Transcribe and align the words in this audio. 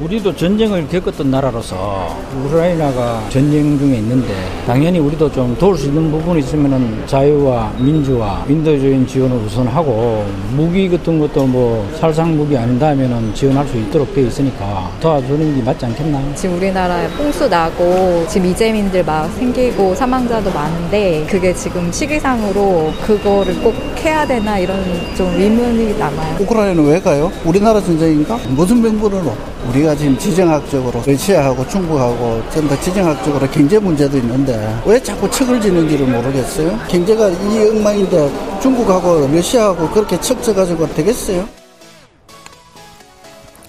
우리도 0.00 0.34
전쟁을 0.34 0.88
겪었던 0.88 1.30
나라로서 1.30 2.16
우크라이나가 2.36 3.22
전쟁 3.28 3.78
중에 3.78 3.98
있는데 3.98 4.34
당연히 4.66 4.98
우리도 4.98 5.30
좀 5.30 5.56
도울 5.56 5.78
수 5.78 5.86
있는 5.86 6.10
부분이 6.10 6.40
있으면은 6.40 7.06
자유와 7.06 7.72
민주와 7.78 8.44
인도적인 8.48 9.06
지원을 9.06 9.36
우선하고 9.36 10.26
무기 10.56 10.88
같은 10.90 11.20
것도 11.20 11.46
뭐 11.46 11.88
살상 12.00 12.36
무기 12.36 12.58
아닌다면은 12.58 13.32
지원할 13.34 13.68
수 13.68 13.76
있도록 13.76 14.12
돼 14.12 14.22
있으니까 14.22 14.90
도와주는 15.00 15.56
게 15.58 15.62
맞지 15.62 15.86
않겠나? 15.86 16.34
지금 16.34 16.56
우리나라에 16.56 17.06
홍수 17.16 17.46
나고 17.48 18.26
지금 18.28 18.48
이재민들 18.48 19.04
막 19.04 19.28
생기고 19.34 19.94
사망자도 19.94 20.50
많은데 20.50 21.24
그게 21.30 21.54
지금 21.54 21.92
시기상으로 21.92 22.92
그거를 23.06 23.54
꼭 23.62 23.72
해야 24.04 24.26
되나 24.26 24.58
이런 24.58 24.76
좀 25.16 25.28
의문이 25.40 25.96
남아요. 25.98 26.36
우크라이나는 26.40 26.84
왜 26.84 27.00
가요? 27.00 27.30
우리나라 27.44 27.80
전쟁인가? 27.80 28.36
무슨 28.48 28.82
명분으로? 28.82 29.32
우리 29.70 29.83
가 29.84 29.94
지금 29.94 30.16
지정학적으로 30.18 31.02
러시아하고 31.06 31.66
중국하고 31.68 32.42
전부 32.50 32.80
지정학적으로 32.80 33.46
경제 33.50 33.78
문제도 33.78 34.16
있는데 34.16 34.82
왜 34.86 35.02
자꾸 35.02 35.30
척을 35.30 35.60
지는지를 35.60 36.06
모르겠어요. 36.06 36.78
경제가 36.88 37.28
이 37.28 37.68
엉망인데 37.70 38.60
중국하고 38.62 39.28
러시아하고 39.28 39.90
그렇게 39.90 40.20
척져가지고 40.20 40.94
되겠어요? 40.94 41.46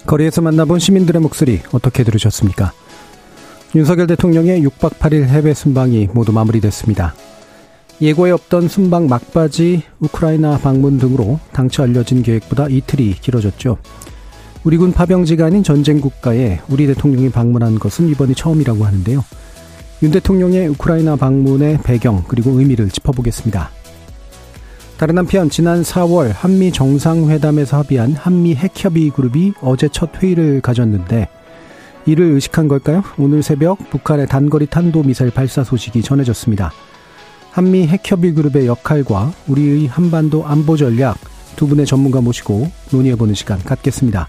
거리에서 0.06 0.40
만나본 0.40 0.78
시민들의 0.78 1.20
목소리 1.20 1.60
어떻게 1.72 2.04
들으셨습니까? 2.04 2.72
윤석열 3.74 4.06
대통령의 4.06 4.62
6박 4.62 4.98
8일 4.98 5.24
해외 5.24 5.52
순방이 5.52 6.08
모두 6.12 6.32
마무리됐습니다. 6.32 7.14
예고에 8.00 8.30
없던 8.30 8.68
순방 8.68 9.08
막바지 9.08 9.82
우크라이나 10.00 10.58
방문 10.58 10.98
등으로 10.98 11.40
당초 11.52 11.82
알려진 11.82 12.22
계획보다 12.22 12.68
이틀이 12.68 13.14
길어졌죠. 13.20 13.78
우리 14.66 14.78
군 14.78 14.90
파병지가 14.90 15.46
아닌 15.46 15.62
전쟁 15.62 16.00
국가에 16.00 16.58
우리 16.68 16.88
대통령이 16.88 17.30
방문한 17.30 17.78
것은 17.78 18.08
이번이 18.08 18.34
처음이라고 18.34 18.84
하는데요. 18.84 19.24
윤 20.02 20.10
대통령의 20.10 20.66
우크라이나 20.70 21.14
방문의 21.14 21.78
배경 21.84 22.24
그리고 22.26 22.58
의미를 22.58 22.88
짚어보겠습니다. 22.88 23.70
다른 24.98 25.18
한편 25.18 25.50
지난 25.50 25.82
4월 25.82 26.32
한미 26.34 26.72
정상회담에서 26.72 27.76
합의한 27.76 28.14
한미 28.14 28.56
핵협의 28.56 29.10
그룹이 29.10 29.52
어제 29.62 29.88
첫 29.88 30.20
회의를 30.20 30.60
가졌는데 30.62 31.28
이를 32.04 32.32
의식한 32.32 32.66
걸까요? 32.66 33.04
오늘 33.18 33.44
새벽 33.44 33.78
북한의 33.90 34.26
단거리 34.26 34.66
탄도미사일 34.66 35.30
발사 35.30 35.62
소식이 35.62 36.02
전해졌습니다. 36.02 36.72
한미 37.52 37.86
핵협의 37.86 38.34
그룹의 38.34 38.66
역할과 38.66 39.32
우리의 39.46 39.86
한반도 39.86 40.44
안보 40.44 40.76
전략 40.76 41.18
두 41.54 41.68
분의 41.68 41.86
전문가 41.86 42.20
모시고 42.20 42.68
논의해보는 42.90 43.34
시간 43.34 43.62
갖겠습니다. 43.62 44.28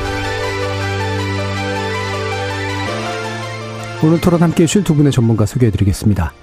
오늘 4.03 4.19
토론 4.19 4.41
함께 4.41 4.63
해주실 4.63 4.83
두 4.83 4.95
분의 4.95 5.11
전문가 5.11 5.45
소개해드리겠습니다. 5.45 6.33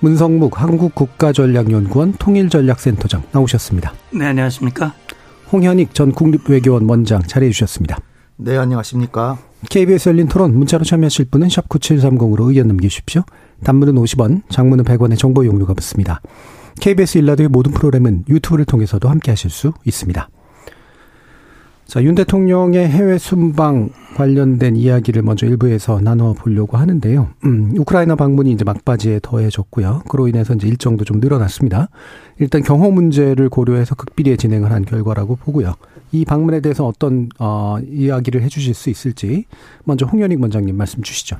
문성묵 0.00 0.60
한국국가전략연구원 0.60 2.12
통일전략센터장 2.18 3.22
나오셨습니다. 3.32 3.94
네, 4.12 4.26
안녕하십니까. 4.26 4.92
홍현익 5.50 5.94
전 5.94 6.12
국립외교원 6.12 6.86
원장 6.86 7.22
자리해주셨습니다. 7.22 7.96
네, 8.36 8.58
안녕하십니까. 8.58 9.38
KBS 9.70 10.10
열린 10.10 10.28
토론 10.28 10.56
문자로 10.58 10.84
참여하실 10.84 11.26
분은 11.30 11.48
샵 11.48 11.66
9730으로 11.70 12.48
의견 12.48 12.68
남기십시오. 12.68 13.22
단문은 13.64 13.94
50원, 13.94 14.42
장문은 14.50 14.84
100원의 14.84 15.16
정보 15.16 15.46
용료가 15.46 15.72
붙습니다. 15.72 16.20
KBS 16.78 17.18
일라드의 17.18 17.48
모든 17.48 17.72
프로그램은 17.72 18.26
유튜브를 18.28 18.66
통해서도 18.66 19.08
함께 19.08 19.32
하실 19.32 19.48
수 19.50 19.72
있습니다. 19.86 20.28
자, 21.88 22.02
윤 22.02 22.14
대통령의 22.14 22.86
해외 22.86 23.16
순방 23.16 23.88
관련된 24.14 24.76
이야기를 24.76 25.22
먼저 25.22 25.46
일부에서 25.46 26.02
나눠 26.02 26.34
보려고 26.34 26.76
하는데요. 26.76 27.28
음, 27.46 27.72
우크라이나 27.78 28.14
방문이 28.14 28.52
이제 28.52 28.62
막바지에 28.62 29.20
더해졌고요. 29.22 30.02
그로 30.06 30.28
인해서 30.28 30.52
이제 30.52 30.68
일정도 30.68 31.06
좀 31.06 31.18
늘어났습니다. 31.18 31.88
일단 32.40 32.62
경호 32.62 32.90
문제를 32.90 33.48
고려해서 33.48 33.94
극비리에 33.94 34.36
진행을 34.36 34.70
한 34.70 34.84
결과라고 34.84 35.36
보고요. 35.36 35.76
이 36.12 36.26
방문에 36.26 36.60
대해서 36.60 36.86
어떤 36.86 37.30
어, 37.38 37.78
이야기를 37.80 38.42
해 38.42 38.48
주실 38.48 38.74
수 38.74 38.90
있을지 38.90 39.46
먼저 39.84 40.04
홍현익 40.04 40.42
원장님 40.42 40.76
말씀 40.76 41.02
주시죠. 41.02 41.38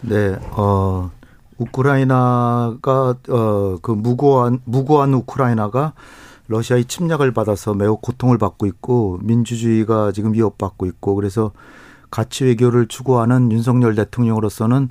네, 0.00 0.36
어, 0.50 1.12
우크라이나가 1.58 3.14
어, 3.28 3.76
그 3.80 3.92
무고한 3.92 4.58
무고한 4.64 5.14
우크라이나가 5.14 5.92
러시아의 6.50 6.84
침략을 6.84 7.32
받아서 7.32 7.74
매우 7.74 7.96
고통을 7.96 8.38
받고 8.38 8.66
있고 8.66 9.18
민주주의가 9.22 10.12
지금 10.12 10.32
위협받고 10.32 10.86
있고 10.86 11.14
그래서 11.14 11.52
가치 12.10 12.44
외교를 12.44 12.88
추구하는 12.88 13.52
윤석열 13.52 13.94
대통령으로서는 13.94 14.88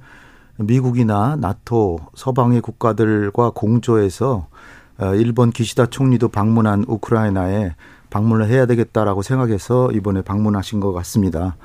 미국이나 0.58 1.36
나토 1.36 2.00
서방의 2.16 2.62
국가들과 2.62 3.52
공조해서 3.52 4.48
어, 4.98 5.16
일본 5.16 5.52
기시다 5.52 5.86
총리도 5.86 6.30
방문한 6.30 6.86
우크라이나에 6.88 7.75
방문을 8.09 8.48
해야 8.48 8.66
되겠다라고 8.66 9.22
생각해서 9.22 9.92
이번에 9.92 10.22
방문하신 10.22 10.80
것 10.80 10.92
같습니다. 10.94 11.56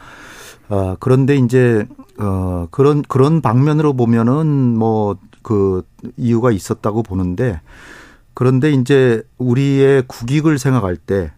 어, 0.69 0.97
그런데 1.01 1.37
이제 1.37 1.87
어 2.19 2.69
그런 2.71 3.03
그런 3.03 3.41
방면으로 3.41 3.95
보면은 3.95 4.77
뭐 4.77 5.17
그 5.45 5.83
이유가 6.17 6.51
있었다고 6.51 7.05
보는데 7.05 7.61
그런데 8.35 8.73
이제 8.73 9.23
우리의 9.39 10.05
국익을 10.07 10.59
생각할 10.59 10.97
때 10.97 11.33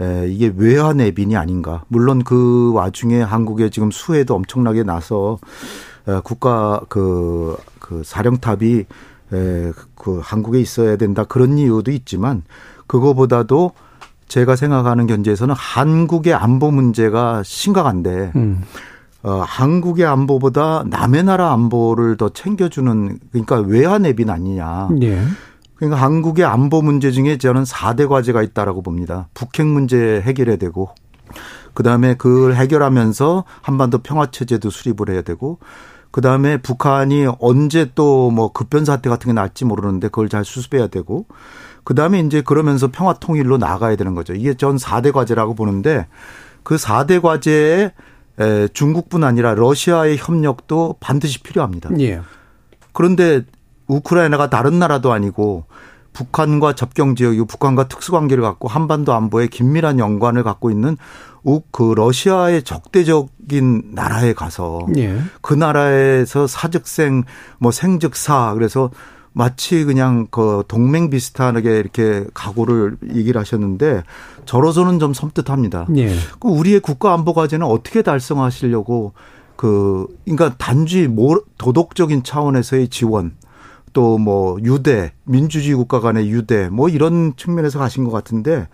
에, 0.00 0.28
이게 0.28 0.52
외화 0.56 0.92
내빈이 0.92 1.36
아닌가. 1.36 1.84
물론 1.88 2.24
그 2.24 2.72
와중에 2.72 3.20
한국에 3.20 3.70
지금 3.70 3.90
수해도 3.90 4.34
엄청나게 4.34 4.82
나서 4.82 5.38
에, 6.08 6.20
국가 6.24 6.80
그, 6.88 7.56
그 7.78 8.02
사령탑이 8.04 8.84
에, 9.32 9.72
그 9.94 10.20
한국에 10.22 10.58
있어야 10.58 10.96
된다 10.96 11.24
그런 11.24 11.58
이유도 11.58 11.90
있지만 11.90 12.42
그거보다도 12.86 13.72
제가 14.26 14.56
생각하는 14.56 15.06
견제에서는 15.06 15.54
한국의 15.56 16.34
안보 16.34 16.70
문제가 16.70 17.42
심각한데 17.44 18.32
음. 18.36 18.62
어, 19.22 19.42
한국의 19.44 20.06
안보보다 20.06 20.84
남의 20.86 21.24
나라 21.24 21.52
안보를 21.52 22.16
더 22.16 22.30
챙겨주는 22.30 23.18
그러니까 23.32 23.58
외화 23.60 23.98
내빈 23.98 24.30
아니냐. 24.30 24.88
예. 25.02 25.22
그러니까 25.80 26.00
한국의 26.00 26.44
안보 26.44 26.82
문제 26.82 27.10
중에 27.10 27.38
저는 27.38 27.64
4대 27.64 28.06
과제가 28.06 28.42
있다라고 28.42 28.82
봅니다. 28.82 29.28
북핵 29.32 29.66
문제 29.66 30.20
해결해야 30.20 30.56
되고 30.56 30.90
그다음에 31.72 32.14
그걸 32.14 32.54
해결하면서 32.54 33.44
한반도 33.62 33.98
평화 33.98 34.30
체제도 34.30 34.68
수립을 34.68 35.08
해야 35.08 35.22
되고 35.22 35.58
그다음에 36.10 36.58
북한이 36.58 37.28
언제 37.38 37.92
또 37.94 38.30
뭐 38.30 38.52
급변 38.52 38.84
사태 38.84 39.08
같은 39.08 39.28
게 39.28 39.32
날지 39.32 39.64
모르는데 39.64 40.08
그걸 40.08 40.28
잘 40.28 40.44
수습해야 40.44 40.88
되고 40.88 41.26
그다음에 41.84 42.20
이제 42.20 42.42
그러면서 42.42 42.88
평화 42.92 43.14
통일로 43.14 43.56
나가야 43.56 43.96
되는 43.96 44.14
거죠. 44.14 44.34
이게 44.34 44.54
전 44.54 44.76
4대 44.76 45.12
과제라고 45.12 45.54
보는데 45.54 46.06
그 46.62 46.76
4대 46.76 47.22
과제에 47.22 47.92
중국뿐 48.74 49.24
아니라 49.24 49.54
러시아의 49.54 50.18
협력도 50.18 50.96
반드시 51.00 51.42
필요합니다. 51.42 51.90
예. 52.00 52.20
그런데 52.92 53.44
우크라이나가 53.90 54.48
다른 54.48 54.78
나라도 54.78 55.12
아니고 55.12 55.64
북한과 56.12 56.74
접경 56.74 57.14
지역이고 57.14 57.46
북한과 57.46 57.88
특수관계를 57.88 58.42
갖고 58.42 58.68
한반도 58.68 59.12
안보에 59.12 59.46
긴밀한 59.46 59.98
연관을 59.98 60.42
갖고 60.42 60.70
있는 60.70 60.96
그 61.70 61.94
러시아의 61.96 62.62
적대적인 62.64 63.92
나라에 63.92 64.32
가서 64.34 64.86
예. 64.96 65.18
그 65.40 65.54
나라에서 65.54 66.46
사즉생 66.46 67.24
뭐 67.58 67.70
생즉사 67.70 68.54
그래서 68.54 68.90
마치 69.32 69.84
그냥 69.84 70.26
그 70.30 70.64
동맹 70.68 71.08
비슷하게 71.08 71.78
이렇게 71.78 72.24
각오를 72.34 72.96
얘기를 73.14 73.40
하셨는데 73.40 74.02
저로서는 74.44 74.98
좀 74.98 75.14
섬뜩합니다. 75.14 75.86
예. 75.96 76.14
그 76.40 76.48
우리의 76.48 76.80
국가 76.80 77.14
안보 77.14 77.32
과제는 77.32 77.66
어떻게 77.66 78.02
달성하시려고 78.02 79.12
그 79.56 80.06
그러니까 80.24 80.54
단지 80.58 81.08
도덕적인 81.58 82.24
차원에서의 82.24 82.88
지원 82.88 83.34
또 83.92 84.18
뭐 84.18 84.58
유대, 84.62 85.12
민주주의 85.24 85.74
국가 85.74 86.00
간의 86.00 86.30
유대 86.30 86.68
뭐 86.68 86.88
이런 86.88 87.34
측면에서 87.36 87.78
가신 87.78 88.04
것 88.04 88.10
같은데 88.10 88.68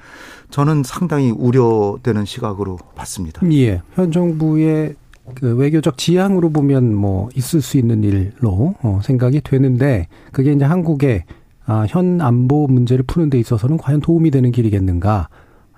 저는 0.50 0.82
상당히 0.84 1.30
우려되는 1.30 2.24
시각으로 2.24 2.78
봤습니다. 2.94 3.40
예. 3.52 3.82
현 3.94 4.10
정부의 4.12 4.94
그 5.34 5.54
외교적 5.56 5.98
지향으로 5.98 6.50
보면 6.50 6.94
뭐 6.94 7.28
있을 7.34 7.60
수 7.60 7.78
있는 7.78 8.04
일로 8.04 8.74
어, 8.82 9.00
생각이 9.02 9.40
되는데 9.42 10.08
그게 10.32 10.52
이제 10.52 10.64
한국의 10.64 11.24
아, 11.66 11.84
현 11.88 12.20
안보 12.20 12.66
문제를 12.68 13.04
푸는 13.04 13.28
데 13.28 13.38
있어서는 13.38 13.76
과연 13.76 14.00
도움이 14.00 14.30
되는 14.30 14.52
길이겠는가? 14.52 15.28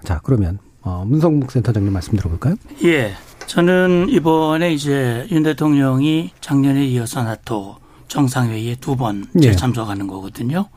자, 0.04 0.20
그러면 0.22 0.58
어, 0.82 1.04
문성국 1.06 1.50
센터장님 1.50 1.92
말씀 1.92 2.16
들어볼까요? 2.16 2.56
예. 2.84 3.12
저는 3.46 4.08
이번에 4.10 4.72
이제 4.74 5.26
윤 5.30 5.42
대통령이 5.42 6.32
작년에 6.42 6.84
이어서 6.88 7.22
나토 7.22 7.76
정상회의에 8.08 8.76
두 8.76 8.96
번째 8.96 9.28
예. 9.42 9.52
참석하는 9.52 10.06
거거든요. 10.06 10.68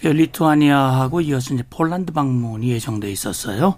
그 0.00 0.08
리투아니아하고 0.08 1.22
이어서 1.22 1.54
이제 1.54 1.64
폴란드 1.68 2.12
방문이 2.12 2.68
예정돼 2.68 3.10
있었어요. 3.10 3.76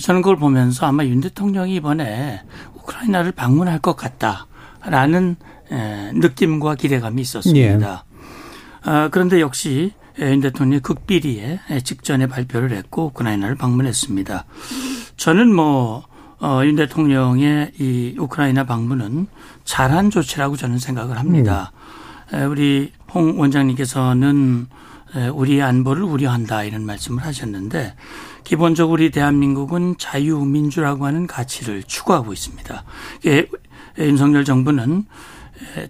저는 0.00 0.22
그걸 0.22 0.36
보면서 0.36 0.86
아마 0.86 1.04
윤 1.04 1.20
대통령이 1.20 1.74
이번에 1.76 2.42
우크라이나를 2.76 3.32
방문할 3.32 3.80
것 3.80 3.96
같다라는 3.96 5.36
느낌과 6.14 6.76
기대감이 6.76 7.20
있었습니다. 7.22 8.04
예. 8.06 8.10
아, 8.82 9.08
그런데 9.10 9.40
역시 9.40 9.92
윤 10.20 10.40
대통령이 10.40 10.80
극비리에 10.80 11.60
직전에 11.82 12.26
발표를 12.28 12.72
했고 12.72 13.06
우크라이나를 13.06 13.56
방문했습니다. 13.56 14.44
저는 15.16 15.54
뭐 15.54 16.04
어, 16.40 16.62
윤 16.64 16.76
대통령의 16.76 17.72
이 17.78 18.14
우크라이나 18.18 18.64
방문은 18.64 19.26
잘한 19.64 20.10
조치라고 20.10 20.56
저는 20.56 20.78
생각을 20.78 21.18
합니다. 21.18 21.72
음. 21.74 21.99
우리 22.48 22.92
홍 23.12 23.38
원장님께서는 23.40 24.66
우리 25.34 25.60
안보를 25.60 26.02
우려한다 26.02 26.62
이런 26.64 26.84
말씀을 26.84 27.24
하셨는데 27.24 27.94
기본적으로 28.44 28.94
우리 28.94 29.10
대한민국은 29.10 29.96
자유민주라고 29.98 31.06
하는 31.06 31.26
가치를 31.26 31.82
추구하고 31.82 32.32
있습니다. 32.32 32.84
윤석열 33.98 34.44
정부는 34.44 35.04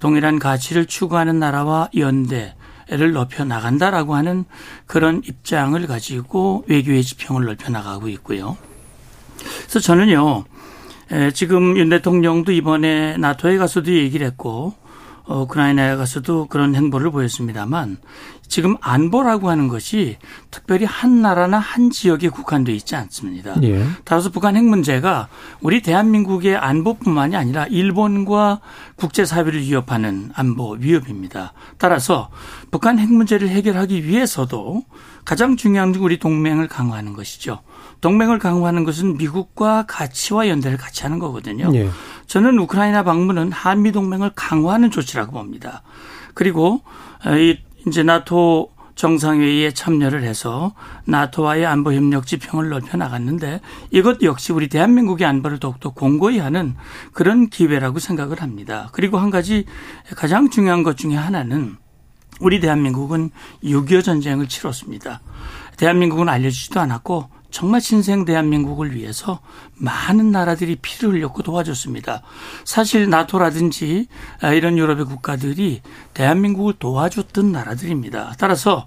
동일한 0.00 0.38
가치를 0.38 0.86
추구하는 0.86 1.38
나라와 1.38 1.90
연대를 1.94 3.12
높여 3.12 3.44
나간다라고 3.44 4.14
하는 4.14 4.44
그런 4.86 5.22
입장을 5.24 5.86
가지고 5.86 6.64
외교의 6.66 7.02
지평을 7.04 7.44
넓혀 7.44 7.70
나가고 7.70 8.08
있고요. 8.08 8.56
그래서 9.62 9.80
저는요, 9.80 10.44
지금 11.34 11.76
윤 11.76 11.88
대통령도 11.88 12.52
이번에 12.52 13.16
나토에 13.16 13.58
가서도 13.58 13.92
얘기를 13.92 14.26
했고, 14.26 14.74
어, 14.76 14.89
우크라이나에 15.26 15.96
가서도 15.96 16.46
그런 16.46 16.74
행보를 16.74 17.10
보였습니다만 17.10 17.98
지금 18.50 18.76
안보라고 18.80 19.48
하는 19.48 19.68
것이 19.68 20.18
특별히 20.50 20.84
한 20.84 21.22
나라나 21.22 21.58
한 21.58 21.90
지역에 21.90 22.28
국한돼 22.28 22.72
있지 22.72 22.96
않습니다. 22.96 23.54
예. 23.62 23.86
따라서 24.04 24.30
북한 24.30 24.56
핵 24.56 24.64
문제가 24.64 25.28
우리 25.60 25.82
대한민국의 25.82 26.56
안보뿐만이 26.56 27.36
아니라 27.36 27.66
일본과 27.66 28.60
국제 28.96 29.24
사회를 29.24 29.60
위협하는 29.60 30.30
안보 30.34 30.72
위협입니다. 30.72 31.52
따라서 31.78 32.28
북한 32.72 32.98
핵 32.98 33.12
문제를 33.12 33.48
해결하기 33.48 34.04
위해서도 34.04 34.82
가장 35.24 35.56
중요한 35.56 35.92
건 35.92 36.02
우리 36.02 36.18
동맹을 36.18 36.68
강화하는 36.68 37.12
것이죠. 37.12 37.60
동맹을 38.00 38.38
강화하는 38.38 38.84
것은 38.84 39.16
미국과 39.16 39.84
가치와 39.86 40.48
연대를 40.48 40.78
같이 40.78 41.02
하는 41.02 41.18
거거든요. 41.18 41.70
예. 41.74 41.90
저는 42.26 42.58
우크라이나 42.58 43.02
방문은 43.04 43.52
한미 43.52 43.92
동맹을 43.92 44.32
강화하는 44.34 44.90
조치라고 44.90 45.32
봅니다. 45.32 45.82
그리고 46.34 46.80
이 47.26 47.58
이제 47.86 48.02
나토 48.02 48.70
정상회의에 48.94 49.72
참여를 49.72 50.24
해서 50.24 50.74
나토와의 51.06 51.64
안보 51.64 51.94
협력 51.94 52.26
지평을 52.26 52.68
넓혀 52.68 52.98
나갔는데 52.98 53.60
이것 53.90 54.20
역시 54.22 54.52
우리 54.52 54.68
대한민국의 54.68 55.26
안보를 55.26 55.58
더욱더 55.58 55.90
공고히 55.90 56.38
하는 56.38 56.76
그런 57.12 57.48
기회라고 57.48 57.98
생각을 57.98 58.42
합니다. 58.42 58.90
그리고 58.92 59.16
한 59.16 59.30
가지 59.30 59.64
가장 60.16 60.50
중요한 60.50 60.82
것 60.82 60.98
중에 60.98 61.14
하나는 61.14 61.78
우리 62.40 62.58
대한민국은 62.58 63.30
6.25 63.62 64.02
전쟁을 64.02 64.48
치렀습니다. 64.48 65.20
대한민국은 65.76 66.28
알려지지도 66.28 66.80
않았고 66.80 67.28
정말 67.50 67.80
신생 67.80 68.24
대한민국을 68.24 68.94
위해서 68.94 69.40
많은 69.74 70.30
나라들이 70.30 70.76
피를 70.76 71.14
흘렸고 71.14 71.42
도와줬습니다. 71.42 72.22
사실 72.64 73.10
나토라든지 73.10 74.06
이런 74.54 74.78
유럽의 74.78 75.06
국가들이 75.06 75.82
대한민국을 76.14 76.74
도와줬던 76.78 77.50
나라들입니다. 77.50 78.34
따라서 78.38 78.86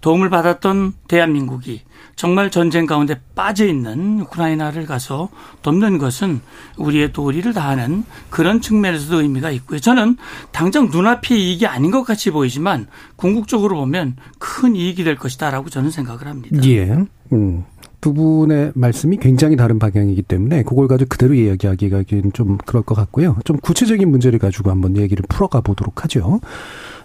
도움을 0.00 0.28
받았던 0.28 0.94
대한민국이 1.08 1.82
정말 2.20 2.50
전쟁 2.50 2.84
가운데 2.84 3.18
빠져 3.34 3.64
있는 3.66 4.20
우크라이나를 4.20 4.84
가서 4.84 5.30
돕는 5.62 5.96
것은 5.96 6.42
우리의 6.76 7.14
도리를 7.14 7.50
다하는 7.54 8.04
그런 8.28 8.60
측면에서도 8.60 9.22
의미가 9.22 9.50
있고요. 9.52 9.80
저는 9.80 10.18
당장 10.52 10.90
눈앞의 10.90 11.42
이익이 11.42 11.66
아닌 11.66 11.90
것 11.90 12.02
같이 12.02 12.30
보이지만 12.30 12.88
궁극적으로 13.16 13.76
보면 13.76 14.16
큰 14.38 14.76
이익이 14.76 15.02
될 15.02 15.16
것이다라고 15.16 15.70
저는 15.70 15.90
생각을 15.90 16.26
합니다. 16.26 16.60
예. 16.64 16.94
음. 17.32 17.64
두 18.02 18.12
분의 18.12 18.72
말씀이 18.74 19.16
굉장히 19.16 19.56
다른 19.56 19.78
방향이기 19.78 20.20
때문에 20.20 20.62
그걸 20.62 20.88
가지고 20.88 21.08
그대로 21.08 21.32
이야기하기가 21.32 22.04
좀 22.34 22.58
그럴 22.66 22.82
것 22.82 22.94
같고요. 22.94 23.36
좀 23.46 23.56
구체적인 23.58 24.10
문제를 24.10 24.38
가지고 24.38 24.70
한번 24.70 24.98
얘기를 24.98 25.24
풀어가 25.26 25.62
보도록 25.62 26.04
하죠. 26.04 26.40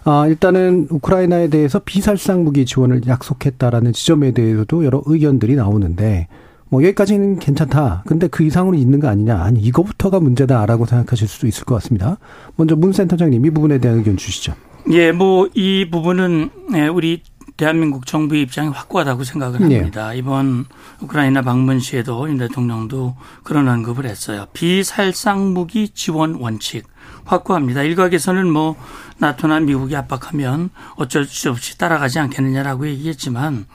아, 0.08 0.24
일단은 0.28 0.86
우크라이나에 0.88 1.48
대해서 1.48 1.80
비살상 1.80 2.44
무기 2.44 2.64
지원을 2.64 3.02
약속했다라는 3.08 3.92
지점에 3.92 4.30
대해서도 4.30 4.84
여러 4.84 5.02
의견들이 5.04 5.56
나오는데 5.56 6.28
뭐 6.68 6.80
여기까지는 6.84 7.40
괜찮다. 7.40 8.04
근데 8.06 8.28
그 8.28 8.44
이상으로 8.44 8.76
있는 8.76 9.00
거 9.00 9.08
아니냐. 9.08 9.36
아니 9.42 9.58
이거부터가 9.60 10.20
문제다라고 10.20 10.86
생각하실 10.86 11.26
수도 11.26 11.48
있을 11.48 11.64
것 11.64 11.74
같습니다. 11.76 12.18
먼저 12.54 12.76
문 12.76 12.92
센터장님 12.92 13.44
이 13.44 13.50
부분에 13.50 13.78
대한 13.78 13.98
의견 13.98 14.16
주시죠. 14.16 14.54
예, 14.90 15.10
뭐 15.10 15.48
이 15.54 15.88
부분은 15.90 16.50
예, 16.76 16.86
우리 16.86 17.22
대한민국 17.56 18.06
정부의 18.06 18.42
입장이 18.42 18.68
확고하다고 18.68 19.24
생각을 19.24 19.68
네. 19.68 19.78
합니다. 19.78 20.10
네. 20.10 20.18
이번 20.18 20.66
우크라이나 21.00 21.42
방문 21.42 21.80
시에도 21.80 22.28
윤 22.28 22.38
대통령도 22.38 23.16
그런 23.42 23.66
언급을 23.68 24.04
했어요. 24.04 24.46
비살상 24.52 25.52
무기 25.52 25.88
지원 25.88 26.34
원칙 26.34 26.86
확고합니다. 27.24 27.82
일각에서는 27.82 28.50
뭐 28.50 28.76
나토나 29.18 29.60
미국이 29.60 29.96
압박하면 29.96 30.70
어쩔 30.96 31.24
수 31.24 31.50
없이 31.50 31.78
따라가지 31.78 32.18
않겠느냐라고 32.18 32.86
얘기했지만 32.86 33.66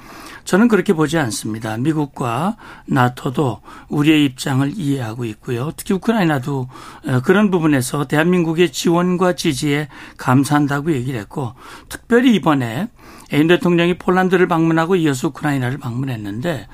저는 0.43 0.67
그렇게 0.67 0.93
보지 0.93 1.17
않습니다. 1.17 1.77
미국과 1.77 2.57
나토도 2.85 3.61
우리의 3.89 4.25
입장을 4.25 4.71
이해하고 4.75 5.25
있고요. 5.25 5.71
특히 5.77 5.93
우크라이나도 5.93 6.67
어, 7.07 7.21
그런 7.23 7.51
부분에서 7.51 8.07
대한민국의 8.07 8.71
지원과 8.71 9.33
지지에 9.35 9.87
감사한다고 10.17 10.93
얘기를 10.93 11.19
했고 11.19 11.53
특별히 11.89 12.33
이번에 12.35 12.89
에인 13.33 13.47
대통령이 13.47 13.97
폴란드를 13.97 14.47
방문하고 14.47 14.95
이어서 14.97 15.29
우크라이나를 15.29 15.77
방문했는데 15.77 16.67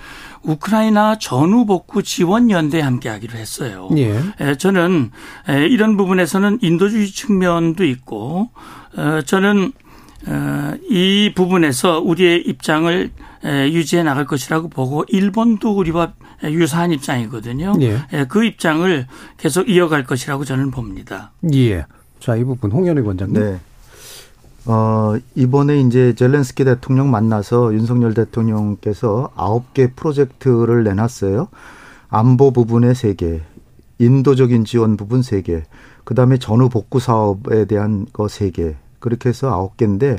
우크라이나 0.43 1.17
전후 1.19 1.65
복구 1.65 2.03
지원 2.03 2.49
연대에 2.49 2.81
함께하기로 2.81 3.37
했어요. 3.37 3.89
예. 3.97 4.19
저는 4.57 5.11
이런 5.69 5.97
부분에서는 5.97 6.59
인도주의 6.61 7.07
측면도 7.07 7.85
있고 7.85 8.49
어, 8.95 9.21
저는 9.25 9.71
어, 10.27 10.73
이 10.89 11.31
부분에서 11.35 11.99
우리의 11.99 12.41
입장을 12.47 13.11
유지해 13.45 14.03
나갈 14.03 14.25
것이라고 14.25 14.67
보고 14.69 15.05
일본도 15.07 15.77
우리와 15.77 16.13
유사한 16.43 16.91
입장이거든요. 16.91 17.73
예. 17.81 18.25
그 18.27 18.43
입장을 18.43 19.05
계속 19.37 19.69
이어갈 19.69 20.03
것이라고 20.05 20.43
저는 20.43 20.71
봅니다. 20.71 21.31
예. 21.53 21.85
자, 22.19 22.35
이 22.35 22.43
부분 22.43 22.71
홍현희 22.71 23.01
원장님. 23.01 23.41
네. 23.41 23.59
어, 24.69 25.15
이번에 25.33 25.79
이제 25.79 26.13
젤렌스키 26.13 26.65
대통령 26.65 27.09
만나서 27.09 27.73
윤석열 27.73 28.13
대통령께서 28.13 29.29
아홉 29.35 29.73
개 29.73 29.91
프로젝트를 29.95 30.83
내놨어요. 30.83 31.47
안보 32.09 32.51
부분에 32.51 32.93
세 32.93 33.13
개, 33.13 33.41
인도적인 33.99 34.65
지원 34.65 34.97
부분 34.97 35.21
세 35.21 35.41
개, 35.41 35.63
그 36.03 36.15
다음에 36.15 36.37
전후 36.37 36.67
복구 36.67 36.99
사업에 36.99 37.65
대한 37.65 38.05
거 38.11 38.27
세 38.27 38.51
개, 38.51 38.75
그렇게 38.99 39.29
해서 39.29 39.49
아홉 39.49 39.77
개인데 39.77 40.17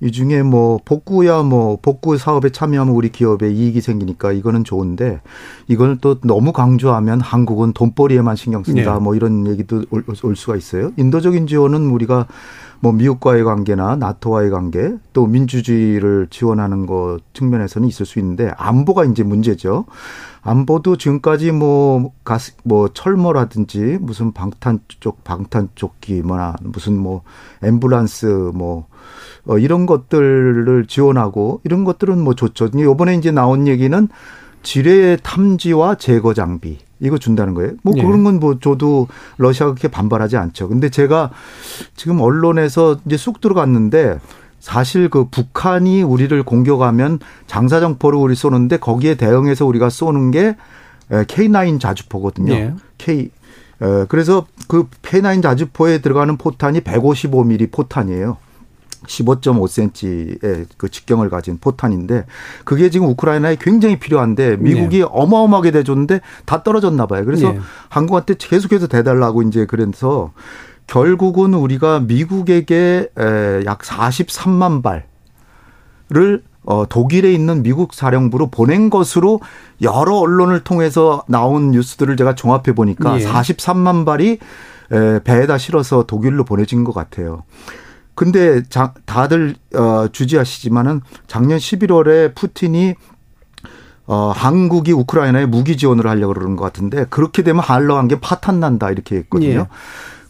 이 0.00 0.12
중에 0.12 0.42
뭐 0.42 0.78
복구야 0.84 1.42
뭐 1.42 1.78
복구 1.82 2.16
사업에 2.16 2.50
참여하면 2.50 2.94
우리 2.94 3.10
기업에 3.10 3.50
이익이 3.50 3.80
생기니까 3.80 4.30
이거는 4.32 4.62
좋은데 4.62 5.20
이걸 5.66 5.98
또 6.00 6.20
너무 6.20 6.52
강조하면 6.52 7.20
한국은 7.20 7.72
돈벌이에만 7.72 8.36
신경 8.36 8.62
쓴다 8.62 8.94
네. 8.94 9.00
뭐 9.00 9.16
이런 9.16 9.46
얘기도 9.48 9.82
올, 9.90 10.04
올 10.22 10.36
수가 10.36 10.56
있어요. 10.56 10.92
인도적인 10.96 11.48
지원은 11.48 11.90
우리가 11.90 12.26
뭐 12.80 12.92
미국과의 12.92 13.44
관계나 13.44 13.96
나토와의 13.96 14.50
관계 14.50 14.94
또 15.12 15.26
민주주의를 15.26 16.28
지원하는 16.30 16.86
것 16.86 17.18
측면에서는 17.32 17.88
있을 17.88 18.06
수 18.06 18.18
있는데 18.18 18.52
안보가 18.56 19.04
이제 19.06 19.22
문제죠. 19.22 19.86
안보도 20.42 20.96
지금까지 20.96 21.52
뭐 21.52 22.12
가스 22.24 22.52
뭐 22.64 22.88
철모라든지 22.88 23.98
무슨 24.00 24.32
방탄 24.32 24.80
쪽 25.00 25.24
방탄 25.24 25.68
조끼 25.74 26.22
뭐나 26.22 26.54
무슨 26.62 26.96
뭐 26.98 27.22
앰뷸런스 27.62 28.54
뭐 28.54 28.86
어, 29.46 29.58
이런 29.58 29.86
것들을 29.86 30.86
지원하고 30.86 31.60
이런 31.64 31.84
것들은 31.84 32.20
뭐 32.20 32.34
좋죠. 32.34 32.70
이번에 32.74 33.14
이제 33.14 33.30
나온 33.30 33.66
얘기는 33.66 34.08
지뢰 34.62 35.16
탐지와 35.16 35.94
제거 35.96 36.34
장비 36.34 36.78
이거 37.00 37.16
준다는 37.18 37.54
거예요. 37.54 37.72
뭐 37.82 37.94
네. 37.94 38.02
그런 38.02 38.24
건 38.24 38.40
뭐 38.40 38.58
저도 38.58 39.08
러시아가 39.36 39.72
그렇게 39.72 39.88
반발하지 39.88 40.36
않죠. 40.36 40.68
근데 40.68 40.88
제가 40.88 41.30
지금 41.96 42.20
언론에서 42.20 42.98
이제 43.06 43.16
쑥 43.16 43.40
들어갔는데 43.40 44.18
사실 44.60 45.08
그 45.08 45.26
북한이 45.28 46.02
우리를 46.02 46.42
공격하면 46.42 47.20
장사정포를 47.46 48.18
우리 48.18 48.34
쏘는데 48.34 48.78
거기에 48.78 49.14
대응해서 49.14 49.64
우리가 49.64 49.90
쏘는 49.90 50.32
게 50.32 50.56
K9 51.10 51.80
자주포거든요. 51.80 52.52
네. 52.52 52.74
K 52.98 53.30
그래서 54.08 54.46
그 54.66 54.88
K9 55.02 55.42
자주포에 55.42 55.98
들어가는 55.98 56.36
포탄이 56.36 56.80
155mm 56.80 57.70
포탄이에요. 57.70 58.36
15.5cm의 59.08 60.66
그 60.76 60.88
직경을 60.88 61.30
가진 61.30 61.58
포탄인데 61.58 62.26
그게 62.64 62.90
지금 62.90 63.08
우크라이나에 63.08 63.56
굉장히 63.60 63.98
필요한데 63.98 64.58
미국이 64.58 64.98
네. 64.98 65.06
어마어마하게 65.08 65.72
대줬는데 65.72 66.20
다 66.44 66.62
떨어졌나 66.62 67.06
봐요. 67.06 67.24
그래서 67.24 67.52
네. 67.52 67.60
한국한테 67.88 68.34
계속해서 68.38 68.86
대달라고 68.86 69.42
이제 69.42 69.66
그래서 69.66 70.32
결국은 70.86 71.54
우리가 71.54 72.00
미국에게 72.00 73.08
약 73.66 73.80
43만 73.80 74.82
발을 74.82 76.42
어, 76.64 76.84
독일에 76.86 77.32
있는 77.32 77.62
미국 77.62 77.94
사령부로 77.94 78.48
보낸 78.48 78.90
것으로 78.90 79.40
여러 79.80 80.16
언론을 80.16 80.64
통해서 80.64 81.24
나온 81.26 81.70
뉴스들을 81.70 82.14
제가 82.18 82.34
종합해 82.34 82.74
보니까 82.74 83.18
예. 83.18 83.24
43만 83.24 84.04
발이 84.04 84.38
배에다 85.24 85.56
실어서 85.56 86.02
독일로 86.02 86.44
보내진 86.44 86.84
것 86.84 86.92
같아요. 86.92 87.44
근데 88.18 88.64
자, 88.68 88.94
다들 89.06 89.54
어, 89.76 90.08
주지하시지만은 90.10 91.02
작년 91.28 91.56
11월에 91.56 92.34
푸틴이 92.34 92.96
어, 94.08 94.32
한국이 94.34 94.90
우크라이나에 94.90 95.46
무기 95.46 95.76
지원을 95.76 96.04
하려고 96.08 96.34
그러는 96.34 96.56
것 96.56 96.64
같은데 96.64 97.06
그렇게 97.10 97.44
되면 97.44 97.62
한러한 97.62 98.08
게 98.08 98.18
파탄 98.18 98.58
난다 98.58 98.90
이렇게 98.90 99.14
했거든요. 99.18 99.48
예. 99.48 99.66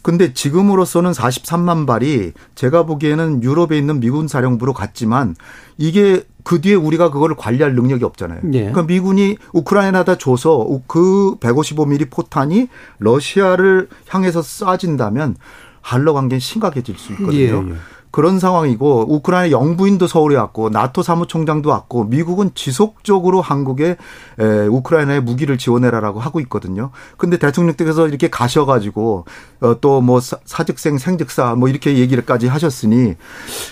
근데 0.03 0.35
지금으로서는 0.35 1.13
43만 1.13 1.87
발이 1.87 2.33
제가 2.53 2.83
보기에는 2.83 3.41
유럽에 3.41 3.75
있는 3.79 3.99
미군 3.99 4.27
사령부로 4.27 4.73
갔지만 4.73 5.35
이게 5.79 6.21
그 6.43 6.61
뒤에 6.61 6.75
우리가 6.75 7.09
그거를 7.09 7.35
관리할 7.35 7.73
능력이 7.73 8.03
없잖아요. 8.03 8.41
예. 8.53 8.59
그러니까 8.59 8.83
미군이 8.83 9.37
우크라이나다 9.51 10.19
줘서 10.19 10.63
그 10.85 11.37
155mm 11.39 12.11
포탄이 12.11 12.67
러시아를 12.99 13.89
향해서 14.09 14.41
쏴진다면 14.41 15.37
한러 15.81 16.13
관계는 16.13 16.39
심각해질 16.39 16.97
수 16.97 17.13
있거든요. 17.13 17.39
예, 17.39 17.71
예. 17.71 17.75
그런 18.11 18.39
상황이고 18.39 19.05
우크라이나 19.07 19.51
영부인도 19.51 20.07
서울에 20.07 20.35
왔고 20.35 20.69
나토 20.69 21.03
사무총장도 21.03 21.69
왔고 21.69 22.05
미국은 22.05 22.51
지속적으로 22.55 23.39
한국에 23.41 23.97
에, 24.39 24.67
우크라이나에 24.67 25.19
무기를 25.19 25.57
지원해라라고 25.57 26.19
하고 26.19 26.39
있거든요. 26.41 26.89
근데 27.17 27.37
대통령께서 27.37 28.07
이렇게 28.07 28.29
가셔가지고 28.29 29.25
어, 29.61 29.79
또뭐 29.79 30.21
사직생 30.21 30.97
생직사 30.97 31.53
뭐 31.55 31.69
이렇게 31.69 31.97
얘기를까지 31.97 32.47
하셨으니 32.47 33.15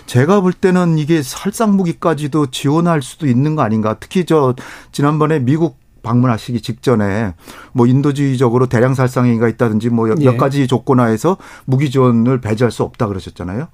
제가 0.05 0.41
볼 0.41 0.53
때는 0.53 0.99
이게 0.99 1.23
살상 1.23 1.75
무기까지도 1.75 2.51
지원할 2.51 3.01
수도 3.01 3.25
있는 3.25 3.55
거 3.55 3.63
아닌가. 3.63 3.95
특히 3.99 4.25
저 4.25 4.53
지난번에 4.91 5.39
미국 5.39 5.77
방문하시기 6.07 6.61
직전에 6.61 7.33
뭐 7.73 7.85
인도주의적으로 7.85 8.67
대량 8.67 8.95
살상 8.95 9.25
행위가 9.25 9.49
있다든지 9.49 9.89
뭐몇 9.89 10.21
예. 10.21 10.37
가지 10.37 10.67
조건하에서 10.67 11.37
무기 11.65 11.91
지원을 11.91 12.39
배제할 12.39 12.71
수 12.71 12.83
없다 12.83 13.07
그러셨잖아요. 13.07 13.67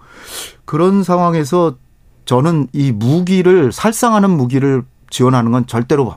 그런 0.65 1.03
상황에서 1.03 1.75
저는 2.25 2.67
이 2.73 2.91
무기를 2.91 3.71
살상하는 3.71 4.31
무기를 4.31 4.83
지원하는 5.09 5.51
건 5.51 5.67
절대로 5.67 6.15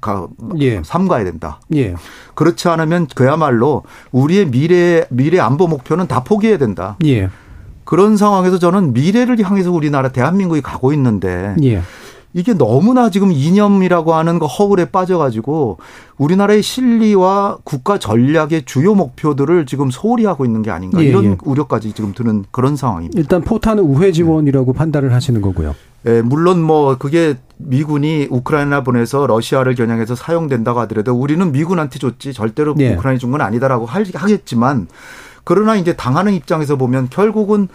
가, 0.00 0.28
예. 0.60 0.82
삼가야 0.82 1.24
된다. 1.24 1.60
예. 1.74 1.94
그렇지 2.34 2.68
않으면 2.68 3.08
그야말로 3.14 3.82
우리의 4.12 4.46
미래 4.46 5.04
미래 5.10 5.40
안보 5.40 5.66
목표는 5.66 6.06
다 6.06 6.24
포기해야 6.24 6.56
된다. 6.56 6.96
예. 7.04 7.28
그런 7.84 8.16
상황에서 8.16 8.58
저는 8.58 8.92
미래를 8.92 9.42
향해서 9.42 9.72
우리나라 9.72 10.10
대한민국이 10.10 10.62
가고 10.62 10.92
있는데 10.92 11.56
예. 11.62 11.82
이게 12.38 12.54
너무나 12.54 13.10
지금 13.10 13.32
이념이라고 13.32 14.14
하는 14.14 14.38
거 14.38 14.46
허울에 14.46 14.84
빠져가지고 14.84 15.78
우리나라의 16.18 16.62
실리와 16.62 17.58
국가 17.64 17.98
전략의 17.98 18.62
주요 18.64 18.94
목표들을 18.94 19.66
지금 19.66 19.90
소홀히 19.90 20.24
하고 20.24 20.44
있는 20.44 20.62
게 20.62 20.70
아닌가 20.70 21.02
예, 21.02 21.06
이런 21.08 21.24
예. 21.24 21.36
우려까지 21.42 21.92
지금 21.94 22.14
드는 22.14 22.44
그런 22.52 22.76
상황입니다. 22.76 23.18
일단 23.18 23.42
포탄은 23.42 23.82
우회 23.82 24.12
지원이라고 24.12 24.72
네. 24.72 24.78
판단을 24.78 25.12
하시는 25.12 25.40
거고요. 25.40 25.74
예, 26.06 26.22
물론 26.22 26.62
뭐 26.62 26.96
그게 26.96 27.34
미군이 27.56 28.28
우크라이나 28.30 28.84
보내서 28.84 29.26
러시아를 29.26 29.74
겨냥해서 29.74 30.14
사용된다고 30.14 30.78
하더라도 30.80 31.14
우리는 31.14 31.50
미군한테 31.50 31.98
줬지 31.98 32.32
절대로 32.34 32.76
예. 32.78 32.94
우크라이나 32.94 33.18
준 33.18 33.32
건 33.32 33.40
아니다라고 33.40 33.84
하겠지만 33.84 34.86
그러나 35.42 35.74
이제 35.74 35.94
당하는 35.96 36.34
입장에서 36.34 36.76
보면 36.76 37.08
결국은 37.10 37.66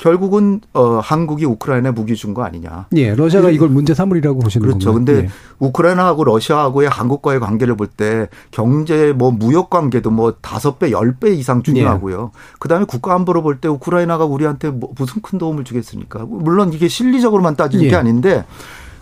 결국은 0.00 0.62
어 0.72 0.98
한국이 0.98 1.44
우크라이나 1.44 1.92
무기 1.92 2.16
준 2.16 2.32
거 2.32 2.42
아니냐. 2.42 2.86
예, 2.96 3.14
러시아가 3.14 3.50
이걸 3.50 3.68
문제 3.68 3.92
삼으리라고 3.92 4.38
보시는 4.38 4.66
그렇죠. 4.66 4.92
건가요? 4.94 5.04
근데 5.16 5.26
예. 5.26 5.30
우크라이나하고 5.58 6.24
러시아하고의 6.24 6.88
한국과의 6.88 7.38
관계를 7.38 7.76
볼 7.76 7.86
때 7.88 8.28
경제 8.50 9.12
뭐 9.12 9.30
무역 9.30 9.68
관계도 9.68 10.10
뭐 10.10 10.34
다섯 10.40 10.78
배, 10.78 10.90
열 10.90 11.14
배 11.20 11.32
이상 11.34 11.62
중요하고요. 11.62 12.30
예. 12.34 12.38
그다음에 12.60 12.86
국가 12.86 13.14
안보로 13.14 13.42
볼때 13.42 13.68
우크라이나가 13.68 14.24
우리한테 14.24 14.70
뭐 14.70 14.90
무슨 14.96 15.20
큰 15.22 15.38
도움을 15.38 15.64
주겠습니까? 15.64 16.24
물론 16.26 16.72
이게 16.72 16.88
실리적으로만 16.88 17.56
따지는 17.56 17.84
예. 17.84 17.90
게 17.90 17.96
아닌데 17.96 18.44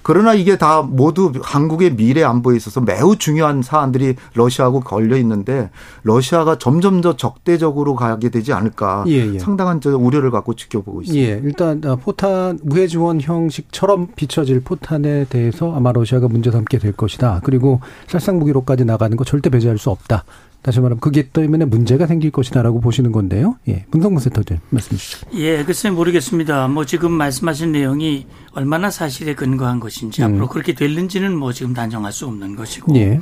그러나 0.08 0.32
이게 0.32 0.56
다 0.56 0.80
모두 0.80 1.32
한국의 1.42 1.94
미래 1.94 2.22
안보에 2.22 2.56
있어서 2.56 2.80
매우 2.80 3.16
중요한 3.16 3.60
사안들이 3.60 4.14
러시아하고 4.32 4.80
걸려 4.80 5.18
있는데 5.18 5.68
러시아가 6.02 6.56
점점 6.56 7.02
더 7.02 7.14
적대적으로 7.14 7.94
가게 7.94 8.30
되지 8.30 8.54
않을까 8.54 9.04
예, 9.06 9.34
예. 9.34 9.38
상당한 9.38 9.82
저 9.82 9.94
우려를 9.98 10.30
갖고 10.30 10.54
지켜보고 10.54 11.02
있습니다. 11.02 11.28
예, 11.28 11.42
일단 11.44 11.82
어, 11.84 11.96
포탄 11.96 12.58
우회 12.64 12.86
지원 12.86 13.20
형식처럼 13.20 14.08
비춰질 14.16 14.60
포탄에 14.60 15.26
대해서 15.26 15.74
아마 15.76 15.92
러시아가 15.92 16.26
문제 16.26 16.50
삼게 16.50 16.78
될 16.78 16.92
것이다. 16.92 17.42
그리고 17.44 17.82
살상 18.06 18.38
무기로까지 18.38 18.86
나가는 18.86 19.14
거 19.14 19.24
절대 19.24 19.50
배제할 19.50 19.76
수 19.76 19.90
없다. 19.90 20.24
다시 20.62 20.80
말하면 20.80 21.00
그게 21.00 21.28
때문에 21.28 21.64
문제가 21.64 22.06
생길 22.06 22.30
것이다라고 22.30 22.80
보시는 22.80 23.12
건데요. 23.12 23.56
예, 23.68 23.84
문성문 23.90 24.20
센터장 24.20 24.58
말씀 24.70 24.96
주시죠. 24.96 25.26
예, 25.34 25.64
글쎄 25.64 25.90
모르겠습니다. 25.90 26.68
뭐 26.68 26.84
지금 26.84 27.12
말씀하신 27.12 27.72
내용이 27.72 28.26
얼마나 28.52 28.90
사실에 28.90 29.34
근거한 29.34 29.80
것인지 29.80 30.22
음. 30.22 30.26
앞으로 30.26 30.48
그렇게 30.48 30.74
될는지는 30.74 31.36
뭐 31.36 31.52
지금 31.52 31.74
단정할 31.74 32.12
수 32.12 32.26
없는 32.26 32.56
것이고. 32.56 32.94
예. 32.96 33.20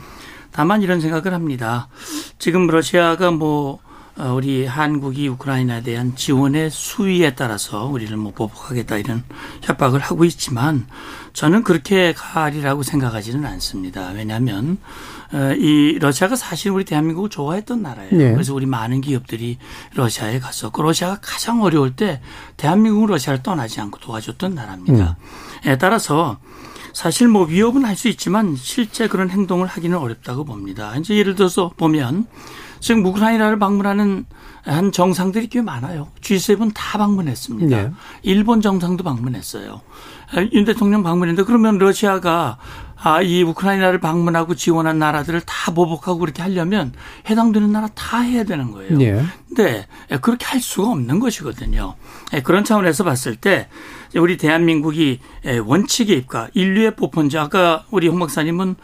다만 0.51 0.81
이런 0.81 1.01
생각을 1.01 1.35
합니다. 1.35 1.89
지금 2.39 2.67
러시아가 2.67 3.31
뭐 3.31 3.75
어, 3.75 3.79
우리 4.19 4.65
한국이 4.65 5.29
우크라이나에 5.29 5.83
대한 5.83 6.17
지원의 6.17 6.71
수위에 6.71 7.35
따라서 7.35 7.85
우리를 7.85 8.17
뭐 8.17 8.33
보복하겠다 8.33 8.97
이런 8.97 9.23
협박을 9.63 10.01
하고 10.01 10.25
있지만 10.25 10.87
저는 11.35 11.65
그렇게 11.65 12.15
가리라고 12.15 12.83
생각하지는 12.83 13.45
않습니다. 13.45 14.13
왜냐하면 14.15 14.79
어, 15.33 15.53
이 15.59 15.99
러시아가 15.99 16.35
사실 16.35 16.71
우리 16.71 16.85
대한민국을 16.85 17.29
좋아했던 17.29 17.83
나라예요. 17.83 18.11
네. 18.17 18.33
그래서 18.33 18.55
우리 18.55 18.65
많은 18.65 19.03
기업들이 19.03 19.59
러시아에 19.95 20.39
갔었고 20.39 20.83
러시아가 20.83 21.19
가장 21.21 21.63
어려울 21.63 21.95
때 21.95 22.23
대한민국은 22.57 23.09
러시아를 23.09 23.43
떠나지 23.43 23.81
않고 23.81 23.99
도와줬던 23.99 24.55
나라입니다. 24.55 25.19
네. 25.63 25.73
에 25.73 25.79
따라서 25.79 26.39
사실 26.95 27.29
뭐 27.29 27.45
위협은 27.45 27.85
할 27.85 27.97
수 27.97 28.09
있지만 28.09 28.57
실제 28.57 29.09
그런 29.09 29.29
행동을 29.29 29.67
하기는 29.67 29.97
어렵다고 29.99 30.45
봅니다. 30.45 30.95
이제 30.97 31.15
예를 31.17 31.35
들어서 31.35 31.71
보면 31.77 32.27
지금 32.81 33.05
우크라이나를 33.05 33.59
방문하는 33.59 34.27
한 34.65 34.93
정상들이 34.93 35.49
꽤 35.49 35.63
많아요. 35.63 36.09
G7 36.21 36.73
다 36.75 36.99
방문했습니다. 36.99 37.83
네. 37.83 37.91
일본 38.23 38.61
정상도 38.61 39.05
방문했어요. 39.05 39.81
윤 40.53 40.65
대통령 40.65 41.03
방문했는데 41.03 41.47
그러면 41.47 41.79
러시아가 41.79 42.59
아, 42.99 43.21
이 43.23 43.43
우크라이나를 43.43 44.01
방문하고 44.01 44.55
지원한 44.55 44.99
나라들을 44.99 45.43
다 45.43 45.73
보복하고 45.73 46.19
그렇게 46.19 46.43
하려면 46.43 46.93
해당되는 47.29 47.71
나라 47.71 47.89
다 47.95 48.21
해야 48.21 48.43
되는 48.43 48.73
거예요. 48.73 48.97
네. 48.97 49.23
근데 49.47 49.87
그렇게 50.23 50.47
할 50.47 50.61
수가 50.61 50.91
없는 50.91 51.21
것이거든요. 51.21 51.95
예, 52.33 52.41
그런 52.41 52.65
차원에서 52.65 53.05
봤을 53.05 53.37
때 53.37 53.69
우리 54.17 54.37
대한민국이 54.37 55.21
원칙에 55.65 56.15
입과 56.15 56.49
인류의 56.55 56.97
보편자 56.97 57.43
아까 57.43 57.85
우리 57.91 58.09
홍 58.09 58.19
박사님은 58.19 58.77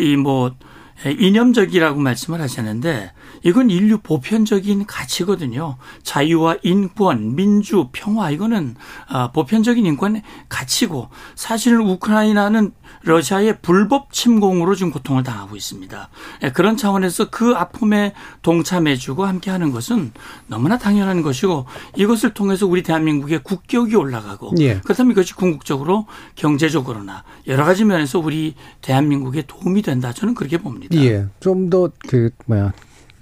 이뭐 0.00 0.56
이념적이라고 1.06 2.00
말씀을 2.00 2.40
하셨는데 2.40 3.12
이건 3.42 3.70
인류 3.70 3.98
보편적인 3.98 4.86
가치거든요. 4.86 5.76
자유와 6.02 6.56
인권, 6.62 7.36
민주, 7.36 7.88
평화 7.92 8.30
이거는 8.30 8.76
아, 9.06 9.30
보편적인 9.32 9.84
인권의 9.84 10.22
가치고 10.48 11.08
사실 11.34 11.78
우크라이나는 11.78 12.72
러시아의 13.02 13.58
불법 13.60 14.12
침공으로 14.12 14.74
지금 14.74 14.92
고통을 14.92 15.22
당하고 15.22 15.56
있습니다. 15.56 16.08
예, 16.44 16.52
그런 16.52 16.76
차원에서 16.76 17.30
그 17.30 17.54
아픔에 17.54 18.14
동참해주고 18.42 19.24
함께하는 19.24 19.72
것은 19.72 20.12
너무나 20.46 20.78
당연한 20.78 21.22
것이고 21.22 21.66
이것을 21.96 22.34
통해서 22.34 22.66
우리 22.66 22.82
대한민국의 22.82 23.42
국격이 23.42 23.94
올라가고 23.96 24.52
예. 24.60 24.80
그렇다면 24.80 25.12
이것이 25.12 25.34
궁극적으로 25.34 26.06
경제적으로나 26.36 27.24
여러 27.46 27.64
가지 27.64 27.84
면에서 27.84 28.18
우리 28.18 28.54
대한민국에 28.80 29.42
도움이 29.46 29.82
된다 29.82 30.12
저는 30.12 30.34
그렇게 30.34 30.58
봅니다. 30.58 30.96
예, 30.96 31.26
좀 31.40 31.68
더 31.70 31.90
그 32.08 32.30
뭐야 32.46 32.72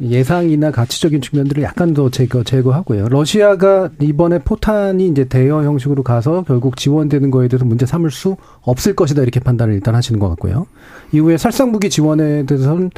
예상이나 0.00 0.70
가치적인 0.72 1.20
측면들을 1.20 1.62
약간 1.62 1.94
더 1.94 2.10
제거, 2.10 2.42
제거하고요. 2.42 3.08
러시아가 3.08 3.90
이번에 4.00 4.38
포탄이 4.40 5.06
이제 5.08 5.24
대여 5.24 5.62
형식으로 5.62 6.02
가서 6.02 6.42
결국 6.46 6.76
지원되는 6.76 7.30
거에 7.30 7.48
대해서 7.48 7.64
문제 7.64 7.86
삼을 7.86 8.10
수 8.10 8.36
없을 8.62 8.96
것이다 8.96 9.22
이렇게 9.22 9.38
판단을 9.38 9.74
일단 9.74 9.94
하시는 9.94 10.18
것 10.18 10.28
같고요. 10.30 10.66
이후에 11.12 11.36
살상무기 11.38 11.88
지원에 11.90 12.44
대해서는 12.46 12.90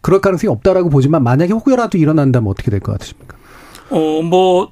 그럴 0.00 0.20
가능성이 0.20 0.50
없다라고 0.50 0.88
보지만 0.88 1.22
만약에 1.22 1.52
혹여라도 1.52 1.98
일어난다면 1.98 2.50
어떻게 2.50 2.70
될 2.70 2.80
것 2.80 2.92
같으십니까? 2.92 3.36
어, 3.90 4.22
뭐 4.22 4.70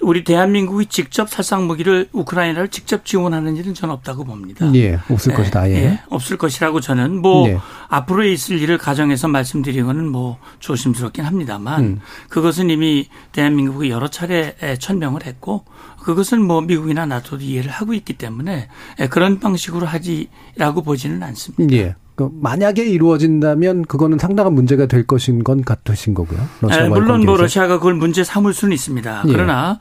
우리 0.00 0.24
대한민국이 0.24 0.86
직접 0.86 1.30
살상 1.30 1.66
무기를 1.66 2.08
우크라이나를 2.12 2.68
직접 2.68 3.04
지원하는 3.04 3.56
일은 3.56 3.72
저는 3.72 3.94
없다고 3.94 4.24
봅니다. 4.24 4.70
예, 4.74 4.98
없을 5.08 5.32
예, 5.32 5.36
것이다. 5.36 5.70
예. 5.70 5.74
예. 5.74 6.00
없을 6.08 6.36
것이라고 6.36 6.80
저는 6.80 7.20
뭐 7.22 7.48
예. 7.48 7.58
앞으로 7.88 8.24
있을 8.24 8.60
일을 8.60 8.78
가정해서 8.78 9.28
말씀드리고는 9.28 10.08
뭐 10.08 10.38
조심스럽긴 10.58 11.24
합니다만 11.24 11.84
음. 11.84 12.00
그것은 12.28 12.70
이미 12.70 13.08
대한민국이 13.32 13.90
여러 13.90 14.08
차례 14.08 14.54
천명을 14.78 15.24
했고 15.24 15.64
그것은 16.00 16.42
뭐 16.42 16.60
미국이나 16.60 17.06
나토도 17.06 17.44
이해를 17.44 17.70
하고 17.70 17.94
있기 17.94 18.14
때문에 18.14 18.68
그런 19.10 19.38
방식으로 19.38 19.86
하지라고 19.86 20.82
보지는 20.82 21.22
않습니다. 21.22 21.76
예. 21.76 21.94
그 22.20 22.30
만약에 22.40 22.84
이루어진다면 22.84 23.84
그거는 23.86 24.18
상당한 24.18 24.52
문제가 24.52 24.86
될 24.86 25.06
것인 25.06 25.42
건 25.44 25.62
같으신 25.62 26.12
거고요. 26.12 26.38
네, 26.68 26.88
물론 26.88 27.24
뭐 27.24 27.36
러시아가 27.36 27.78
그걸 27.78 27.94
문제 27.94 28.22
삼을 28.24 28.52
수는 28.52 28.74
있습니다. 28.74 29.22
예. 29.26 29.32
그러나 29.32 29.78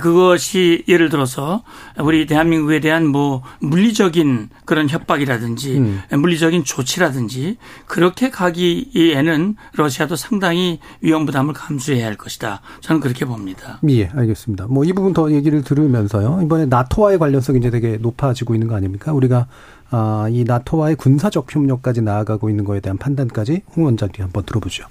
그것이 0.00 0.84
예를 0.88 1.10
들어서 1.10 1.62
우리 2.00 2.26
대한민국에 2.26 2.80
대한 2.80 3.06
뭐 3.06 3.42
물리적인 3.60 4.48
그런 4.64 4.88
협박이라든지 4.88 5.78
음. 5.78 6.00
물리적인 6.10 6.64
조치라든지 6.64 7.58
그렇게 7.86 8.30
가기에는 8.30 9.56
러시아도 9.74 10.16
상당히 10.16 10.80
위험 11.02 11.26
부담을 11.26 11.52
감수해야 11.52 12.06
할 12.06 12.16
것이다. 12.16 12.62
저는 12.80 13.00
그렇게 13.00 13.24
봅니다. 13.26 13.80
예, 13.88 14.08
알겠습니다. 14.08 14.66
뭐 14.68 14.84
이 14.84 14.92
부분 14.94 15.12
더 15.12 15.30
얘기를 15.30 15.62
들으면서요. 15.62 16.40
이번에 16.42 16.66
나토와의 16.66 17.18
관련성이 17.18 17.58
이제 17.58 17.70
되게 17.70 17.98
높아지고 17.98 18.54
있는 18.54 18.66
거 18.68 18.74
아닙니까? 18.76 19.12
우리가 19.12 19.46
아, 19.92 20.26
이 20.30 20.44
나토와의 20.44 20.96
군사적 20.96 21.54
협력까지 21.54 22.00
나아가고 22.00 22.48
있는 22.48 22.64
거에 22.64 22.80
대한 22.80 22.96
판단까지 22.96 23.62
홍 23.76 23.84
원장님 23.84 24.22
한번 24.22 24.44
들어보죠. 24.44 24.86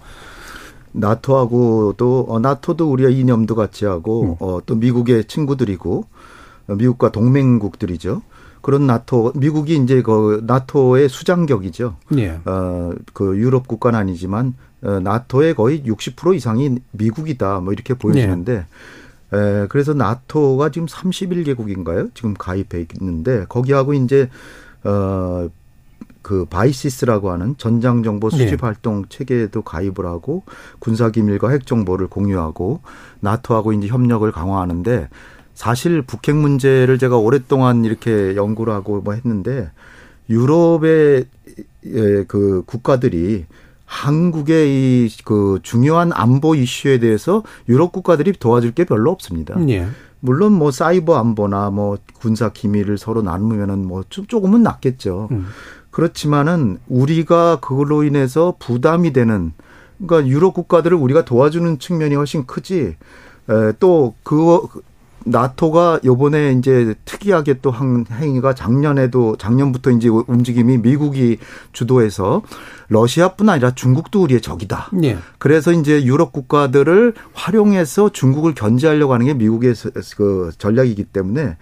나토하고도 0.93 2.27
어, 2.29 2.39
나토도 2.39 2.91
우리가 2.91 3.10
이념도 3.10 3.55
같이 3.55 3.86
하고 3.86 4.24
음. 4.24 4.36
어, 4.39 4.60
또 4.65 4.75
미국의 4.75 5.25
친구들이고 5.25 6.05
어, 6.67 6.75
미국과 6.75 7.12
동맹국들이죠. 7.12 8.22
그런 8.62 8.86
나토 8.86 9.34
미국이 9.36 9.75
이제 9.75 10.03
그 10.03 10.43
나토의 10.46 11.10
수장격이죠. 11.10 11.96
예. 12.17 12.39
어그 12.46 13.38
유럽 13.38 13.67
국가는 13.67 13.98
아니지만 13.98 14.53
어, 14.84 15.00
나토의 15.00 15.55
거의 15.55 15.81
60% 15.84 16.36
이상이 16.36 16.77
미국이다 16.91 17.60
뭐 17.62 17.74
이렇게 17.74 17.96
보여지는데 17.96 18.65
예. 19.34 19.38
에, 19.38 19.67
그래서 19.67 19.96
나토가 19.96 20.70
지금 20.70 20.86
31개국인가요? 20.88 22.13
지금 22.13 22.36
가입해 22.36 22.86
있는데 23.00 23.46
거기하고 23.50 23.93
이제 23.96 24.29
어, 24.84 25.50
그 26.22 26.46
BICES라고 26.46 27.32
하는 27.32 27.56
전장 27.58 28.04
정보 28.04 28.30
수집 28.30 28.50
네. 28.50 28.58
활용 28.62 29.06
체계에도 29.10 29.64
가입을 29.64 30.05
하고 30.05 30.44
군사 30.79 31.10
기밀과 31.10 31.50
핵 31.50 31.66
정보를 31.66 32.08
공유하고 32.08 32.82
나토하고 33.22 33.74
이제 33.74 33.88
협력을 33.88 34.32
강화하는데 34.32 35.10
사실 35.55 36.01
북핵 36.01 36.36
문제를 36.36 37.00
제가 37.00 37.18
오랫동안 37.18 37.86
이렇게 37.86 38.36
연구를 38.36 38.74
하고 38.74 39.01
뭐 39.01 39.14
했는데 39.14 39.72
유럽의 40.29 41.25
예, 41.86 42.24
그 42.27 42.64
국가들이 42.66 43.46
한국의 43.86 44.70
이 44.70 45.10
그 45.25 45.60
중요한 45.64 46.12
안보 46.14 46.55
이슈에 46.55 47.00
대해서 47.00 47.44
유럽 47.68 47.92
국가들이 47.92 48.34
도와줄 48.34 48.72
게 48.72 48.86
별로 48.86 49.12
없습니다. 49.12 49.60
네. 49.60 49.88
물론 50.22 50.53
뭐 50.53 50.72
사이버 50.72 51.18
안보나 51.18 51.70
뭐 51.72 51.98
군사 52.20 52.50
기밀을 52.50 52.98
서로 52.98 53.22
나누면은 53.22 53.86
뭐 53.86 54.03
조금은 54.10 54.64
낫겠죠. 54.64 55.27
음. 55.31 55.48
그렇지만은 55.90 56.77
우리가 56.88 57.60
그걸로 57.60 58.03
인해서 58.03 58.55
부담이 58.60 59.12
되는 59.14 59.51
그러니까 59.98 60.29
유럽 60.29 60.53
국가들을 60.53 60.96
우리가 60.96 61.25
도와주는 61.25 61.79
측면이 61.79 62.16
훨씬 62.16 62.46
크지. 62.46 62.96
에, 63.50 63.74
또 63.79 64.16
그거 64.24 64.70
나토가 65.25 66.00
요번에 66.03 66.53
이제 66.53 66.96
특이하게 67.05 67.60
또 67.62 67.72
한 67.72 68.05
행위가 68.12 68.53
작년에도 68.53 69.38
작년부터 69.38 69.92
이제 69.92 70.10
움직임이 70.10 70.77
미국이 70.77 71.38
주도해서 71.72 72.42
러시아뿐 72.90 73.48
아니라 73.50 73.72
중국도 73.72 74.22
우리의 74.24 74.42
적이다. 74.42 74.90
네. 74.94 75.18
그래서 75.40 75.72
이제 75.72 76.03
유럽 76.03 76.34
국가들을 76.34 77.14
활용해서 77.34 78.10
중국을 78.10 78.53
견제하려고 78.53 79.14
하는 79.14 79.25
게 79.25 79.34
미국의 79.34 79.74
그 80.18 80.51
전략이기 80.57 81.05
때문에 81.05 81.55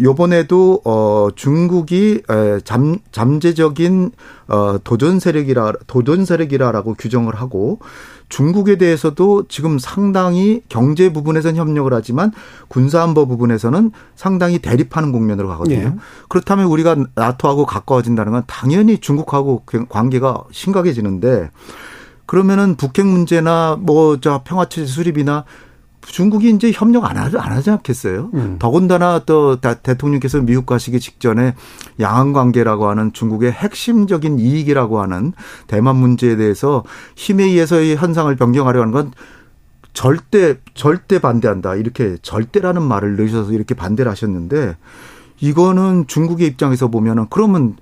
요번에도 0.00 0.80
어 0.84 1.28
중국이 1.34 2.22
잠 2.64 2.98
잠재적인 3.12 4.12
어 4.48 4.78
도전 4.82 5.20
세력이라 5.20 5.72
도전 5.86 6.24
세력이라라고 6.24 6.94
규정을 6.94 7.34
하고 7.34 7.80
중국에 8.28 8.76
대해서도 8.76 9.44
지금 9.48 9.78
상당히 9.78 10.62
경제 10.68 11.12
부분에서는 11.12 11.56
협력을 11.56 11.92
하지만 11.94 12.32
군사안보 12.68 13.26
부분에서는 13.26 13.92
상당히 14.14 14.58
대립하는 14.58 15.12
국면으로 15.12 15.48
가거든요. 15.48 15.78
예. 15.78 15.92
그렇다면 16.28 16.66
우리가 16.66 16.96
나토하고 17.14 17.66
가까워진다는 17.66 18.32
건 18.32 18.42
당연히 18.46 18.98
중국하고 18.98 19.64
관계가 19.88 20.44
심각해지는데 20.50 21.50
그러면은 22.26 22.74
북핵 22.74 23.06
문제나 23.06 23.78
뭐 23.80 24.16
저 24.20 24.42
평화체제 24.44 24.86
수립이나 24.86 25.44
중국이 26.06 26.50
이제 26.50 26.70
협력 26.72 27.04
안, 27.04 27.16
하, 27.16 27.24
안 27.24 27.52
하지 27.52 27.70
않겠어요? 27.70 28.30
음. 28.34 28.56
더군다나 28.58 29.20
또 29.26 29.56
대통령께서 29.60 30.40
미국 30.40 30.66
가시기 30.66 31.00
직전에 31.00 31.54
양안 32.00 32.32
관계라고 32.32 32.88
하는 32.88 33.12
중국의 33.12 33.52
핵심적인 33.52 34.38
이익이라고 34.38 35.00
하는 35.00 35.32
대만 35.66 35.96
문제에 35.96 36.36
대해서 36.36 36.84
힘에 37.16 37.44
의해서의 37.44 37.96
현상을 37.96 38.34
변경하려 38.36 38.80
하는 38.80 38.92
건 38.92 39.12
절대 39.92 40.56
절대 40.74 41.18
반대한다. 41.18 41.74
이렇게 41.74 42.18
절대라는 42.22 42.82
말을 42.82 43.16
넣으셔서 43.16 43.52
이렇게 43.52 43.74
반대를 43.74 44.10
하셨는데 44.10 44.76
이거는 45.40 46.06
중국의 46.06 46.46
입장에서 46.46 46.88
보면은 46.88 47.26
그러면 47.30 47.76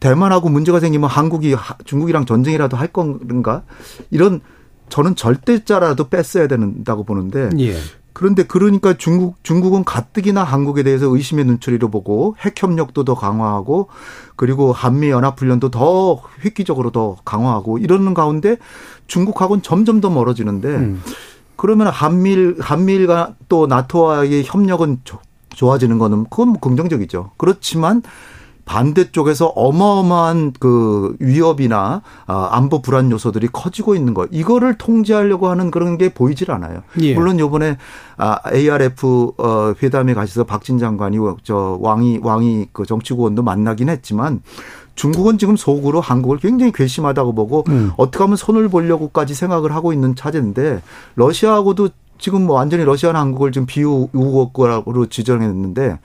대만하고 0.00 0.48
문제가 0.48 0.80
생기면 0.80 1.08
한국이 1.08 1.54
중국이랑 1.84 2.26
전쟁이라도 2.26 2.76
할 2.76 2.88
건가? 2.88 3.62
이런 4.10 4.40
저는 4.92 5.16
절대자라도 5.16 6.10
뺐어야 6.10 6.48
된다고 6.48 7.02
보는데 7.02 7.48
예. 7.60 7.74
그런데 8.12 8.42
그러니까 8.42 8.92
중국 8.98 9.42
중국은 9.42 9.84
가뜩이나 9.84 10.44
한국에 10.44 10.82
대해서 10.82 11.06
의심의 11.06 11.46
눈초리로 11.46 11.88
보고 11.88 12.36
핵 12.40 12.62
협력도 12.62 13.04
더 13.04 13.14
강화하고 13.14 13.88
그리고 14.36 14.70
한미 14.70 15.08
연합 15.08 15.40
훈련도 15.40 15.70
더 15.70 16.20
획기적으로 16.44 16.90
더 16.90 17.16
강화하고 17.24 17.78
이러는 17.78 18.12
가운데 18.12 18.58
중국하고는 19.06 19.62
점점 19.62 20.02
더 20.02 20.10
멀어지는데 20.10 20.68
음. 20.68 21.02
그러면 21.56 21.86
한미일 21.86 22.56
한미일과 22.60 23.36
또 23.48 23.66
나토와의 23.66 24.44
협력은 24.44 24.98
좋아지는 25.54 25.96
거는 25.96 26.24
그건 26.24 26.48
뭐 26.48 26.60
긍정적이죠. 26.60 27.30
그렇지만 27.38 28.02
반대쪽에서 28.64 29.46
어마어마한 29.46 30.54
그 30.58 31.16
위협이나 31.18 32.02
아, 32.26 32.48
안보 32.52 32.80
불안 32.80 33.10
요소들이 33.10 33.48
커지고 33.52 33.94
있는 33.94 34.14
것 34.14 34.28
이거를 34.32 34.78
통제하려고 34.78 35.48
하는 35.48 35.70
그런 35.70 35.98
게 35.98 36.14
보이질 36.14 36.50
않아요. 36.50 36.82
예. 37.00 37.14
물론 37.14 37.38
요번에 37.38 37.76
아, 38.16 38.38
ARF 38.52 39.32
어, 39.38 39.74
회담에 39.82 40.14
가셔서 40.14 40.44
박진 40.44 40.78
장관이 40.78 41.18
저 41.42 41.78
왕이 41.80 42.20
왕이 42.22 42.68
그 42.72 42.86
정치구원도 42.86 43.42
만나긴 43.42 43.88
했지만 43.88 44.42
중국은 44.94 45.38
지금 45.38 45.56
속으로 45.56 46.00
한국을 46.00 46.38
굉장히 46.38 46.70
괘씸하다고 46.72 47.34
보고 47.34 47.64
음. 47.68 47.92
어떻게 47.96 48.22
하면 48.22 48.36
손을 48.36 48.68
보려고까지 48.68 49.34
생각을 49.34 49.74
하고 49.74 49.92
있는 49.92 50.14
차제인데 50.14 50.82
러시아하고도 51.16 51.88
지금 52.18 52.46
뭐 52.46 52.56
완전히 52.56 52.84
러시아나 52.84 53.20
한국을 53.20 53.50
지금 53.50 53.66
비우국으로 53.66 55.06
지정했는데 55.06 55.98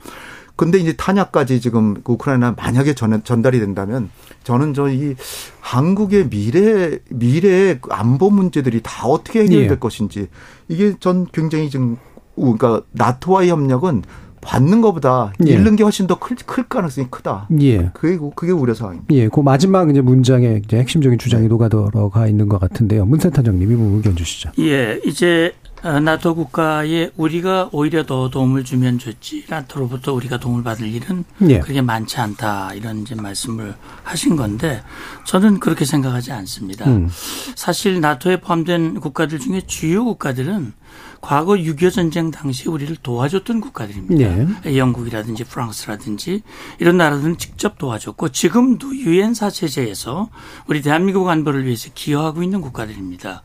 근데 0.58 0.76
이제 0.78 0.92
탄약까지 0.92 1.60
지금 1.62 1.94
우크라이나 2.04 2.54
만약에 2.58 2.92
전, 2.94 3.22
전달이 3.24 3.60
된다면 3.60 4.10
저는 4.44 4.74
저 4.74 4.88
이 4.88 5.14
한국의 5.60 6.28
미래 6.30 6.98
미래의 7.10 7.80
안보 7.90 8.28
문제들이 8.30 8.80
다 8.82 9.06
어떻게 9.06 9.42
해결될 9.44 9.70
예. 9.70 9.76
것인지 9.76 10.28
이게 10.68 10.94
전 10.98 11.26
굉장히 11.32 11.70
지금 11.70 11.96
그러니까 12.34 12.82
나토와의 12.92 13.50
협력은 13.50 14.02
받는 14.40 14.80
것보다 14.80 15.32
예. 15.46 15.52
잃는 15.52 15.76
게 15.76 15.82
훨씬 15.82 16.06
더 16.06 16.16
클 16.18 16.68
가능성이 16.68 17.08
크다. 17.10 17.48
예. 17.60 17.90
그게 17.92 18.18
그게 18.34 18.52
우려 18.52 18.72
사항입니다. 18.72 19.14
예, 19.14 19.28
그 19.28 19.40
마지막 19.40 19.90
이제 19.90 20.00
문장에 20.00 20.62
이제 20.64 20.78
핵심적인 20.78 21.18
주장이 21.18 21.48
녹아 21.48 21.68
들어가 21.68 22.26
있는 22.26 22.48
것 22.48 22.58
같은데요. 22.60 23.04
문센터장님 23.04 23.70
이 23.70 23.76
부분 23.76 23.96
의견 23.96 24.16
주시죠. 24.16 24.50
예, 24.60 25.00
이제 25.04 25.52
어, 25.66 25.67
나토 25.82 26.34
국가에 26.34 27.10
우리가 27.16 27.70
오히려 27.72 28.04
더 28.04 28.30
도움을 28.30 28.64
주면 28.64 28.98
좋지 28.98 29.46
나토로부터 29.48 30.12
우리가 30.12 30.38
도움을 30.38 30.62
받을 30.62 30.86
일은 30.88 31.24
예. 31.48 31.60
그렇게 31.60 31.80
많지 31.82 32.18
않다 32.18 32.74
이런 32.74 33.02
이제 33.02 33.14
말씀을 33.14 33.74
하신 34.02 34.36
건데 34.36 34.82
저는 35.24 35.60
그렇게 35.60 35.84
생각하지 35.84 36.32
않습니다. 36.32 36.86
음. 36.86 37.08
사실 37.54 38.00
나토에 38.00 38.40
포함된 38.40 39.00
국가들 39.00 39.38
중에 39.38 39.62
주요 39.66 40.04
국가들은 40.04 40.72
과거 41.20 41.54
6.25 41.54 41.92
전쟁 41.92 42.30
당시 42.30 42.68
우리를 42.68 42.96
도와줬던 43.02 43.60
국가들입니다. 43.60 44.20
예. 44.66 44.76
영국이라든지 44.76 45.44
프랑스라든지 45.44 46.42
이런 46.78 46.96
나라들은 46.96 47.38
직접 47.38 47.76
도와줬고 47.78 48.30
지금도 48.30 48.96
유엔 48.96 49.34
사 49.34 49.50
체제에서 49.50 50.30
우리 50.66 50.80
대한민국 50.80 51.28
안보를 51.28 51.64
위해서 51.64 51.90
기여하고 51.94 52.42
있는 52.42 52.60
국가들입니다. 52.60 53.42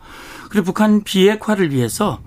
그리고 0.53 0.65
북한 0.65 1.03
비핵화를 1.03 1.71
위해서 1.71 2.19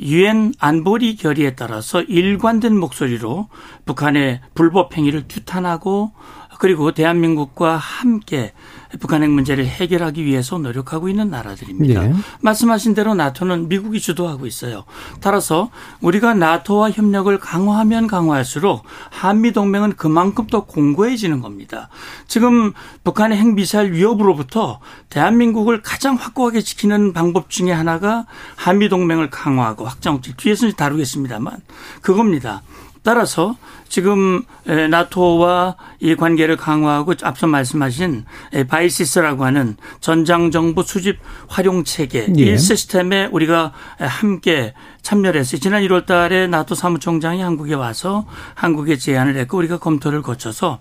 유엔 0.00 0.52
안보리 0.58 1.16
결의에 1.16 1.54
따라서 1.54 2.02
일관된 2.02 2.76
목소리로 2.76 3.48
북한의 3.86 4.42
불법 4.54 4.98
행위를 4.98 5.24
규탄하고 5.26 6.12
그리고 6.60 6.92
대한민국과 6.92 7.78
함께 7.78 8.52
북한 9.00 9.22
핵 9.22 9.30
문제를 9.30 9.64
해결하기 9.64 10.26
위해서 10.26 10.58
노력하고 10.58 11.08
있는 11.08 11.30
나라들입니다. 11.30 12.02
네. 12.02 12.14
말씀하신 12.42 12.92
대로 12.92 13.14
나토는 13.14 13.70
미국이 13.70 13.98
주도하고 13.98 14.46
있어요. 14.46 14.84
따라서 15.22 15.70
우리가 16.02 16.34
나토와 16.34 16.90
협력을 16.90 17.38
강화하면 17.38 18.06
강화할수록 18.06 18.84
한미 19.08 19.52
동맹은 19.52 19.94
그만큼 19.96 20.48
더 20.48 20.66
공고해지는 20.66 21.40
겁니다. 21.40 21.88
지금 22.28 22.74
북한의 23.04 23.38
핵 23.38 23.54
미사일 23.54 23.92
위협으로부터 23.92 24.80
대한민국을 25.08 25.80
가장 25.80 26.16
확고하게 26.16 26.60
지키는 26.60 27.14
방법 27.14 27.48
중에 27.48 27.72
하나가 27.72 28.26
한미 28.56 28.90
동맹을 28.90 29.30
강화하고 29.30 29.86
확장 29.86 30.20
뒤에서 30.20 30.70
다루겠습니다만 30.72 31.62
그겁니다. 32.02 32.60
따라서 33.02 33.56
지금 33.88 34.42
나토와 34.64 35.76
이 36.00 36.14
관계를 36.14 36.56
강화하고 36.56 37.14
앞서 37.22 37.46
말씀하신 37.46 38.24
BICES라고 38.68 39.44
하는 39.44 39.76
전장 40.00 40.50
정보 40.50 40.82
수집 40.82 41.18
활용 41.48 41.84
체계 41.84 42.26
예. 42.38 42.42
이 42.42 42.58
시스템에 42.58 43.28
우리가 43.32 43.72
함께 43.98 44.74
참여를 45.02 45.40
했어요. 45.40 45.60
지난 45.60 45.82
1월 45.82 46.04
달에 46.06 46.46
나토 46.46 46.74
사무총장이 46.74 47.40
한국에 47.40 47.74
와서 47.74 48.26
한국에 48.54 48.96
제안을 48.96 49.36
했고 49.36 49.56
우리가 49.58 49.78
검토를 49.78 50.22
거쳐서 50.22 50.78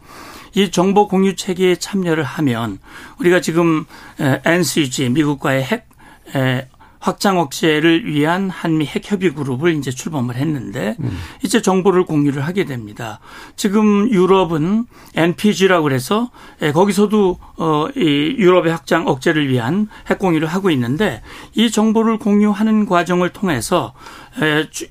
이 0.55 0.71
정보 0.71 1.08
공유 1.08 1.36
체계에 1.36 1.77
참여를 1.77 2.23
하면 2.23 2.79
우리가 3.19 3.39
지금 3.39 3.86
NCG 4.19 5.10
미국과의 5.10 5.63
핵 5.63 5.88
확장 6.99 7.39
억제를 7.39 8.05
위한 8.05 8.49
한미 8.49 8.85
핵협의 8.85 9.33
그룹을 9.33 9.73
이제 9.75 9.89
출범을 9.89 10.35
했는데 10.35 10.95
음. 10.99 11.17
이제 11.43 11.62
정보를 11.62 12.05
공유를 12.05 12.45
하게 12.45 12.65
됩니다. 12.65 13.19
지금 13.55 14.09
유럽은 14.09 14.85
NPG라고 15.15 15.83
그래서 15.83 16.29
거기서도 16.73 17.39
어이 17.57 18.35
유럽의 18.38 18.71
확장 18.71 19.07
억제를 19.07 19.49
위한 19.49 19.88
핵 20.09 20.19
공유를 20.19 20.47
하고 20.47 20.69
있는데 20.71 21.21
이 21.55 21.71
정보를 21.71 22.19
공유하는 22.19 22.85
과정을 22.85 23.29
통해서 23.29 23.93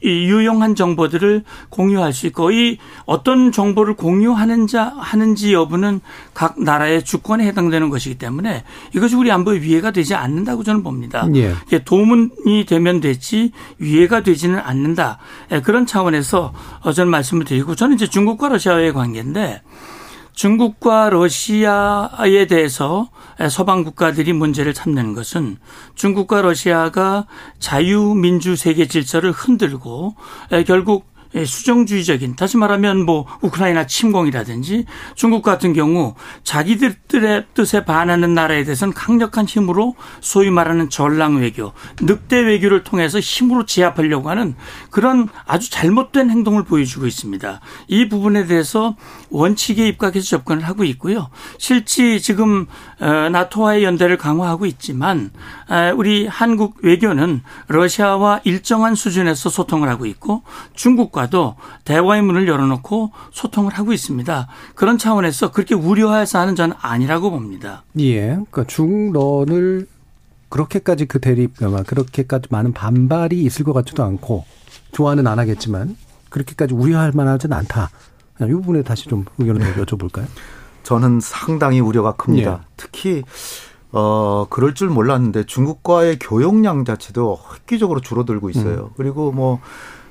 유용한 0.03 0.75
정보들을 0.75 1.45
공유할 1.71 2.13
수 2.13 2.27
있고 2.27 2.51
이 2.51 2.79
어떤 3.07 3.53
정보를 3.53 3.95
공유하는지 3.95 4.77
하는지 4.77 5.53
여부는 5.53 6.01
각 6.35 6.61
나라의 6.61 7.05
주권에 7.05 7.47
해당되는 7.47 7.89
것이기 7.91 8.17
때문에 8.17 8.65
이것이 8.95 9.17
우리 9.17 9.31
안보에 9.31 9.61
위해가 9.61 9.91
되지 9.91 10.15
않는다고 10.15 10.65
저는 10.65 10.83
봅니다. 10.83 11.27
예. 11.35 11.55
도움이 11.99 12.67
되면 12.67 13.01
되지 13.01 13.51
위해가 13.79 14.23
되지는 14.23 14.59
않는다. 14.59 15.19
그런 15.65 15.87
차원에서 15.87 16.53
저는 16.95 17.11
말씀을 17.11 17.45
드리고 17.45 17.75
저는 17.75 17.97
이제 17.97 18.07
중국과 18.07 18.51
러시아의 18.51 18.93
관계인데 18.93 19.63
중국과 20.33 21.11
러시아에 21.11 22.47
대해서 22.47 23.09
서방 23.51 23.83
국가들이 23.83 24.33
문제를 24.33 24.75
삼는 24.75 25.15
것은 25.15 25.57
중국과 25.97 26.43
러시아가 26.43 27.27
자유민주 27.59 28.55
세계 28.55 28.87
질서를 28.87 29.33
흔들고 29.33 30.15
결국 30.67 31.07
수정주의적인 31.35 32.37
다시 32.37 32.57
말하면 32.57 33.05
뭐 33.05 33.27
우크라이나 33.43 33.87
침공이라든지 33.87 34.87
중국 35.15 35.43
같은 35.43 35.73
경우 35.73 36.15
자기들의 36.43 37.45
뜻에 37.55 37.85
반하는 37.85 38.35
나라에 38.35 38.65
대해서는 38.65 38.95
강력한 38.95 39.45
힘으로 39.47 39.95
소위 40.21 40.51
말하는 40.51 40.91
전랑 40.91 41.37
외교, 41.37 41.73
늑대 42.01 42.41
외교를 42.41 42.83
통해서 42.83 43.21
힘으로 43.21 43.67
제압하려고 43.67 44.31
하는 44.31 44.55
그런 44.91 45.29
아주 45.47 45.71
잘못된 45.71 46.31
행동을 46.31 46.65
보여주고 46.65 47.07
있습니다. 47.07 47.61
이 47.89 48.09
부분에 48.09 48.47
대해서 48.47 48.97
원칙에 49.31 49.87
입각해서 49.89 50.27
접근을 50.27 50.65
하고 50.65 50.85
있고요. 50.85 51.29
실제 51.59 52.19
지금 52.19 52.67
나토와의 52.99 53.85
연대를 53.85 54.17
강화하고 54.17 54.67
있지만 54.67 55.31
우리 55.97 56.27
한국 56.27 56.79
외교는 56.83 57.43
러시아와 57.69 58.41
일정한 58.45 58.95
수준에서 58.95 59.51
소통을 59.51 59.89
하고 59.89 60.07
있고 60.07 60.43
중국과 60.75 61.18
도 61.27 61.57
대화의 61.85 62.23
문을 62.23 62.47
열어놓고 62.49 63.11
소통을 63.33 63.73
하고 63.75 63.93
있습니다. 63.93 64.47
그런 64.75 64.97
차원에서 64.97 65.51
그렇게 65.51 65.75
우려해서 65.75 66.39
하는 66.39 66.55
저는 66.55 66.77
아니라고 66.81 67.31
봅니다. 67.31 67.83
예. 67.99 68.29
그러니까 68.29 68.65
중런을 68.65 69.87
그렇게까지 70.49 71.07
그 71.07 71.21
대립, 71.21 71.55
그렇게까지 71.57 72.49
많은 72.51 72.73
반발이 72.73 73.43
있을 73.43 73.65
것 73.65 73.73
같지도 73.73 74.03
않고 74.05 74.45
좋아는 74.93 75.27
안 75.27 75.39
하겠지만 75.39 75.97
그렇게까지 76.31 76.75
우려할 76.75 77.13
만하지는 77.15 77.57
않다. 77.57 77.91
이 78.41 78.47
부분에 78.47 78.83
다시 78.83 79.09
좀 79.09 79.25
의견을 79.39 79.75
여쭤볼까요? 79.85 80.27
저는 80.85 81.21
상당히 81.21 81.81
우려가 81.81 82.13
큽니다. 82.13 82.61
예. 82.63 82.67
특히 82.77 83.23
어 83.91 84.47
그럴 84.49 84.75
줄 84.75 84.89
몰랐는데 84.89 85.45
중국과의 85.45 86.19
교역량 86.19 86.85
자체도 86.85 87.39
획기적으로 87.55 88.01
줄어들고 88.01 88.51
있어요. 88.51 88.85
음. 88.85 88.95
그리고 88.97 89.33
뭐 89.33 89.61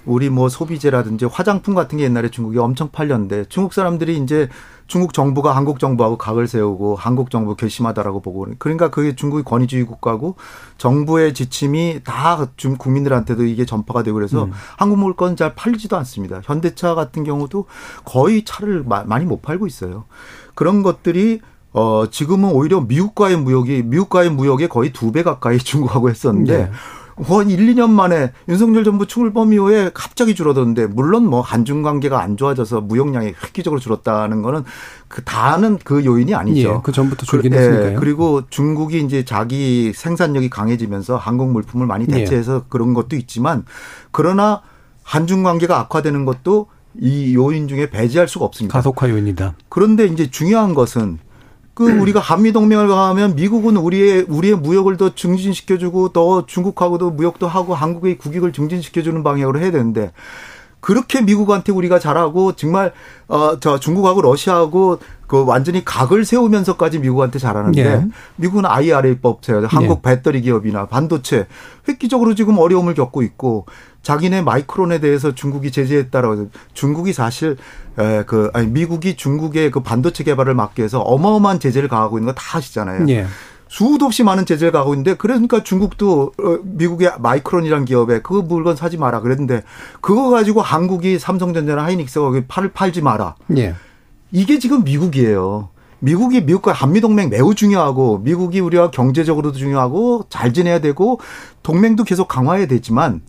우리 0.07 0.29
뭐 0.29 0.49
소비재라든지 0.49 1.25
화장품 1.25 1.75
같은 1.75 1.97
게 1.97 2.05
옛날에 2.05 2.29
중국이 2.29 2.57
엄청 2.57 2.89
팔렸는데 2.89 3.45
중국 3.49 3.73
사람들이 3.73 4.17
이제 4.17 4.47
중국 4.87 5.13
정부가 5.13 5.55
한국 5.55 5.79
정부하고 5.79 6.17
각을 6.17 6.47
세우고 6.47 6.95
한국 6.95 7.29
정부 7.29 7.55
결심하다라고 7.55 8.21
보고 8.21 8.47
그러니까 8.57 8.89
그게 8.89 9.15
중국이 9.15 9.43
권위주의 9.43 9.83
국가고 9.85 10.35
정부의 10.77 11.33
지침이 11.33 11.99
다 12.05 12.47
국민들한테도 12.77 13.43
이게 13.43 13.65
전파가 13.65 14.01
되고 14.01 14.15
그래서 14.15 14.45
음. 14.45 14.51
한국 14.77 14.97
물건 14.99 15.35
잘 15.35 15.53
팔리지도 15.55 15.97
않습니다. 15.97 16.39
현대차 16.43 16.95
같은 16.95 17.25
경우도 17.25 17.65
거의 18.05 18.45
차를 18.45 18.85
많이 18.85 19.25
못 19.25 19.41
팔고 19.41 19.67
있어요. 19.67 20.05
그런 20.55 20.83
것들이 20.83 21.41
어 21.73 22.05
지금은 22.09 22.51
오히려 22.51 22.79
미국과의 22.79 23.37
무역이 23.37 23.83
미국과의 23.83 24.31
무역에 24.31 24.67
거의 24.67 24.93
두 24.93 25.11
배 25.11 25.21
가까이 25.21 25.57
중국하고 25.59 26.09
했었는데 26.09 26.57
네. 26.57 26.71
한 27.23 27.49
1, 27.49 27.57
2년 27.73 27.89
만에 27.89 28.31
윤석열 28.47 28.83
정부 28.83 29.07
출범 29.07 29.51
이후에 29.51 29.89
갑자기 29.93 30.35
줄어들었는데 30.35 30.87
물론 30.87 31.25
뭐 31.25 31.41
한중 31.41 31.81
관계가 31.81 32.21
안 32.21 32.37
좋아져서 32.37 32.81
무역량이 32.81 33.27
획기적으로 33.43 33.79
줄었다는 33.79 34.43
거는 34.43 34.63
그 35.07 35.23
다는 35.23 35.79
그 35.83 36.05
요인이 36.05 36.35
아니죠. 36.35 36.69
예, 36.69 36.79
그 36.83 36.91
전부터 36.91 37.25
줄긴 37.25 37.51
그, 37.51 37.57
했으니까요. 37.57 37.91
예, 37.93 37.95
그리고 37.95 38.43
중국이 38.49 39.01
이제 39.01 39.25
자기 39.25 39.93
생산력이 39.93 40.49
강해지면서 40.49 41.17
한국 41.17 41.51
물품을 41.51 41.87
많이 41.87 42.05
대체해서 42.05 42.57
예. 42.57 42.61
그런 42.69 42.93
것도 42.93 43.15
있지만 43.15 43.65
그러나 44.11 44.61
한중 45.01 45.41
관계가 45.41 45.79
악화되는 45.79 46.25
것도 46.25 46.67
이 46.99 47.35
요인 47.35 47.67
중에 47.67 47.89
배제할 47.89 48.27
수가 48.27 48.45
없습니다. 48.45 48.73
가속화 48.73 49.09
요인이다. 49.09 49.55
그런데 49.69 50.05
이제 50.05 50.29
중요한 50.29 50.73
것은 50.73 51.19
그 51.77 51.85
우리가 51.87 52.19
한미 52.19 52.53
동맹을 52.53 52.87
가하면 52.87 53.35
미국은 53.35 53.77
우리의 53.77 54.25
우리의 54.27 54.55
무역을 54.55 54.97
더 54.97 55.13
증진시켜주고 55.13 56.09
더 56.09 56.43
중국하고도 56.47 57.11
무역도 57.11 57.47
하고 57.47 57.75
한국의 57.75 58.17
국익을 58.17 58.51
증진시켜주는 58.51 59.21
방향으로 59.21 59.59
해야 59.59 59.69
되는데 59.69 60.11
그렇게 60.79 61.21
미국한테 61.21 61.71
우리가 61.71 61.99
잘하고 61.99 62.53
정말 62.53 62.93
어저 63.27 63.79
중국하고 63.79 64.23
러시아하고 64.23 64.97
그 65.27 65.45
완전히 65.45 65.85
각을 65.85 66.25
세우면서까지 66.25 66.97
미국한테 66.97 67.37
잘하는데 67.37 67.79
예. 67.79 68.07
미국은 68.37 68.65
IRA법 68.65 69.43
제어, 69.43 69.61
한국 69.67 70.01
예. 70.03 70.09
배터리 70.09 70.41
기업이나 70.41 70.87
반도체 70.87 71.45
획기적으로 71.87 72.33
지금 72.33 72.57
어려움을 72.57 72.95
겪고 72.95 73.21
있고 73.21 73.67
자기네 74.07 74.41
마이크론에 74.41 74.99
대해서 75.01 75.35
중국이 75.35 75.69
제재했다라고 75.69 76.47
중국이 76.73 77.11
사실 77.11 77.57
에그 77.97 78.51
아니 78.53 78.67
미국이 78.67 79.17
중국의 79.17 79.69
그 79.69 79.81
반도체 79.81 80.23
개발을 80.23 80.55
막기 80.55 80.79
위해서 80.79 81.01
어마어마한 81.01 81.59
제재를 81.59 81.89
가하고 81.89 82.17
있는 82.17 82.33
거 82.33 82.39
다 82.39 82.57
아시잖아요. 82.57 83.05
예. 83.09 83.25
수도 83.67 84.05
없이 84.05 84.23
많은 84.23 84.45
제재를 84.45 84.71
가고 84.71 84.93
있는데 84.93 85.15
그러니까 85.15 85.61
중국도 85.61 86.31
어, 86.41 86.59
미국의 86.63 87.15
마이크론이란 87.19 87.83
기업에 87.83 88.21
그 88.21 88.33
물건 88.35 88.77
사지 88.77 88.95
마라 88.95 89.19
그랬는데 89.19 89.63
그거 89.99 90.29
가지고 90.29 90.61
한국이 90.61 91.19
삼성전자나 91.19 91.83
하이닉스가 91.83 92.31
팔을 92.47 92.71
팔지 92.71 93.01
마라. 93.01 93.35
예. 93.57 93.75
이게 94.31 94.57
지금 94.57 94.85
미국이에요. 94.85 95.67
미국이 95.99 96.39
미국과 96.39 96.71
한미 96.71 97.01
동맹 97.01 97.29
매우 97.29 97.53
중요하고 97.55 98.19
미국이 98.19 98.61
우리와 98.61 98.89
경제적으로도 98.91 99.57
중요하고 99.57 100.27
잘 100.29 100.53
지내야 100.53 100.79
되고 100.79 101.19
동맹도 101.61 102.05
계속 102.05 102.29
강화해야 102.29 102.67
되지만 102.67 103.21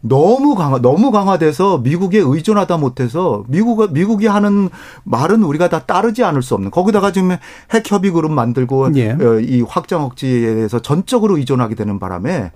너무 0.00 0.54
강화, 0.54 0.80
너무 0.80 1.10
강화돼서 1.10 1.78
미국에 1.78 2.18
의존하다 2.18 2.76
못해서 2.76 3.44
미국, 3.48 3.92
미국이 3.92 4.26
하는 4.26 4.68
말은 5.04 5.42
우리가 5.42 5.68
다 5.68 5.80
따르지 5.80 6.22
않을 6.24 6.42
수 6.42 6.54
없는. 6.54 6.70
거기다가 6.70 7.12
지금 7.12 7.36
핵 7.72 7.90
협의 7.90 8.12
그룹 8.12 8.30
만들고 8.30 8.94
예. 8.96 9.10
어, 9.10 9.40
이 9.40 9.62
확장 9.62 10.04
억지에 10.04 10.54
대해서 10.54 10.78
전적으로 10.78 11.36
의존하게 11.36 11.74
되는 11.74 11.98
바람에 11.98 12.52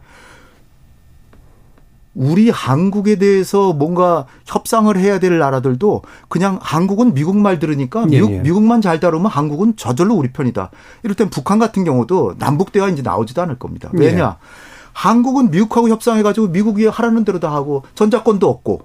우리 2.14 2.50
한국에 2.50 3.16
대해서 3.16 3.72
뭔가 3.72 4.26
협상을 4.44 4.94
해야 4.96 5.18
될 5.18 5.38
나라들도 5.38 6.02
그냥 6.28 6.58
한국은 6.60 7.14
미국 7.14 7.36
말 7.36 7.58
들으니까 7.58 8.02
예, 8.10 8.16
미국, 8.16 8.30
예, 8.32 8.36
예. 8.36 8.40
미국만 8.40 8.82
잘 8.82 9.00
다루면 9.00 9.30
한국은 9.30 9.74
저절로 9.76 10.14
우리 10.14 10.30
편이다. 10.30 10.70
이럴 11.02 11.14
땐 11.14 11.30
북한 11.30 11.58
같은 11.58 11.84
경우도 11.84 12.36
남북 12.38 12.70
대화 12.70 12.88
이제 12.88 13.02
나오지도 13.02 13.42
않을 13.42 13.58
겁니다. 13.58 13.88
왜냐? 13.92 14.38
예. 14.40 14.71
한국은 14.92 15.50
미국하고 15.50 15.88
협상해가지고 15.88 16.48
미국이 16.48 16.86
하라는 16.86 17.24
대로 17.24 17.40
다 17.40 17.52
하고 17.52 17.82
전자권도 17.94 18.48
없고 18.48 18.82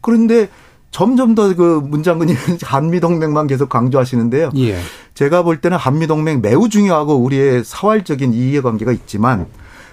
그런데 0.00 0.48
점점 0.90 1.34
더 1.34 1.54
그 1.54 1.80
문장근이 1.84 2.32
한미동맹만 2.62 3.46
계속 3.48 3.68
강조하시는데요. 3.68 4.50
예. 4.56 4.78
제가 5.14 5.42
볼 5.42 5.60
때는 5.60 5.76
한미동맹 5.76 6.40
매우 6.40 6.68
중요하고 6.68 7.16
우리의 7.16 7.64
사활적인 7.64 8.32
이해관계가 8.32 8.92
있지만 8.92 9.46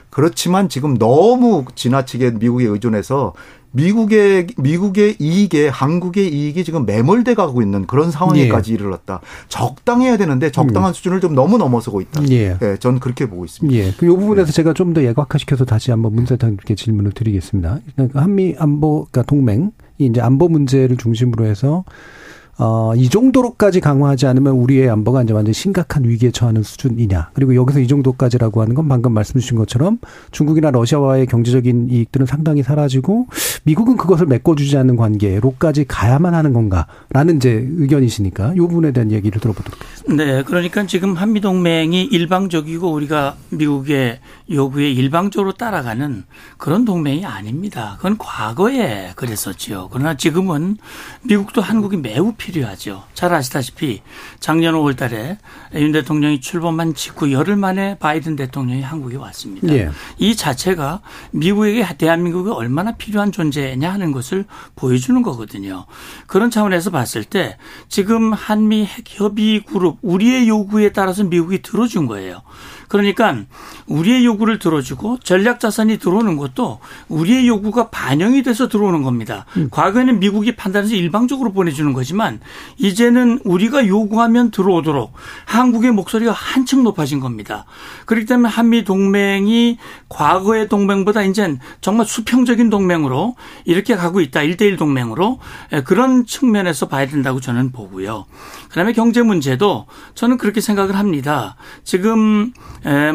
그렇지만 0.10 0.70
지금 0.70 0.98
너무 0.98 1.66
지나치게 1.76 2.32
미국에 2.32 2.66
의존해서 2.68 3.34
미국의 3.74 4.48
미국의 4.58 5.18
이익에 5.20 5.68
한국의 5.68 6.34
이익이 6.34 6.64
지금 6.64 6.86
매몰돼 6.86 7.34
가고 7.34 7.62
있는 7.62 7.86
그런 7.86 8.10
상황에까지 8.12 8.72
예. 8.72 8.76
이르렀다. 8.76 9.20
적당해야 9.50 10.16
되는데 10.18 10.52
적당한 10.52 10.92
음. 10.92 10.94
수준을 10.94 11.20
좀 11.20 11.36
너무 11.36 11.58
넘어서고 11.58 12.00
있다. 12.02 12.24
예. 12.30 12.58
네, 12.60 12.78
저는 12.78 13.00
그렇게 13.00 13.28
보고 13.28 13.44
있습니다. 13.46 13.76
예. 13.78 13.92
그 13.98 14.06
부분에서 14.08 14.48
네. 14.48 14.52
제가 14.54 14.74
좀 14.74 14.94
더 14.94 15.04
예각화시켜서 15.04 15.66
다시 15.66 15.90
한번 15.90 16.14
문세탁님께 16.14 16.76
질문을 16.76 17.14
드리겠습니다. 17.14 17.80
그러니까 17.96 18.22
한미 18.22 18.54
안보 18.60 19.08
그러니까 19.10 19.24
동맹 19.24 19.72
이 19.98 20.06
이제 20.06 20.22
안보 20.22 20.48
문제를 20.50 20.98
중심으로 20.98 21.46
해서 21.46 21.84
어, 22.58 22.94
이 22.96 23.10
정도로까지 23.10 23.80
강화하지 23.80 24.28
않으면 24.28 24.54
우리의 24.54 24.90
안보가 24.90 25.24
이제 25.24 25.34
완전 25.34 25.54
심각한 25.54 26.04
위기에 26.04 26.32
처하는 26.32 26.62
수준이냐. 26.62 27.32
그리고 27.34 27.56
여기서 27.56 27.80
이 27.80 27.88
정도까지라고 27.88 28.62
하는 28.62 28.76
건 28.76 28.88
방금 28.88 29.14
말씀 29.14 29.40
주신 29.40 29.58
것처럼 29.58 29.98
중국이나 30.32 30.70
러시아와의 30.70 31.26
경제적인 31.26 31.90
이익들은 31.90 32.28
상당히 32.28 32.62
사라지고 32.62 33.28
미국은 33.64 33.98
그것을 33.98 34.28
메꿔주지 34.28 34.78
않는 34.78 34.98
관계로까지 34.98 35.86
가야만 35.86 36.36
하는 36.36 36.54
건가라는 36.54 37.38
이제 37.38 37.68
의견이시니까 37.78 38.54
이 38.54 38.58
부분에 38.58 38.92
대한 38.92 39.12
얘기를 39.12 39.40
들어보도록 39.42 39.80
하겠습니다. 39.80 40.24
네. 40.24 40.44
그러니까 40.44 40.86
지금 40.86 41.14
한미동맹이 41.16 42.04
일방적이고 42.04 42.92
우리가 42.92 43.36
미국의 43.50 44.20
요구에 44.52 44.92
일방적으로 44.92 45.54
따라가는 45.54 46.24
그런 46.58 46.86
동맹이 46.86 47.26
아닙니다. 47.26 47.96
그건 47.98 48.18
과거에 48.18 49.14
그랬었지요. 49.16 49.90
그러나 49.92 50.16
지금은 50.16 50.78
미국도 51.24 51.62
한국이 51.62 51.98
매우 51.98 52.34
필요하죠. 52.44 53.04
잘 53.14 53.34
아시다시피 53.34 54.02
작년 54.42 54.76
5월 54.76 54.98
달에 54.98 55.38
윤 55.76 55.94
대통령이 55.94 56.42
출범한 56.42 56.94
직후 56.94 57.32
열흘 57.32 57.56
만에 57.56 57.98
바이든 58.00 58.36
대통령이 58.36 58.82
한국에 58.82 59.16
왔습니다. 59.16 59.74
예. 59.74 59.90
이 60.18 60.36
자체가 60.36 61.00
미국에게 61.32 61.86
대한민국이 61.98 62.50
얼마나 62.50 62.92
필요한 62.96 63.32
존재냐 63.32 63.92
하는 63.92 64.12
것을 64.12 64.44
보여주는 64.76 65.22
거거든요. 65.22 65.86
그런 66.28 66.52
차원에서 66.52 66.90
봤을 66.90 67.24
때 67.24 67.58
지금 67.88 68.34
한미 68.34 68.86
핵협의 68.86 69.64
그룹 69.64 70.00
우리의 70.02 70.50
요구에 70.50 70.92
따라서 70.92 71.24
미국이 71.24 71.62
들어준 71.62 72.08
거예요. 72.08 72.42
그러니까 72.88 73.38
우리의 73.88 74.26
요구를 74.26 74.60
들어주고 74.60 75.20
전략 75.24 75.60
자산이 75.60 75.98
들어오는 75.98 76.38
것도 76.38 76.80
우리의 77.10 77.48
요구가 77.48 77.90
반영이 77.90 78.44
돼서 78.44 78.68
들어오는 78.68 79.04
겁니다. 79.04 79.46
음. 79.58 79.70
과거에는 79.72 80.20
미국이 80.20 80.56
판단해서 80.56 80.96
일방적으로 80.96 81.52
보내주는 81.54 81.92
거지만 81.94 82.40
이제는 82.78 83.40
우리가 83.44 83.88
요구하면 83.88 84.52
들어오도록 84.52 85.14
한국의 85.46 85.92
목소리가 85.92 86.32
한층 86.32 86.84
높아진 86.84 87.20
겁니다. 87.20 87.66
그렇기 88.06 88.26
때문에 88.26 88.50
한미 88.50 88.84
동맹이 88.84 89.78
과거의 90.10 90.68
동맹보다 90.70 91.24
이제 91.24 91.58
정말 91.82 92.06
수평적인 92.06 92.70
동맹으로 92.70 93.36
이렇게 93.66 93.96
가고 93.96 94.22
있다. 94.22 94.44
일대일 94.44 94.78
동맹으로 94.78 95.40
그런 95.86 96.26
측면에서 96.26 96.88
봐야 96.88 97.08
된다고 97.08 97.40
저는 97.40 97.72
보고요. 97.72 98.26
그다음에 98.70 98.94
경제 98.94 99.22
문제도 99.22 99.86
저는 100.16 100.38
그렇게 100.38 100.62
생각을 100.62 100.96
합니다. 100.96 101.56
지금 101.84 102.52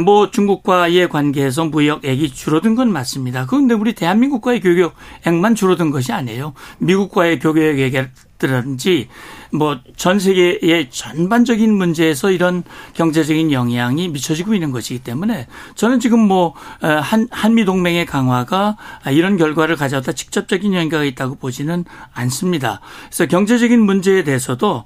뭐 0.04 0.30
중국과의 0.30 1.08
관계에서 1.08 1.66
무역액이 1.66 2.32
줄어든 2.32 2.74
건 2.74 2.92
맞습니다. 2.92 3.46
그런데 3.46 3.74
우리 3.74 3.94
대한민국과의 3.94 4.60
교역액만 4.60 5.54
줄어든 5.54 5.90
것이 5.90 6.12
아니에요. 6.12 6.54
미국과의 6.78 7.38
교역액 7.38 8.10
이라든지 8.46 9.08
뭐 9.52 9.78
전 9.96 10.20
세계의 10.20 10.90
전반적인 10.90 11.74
문제에서 11.74 12.30
이런 12.30 12.62
경제적인 12.94 13.50
영향이 13.50 14.08
미쳐지고 14.08 14.54
있는 14.54 14.70
것이기 14.70 15.00
때문에 15.00 15.46
저는 15.74 15.98
지금 16.00 16.20
뭐 16.20 16.54
한 16.80 17.28
한미 17.30 17.64
동맹의 17.64 18.06
강화가 18.06 18.76
이런 19.10 19.36
결과를 19.36 19.76
가져다 19.76 20.12
직접적인 20.12 20.74
연계가 20.74 21.04
있다고 21.04 21.36
보지는 21.36 21.84
않습니다. 22.12 22.80
그래서 23.06 23.26
경제적인 23.26 23.80
문제에 23.80 24.22
대해서도 24.22 24.84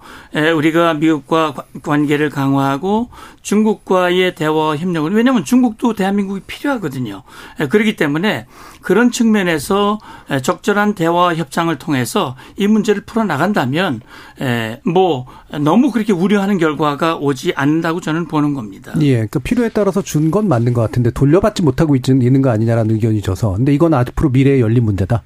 우리가 0.57 0.95
미국과 0.95 1.55
관계를 1.83 2.31
강화하고 2.31 3.11
중국과의 3.43 4.35
대화 4.35 4.77
협력을 4.77 5.13
왜냐하면 5.13 5.45
중국도 5.45 5.95
대한민국이 5.95 6.41
필요하거든요. 6.47 7.23
그렇기 7.69 7.97
때문에 7.97 8.47
그런 8.81 9.11
측면에서 9.11 9.99
적절한 10.43 10.95
대화 10.95 11.35
협상을 11.35 11.77
통해서 11.79 12.37
이 12.57 12.67
문제를 12.67 13.03
풀어 13.03 13.25
나 13.25 13.37
간다면 13.43 14.01
뭐 14.85 15.27
너무 15.61 15.91
그렇게 15.91 16.13
우려하는 16.13 16.59
결과가 16.59 17.17
오지 17.17 17.53
않는다고 17.57 18.01
저는 18.01 18.29
보는 18.29 18.55
겁니다. 18.55 18.93
예, 19.01 19.15
그러니까 19.15 19.41
필요에 19.41 19.69
따라서 19.69 20.01
준 20.01 20.31
건 20.31 20.49
맞는 20.49 20.73
것 20.73 20.81
같은데 20.81 21.11
돌려받지 21.11 21.63
못하고 21.63 21.97
있는 21.97 22.41
거 22.43 22.51
아니냐라는 22.51 22.95
의견이 22.95 23.21
져서 23.21 23.55
근데 23.57 23.75
이건 23.75 23.93
앞으로 23.93 24.31
미래에 24.31 24.61
열린 24.61 24.85
문제다. 24.85 25.23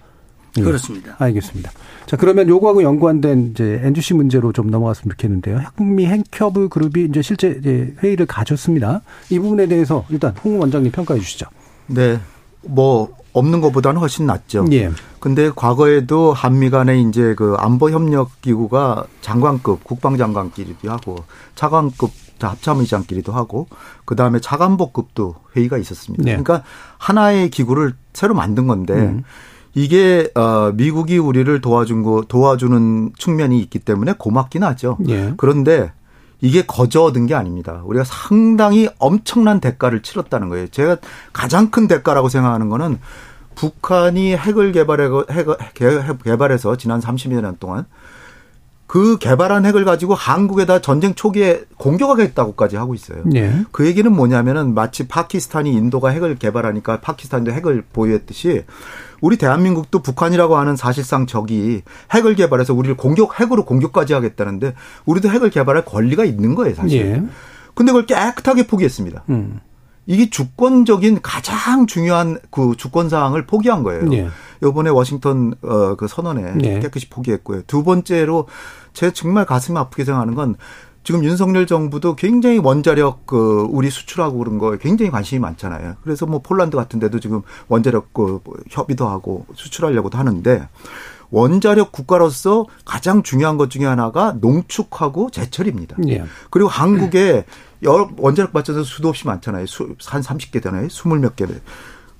예. 0.58 0.62
그렇습니다. 0.62 1.14
알겠습니다. 1.18 1.70
자, 2.06 2.16
그러면 2.16 2.48
요거하고 2.48 2.82
연관된 2.82 3.50
이제 3.50 3.80
NGC 3.84 4.14
문제로 4.14 4.52
좀 4.52 4.70
넘어갔으면 4.70 5.10
좋겠는데요. 5.12 5.60
한미 5.76 6.06
핵협의 6.06 6.70
그룹이 6.70 7.04
이제 7.10 7.20
실제 7.20 7.56
이제 7.60 7.94
회의를 8.02 8.24
가졌습니다. 8.26 9.02
이 9.28 9.38
부분에 9.38 9.66
대해서 9.66 10.04
일단 10.08 10.34
홍 10.42 10.58
원장님 10.58 10.92
평가해 10.92 11.20
주시죠. 11.20 11.46
네. 11.88 12.18
뭐 12.62 13.14
없는 13.36 13.60
것보다는 13.60 14.00
훨씬 14.00 14.24
낫죠. 14.24 14.64
예. 14.72 14.90
근데 15.20 15.50
과거에도 15.54 16.32
한미 16.32 16.70
간에 16.70 16.98
이제 17.00 17.34
그 17.34 17.54
안보 17.58 17.90
협력 17.90 18.40
기구가 18.40 19.04
장관급 19.20 19.84
국방장관끼리도 19.84 20.90
하고 20.90 21.24
차관급 21.54 22.10
합참의장끼리도 22.40 23.32
하고 23.32 23.66
그다음에 24.06 24.40
차관복급도 24.40 25.34
회의가 25.54 25.76
있었습니다. 25.78 26.24
네. 26.24 26.30
그러니까 26.30 26.62
하나의 26.96 27.50
기구를 27.50 27.94
새로 28.14 28.34
만든 28.34 28.66
건데 28.66 28.94
음. 28.94 29.22
이게 29.74 30.30
어 30.34 30.72
미국이 30.74 31.18
우리를 31.18 31.60
도와준 31.60 32.02
거 32.02 32.24
도와주는 32.26 33.12
측면이 33.18 33.60
있기 33.60 33.80
때문에 33.80 34.14
고맙긴 34.18 34.62
하죠. 34.64 34.96
예. 35.08 35.34
그런데 35.36 35.92
이게 36.46 36.62
거저 36.64 37.02
얻은 37.02 37.26
게 37.26 37.34
아닙니다. 37.34 37.82
우리가 37.84 38.04
상당히 38.04 38.88
엄청난 38.98 39.58
대가를 39.58 40.02
치렀다는 40.02 40.48
거예요. 40.48 40.68
제가 40.68 40.98
가장 41.32 41.70
큰 41.70 41.88
대가라고 41.88 42.28
생각하는 42.28 42.68
거는 42.68 42.98
북한이 43.56 44.36
핵을 44.36 44.70
개발해 44.70 45.08
핵 45.30 45.46
개발해서 46.22 46.76
지난 46.76 47.00
30년 47.00 47.58
동안 47.58 47.86
그 48.86 49.18
개발한 49.18 49.66
핵을 49.66 49.84
가지고 49.84 50.14
한국에다 50.14 50.80
전쟁 50.80 51.14
초기에 51.14 51.64
공격하겠다고까지 51.76 52.76
하고 52.76 52.94
있어요. 52.94 53.22
네. 53.24 53.64
그 53.72 53.84
얘기는 53.86 54.10
뭐냐면은 54.10 54.74
마치 54.74 55.08
파키스탄이 55.08 55.72
인도가 55.72 56.10
핵을 56.10 56.36
개발하니까 56.36 57.00
파키스탄도 57.00 57.50
핵을 57.50 57.82
보유했듯이 57.92 58.64
우리 59.20 59.36
대한민국도 59.36 60.00
북한이라고 60.00 60.56
하는 60.56 60.76
사실상 60.76 61.26
적이 61.26 61.82
핵을 62.12 62.34
개발해서 62.34 62.74
우리를 62.74 62.96
공격 62.96 63.40
핵으로 63.40 63.64
공격까지 63.64 64.12
하겠다는데 64.14 64.74
우리도 65.04 65.28
핵을 65.28 65.50
개발할 65.50 65.84
권리가 65.84 66.24
있는 66.24 66.54
거예요, 66.54 66.74
사실. 66.74 67.00
예. 67.00 67.22
근데 67.74 67.92
그걸 67.92 68.06
깨끗하게 68.06 68.66
포기했습니다. 68.66 69.24
음. 69.28 69.60
이게 70.06 70.30
주권적인 70.30 71.20
가장 71.20 71.86
중요한 71.86 72.38
그 72.50 72.74
주권 72.76 73.08
사항을 73.08 73.46
포기한 73.46 73.82
거예요. 73.82 74.12
예. 74.12 74.28
이번에 74.62 74.88
워싱턴 74.90 75.54
어그 75.62 76.06
선언에 76.08 76.54
예. 76.62 76.80
깨끗이 76.80 77.10
포기했고요. 77.10 77.62
두 77.66 77.82
번째로 77.82 78.46
제 78.92 79.12
정말 79.12 79.44
가슴 79.44 79.76
아프게 79.76 80.04
생각하는 80.04 80.34
건 80.34 80.54
지금 81.06 81.22
윤석열 81.22 81.68
정부도 81.68 82.16
굉장히 82.16 82.58
원자력 82.58 83.26
그 83.26 83.64
우리 83.70 83.90
수출하고 83.90 84.38
그런 84.38 84.58
거에 84.58 84.76
굉장히 84.78 85.12
관심이 85.12 85.38
많잖아요. 85.38 85.94
그래서 86.02 86.26
뭐 86.26 86.42
폴란드 86.42 86.76
같은 86.76 86.98
데도 86.98 87.20
지금 87.20 87.42
원자력 87.68 88.12
그 88.12 88.40
협의도 88.68 89.06
하고 89.06 89.46
수출하려고도 89.54 90.18
하는데 90.18 90.68
원자력 91.30 91.92
국가로서 91.92 92.66
가장 92.84 93.22
중요한 93.22 93.56
것 93.56 93.70
중에 93.70 93.84
하나가 93.84 94.32
농축하고 94.40 95.30
제철입니다. 95.30 95.96
예. 96.08 96.24
그리고 96.50 96.68
한국에 96.68 97.44
여러 97.84 98.10
원자력 98.16 98.52
발전소 98.52 98.82
수도 98.82 99.08
없이 99.08 99.28
많잖아요. 99.28 99.66
수, 99.66 99.94
한 100.06 100.22
30개 100.22 100.60
되나요? 100.60 100.88
20몇 100.88 101.36
개. 101.36 101.46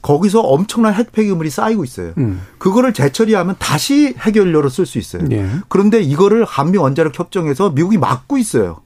거기서 0.07 0.40
엄청난 0.40 0.95
핵 0.95 1.11
폐기물이 1.11 1.51
쌓이고 1.51 1.83
있어요. 1.83 2.12
음. 2.19 2.40
그거를 2.59 2.92
재처리하면 2.92 3.57
다시 3.59 4.14
해결료로 4.16 4.69
쓸 4.69 4.87
수 4.87 4.99
있어요. 4.99 5.25
예. 5.33 5.49
그런데 5.69 6.01
이거를 6.01 6.45
한미 6.45 6.79
원자력 6.79 7.19
협정에서 7.19 7.71
미국이 7.71 7.99
막고 7.99 8.38
있어요. 8.38 8.83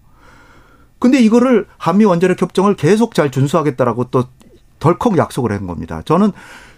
근데 0.98 1.20
이거를 1.20 1.66
한미 1.76 2.06
원자력 2.06 2.40
협정을 2.40 2.74
계속 2.74 3.14
잘 3.14 3.30
준수하겠다라고 3.30 4.04
또 4.04 4.24
덜컥 4.78 5.18
약속을 5.18 5.52
한 5.52 5.66
겁니다. 5.66 6.00
저는 6.06 6.33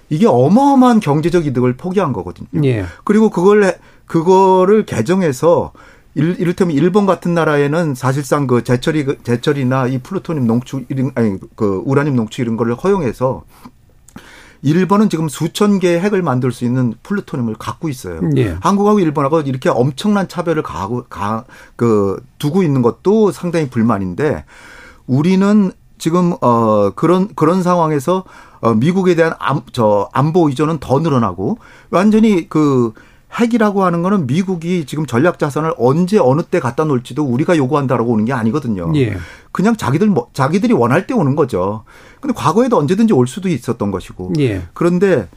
이게 0.09 0.26
어마어마한 0.26 0.98
경제적 0.98 1.46
이득을 1.46 1.76
포기한 1.76 2.12
거거든요. 2.12 2.48
예. 2.64 2.85
그리고 3.05 3.31
그걸 3.31 3.78
그거를 4.07 4.85
개정해서 4.87 5.72
이를테면 6.14 6.76
일본 6.76 7.07
같은 7.07 7.33
나라에는 7.33 7.94
사실상 7.94 8.46
그 8.46 8.64
제철이 8.64 9.07
제철이나 9.22 9.87
이 9.87 9.98
플루토늄 9.98 10.46
농축 10.46 10.87
이런 10.88 11.12
아니 11.14 11.38
그 11.55 11.81
우라늄 11.87 12.16
농축 12.16 12.40
이런 12.40 12.57
거를 12.57 12.74
허용해서 12.74 13.44
일본은 14.62 15.09
지금 15.09 15.29
수천 15.29 15.81
개의 15.81 16.01
핵을 16.01 16.22
만들 16.22 16.53
수 16.53 16.64
있는 16.64 16.94
플루토늄을 17.03 17.55
갖고 17.55 17.88
있어요. 17.88 18.20
예. 18.37 18.57
한국하고 18.61 19.01
일본하고 19.01 19.40
이렇게 19.40 19.68
엄청난 19.68 20.29
차별을 20.29 20.62
가하고 20.62 21.05
가, 21.09 21.44
그 21.75 22.25
두고 22.38 22.62
있는 22.62 22.81
것도 22.81 23.33
상당히 23.33 23.68
불만인데 23.68 24.44
우리는 25.07 25.72
지금 25.98 26.35
어 26.40 26.90
그런 26.90 27.29
그런 27.35 27.62
상황에서 27.62 28.25
어 28.61 28.75
미국에 28.75 29.16
대한 29.16 29.35
안, 29.38 29.62
저 29.72 30.09
안보 30.12 30.48
의존은 30.48 30.79
더 30.79 31.01
늘어나고 31.01 31.59
완전히 31.90 32.48
그 32.48 32.92
핵이라고 33.38 33.85
하는 33.85 34.03
거는 34.03 34.27
미국이 34.27 34.85
지금 34.85 35.07
전략 35.07 35.38
자산을 35.38 35.73
언제 35.79 36.18
어느 36.18 36.42
때 36.42 36.61
갖다 36.61 36.85
놓을지도 36.85 37.25
우리가 37.25 37.57
요구한다라고 37.57 38.12
오는 38.12 38.25
게 38.25 38.33
아니거든요. 38.33 38.92
예. 38.97 39.16
그냥 39.53 39.77
자기들 39.77 40.07
뭐 40.09 40.29
자기들이 40.35 40.73
원할 40.75 41.07
때 41.07 41.14
오는 41.14 41.35
거죠. 41.35 41.85
근데 42.21 42.35
과거에도 42.35 42.77
언제든지 42.79 43.14
올 43.14 43.27
수도 43.27 43.49
있었던 43.49 43.90
것이고. 43.90 44.35
예. 44.38 44.62
그런데 44.75 45.29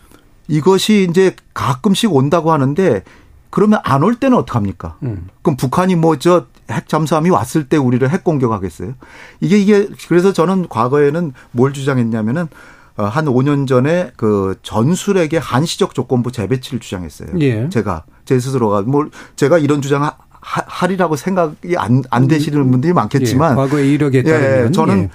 이것이 0.47 1.07
이제 1.09 1.35
가끔씩 1.53 2.13
온다고 2.13 2.51
하는데 2.51 3.03
그러면 3.49 3.79
안 3.83 4.03
올 4.03 4.15
때는 4.15 4.37
어떡합니까? 4.37 4.97
음. 5.03 5.27
그럼 5.41 5.55
북한이 5.57 5.95
뭐 5.95 6.17
저 6.17 6.47
핵 6.67 6.89
잠수함이 6.89 7.29
왔을 7.29 7.69
때 7.69 7.77
우리를 7.77 8.09
핵 8.09 8.23
공격하겠어요? 8.23 8.93
이게 9.39 9.59
이게 9.59 9.87
그래서 10.07 10.33
저는 10.33 10.67
과거에는 10.67 11.31
뭘 11.51 11.73
주장했냐면은 11.73 12.45
어, 12.45 12.47
한 12.95 13.25
5년 13.25 13.67
전에 13.67 14.11
그 14.15 14.55
전술에게 14.63 15.37
한시적 15.37 15.93
조건부 15.93 16.31
재배치를 16.31 16.79
주장했어요. 16.79 17.29
예. 17.41 17.69
제가 17.69 18.03
제 18.23 18.39
스스로가 18.39 18.83
뭐 18.83 19.09
제가 19.35 19.57
이런 19.57 19.81
주장 19.81 20.09
하리라고 20.39 21.15
생각이 21.15 21.75
안, 21.77 22.03
안 22.09 22.27
되시는 22.27 22.71
분들이 22.71 22.93
많겠지만 22.93 23.51
예. 23.51 23.55
과거의 23.55 23.91
이력에 23.91 24.23
따르면 24.23 24.67
예. 24.67 24.71
저는 24.71 24.97
예. 24.99 25.09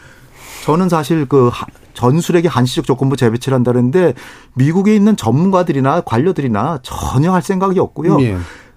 저는 0.65 0.89
사실 0.89 1.25
그 1.27 1.51
전술에게 1.95 2.49
한시적 2.49 2.85
조건부 2.85 3.17
재배치를 3.17 3.55
한다는데 3.55 4.15
미국에 4.55 4.95
있는 4.95 5.17
전문가들이나 5.17 6.03
관료들이나 6.03 6.81
전혀 6.83 7.33
할 7.33 7.43
생각이 7.43 7.79
없고요. 7.79 8.19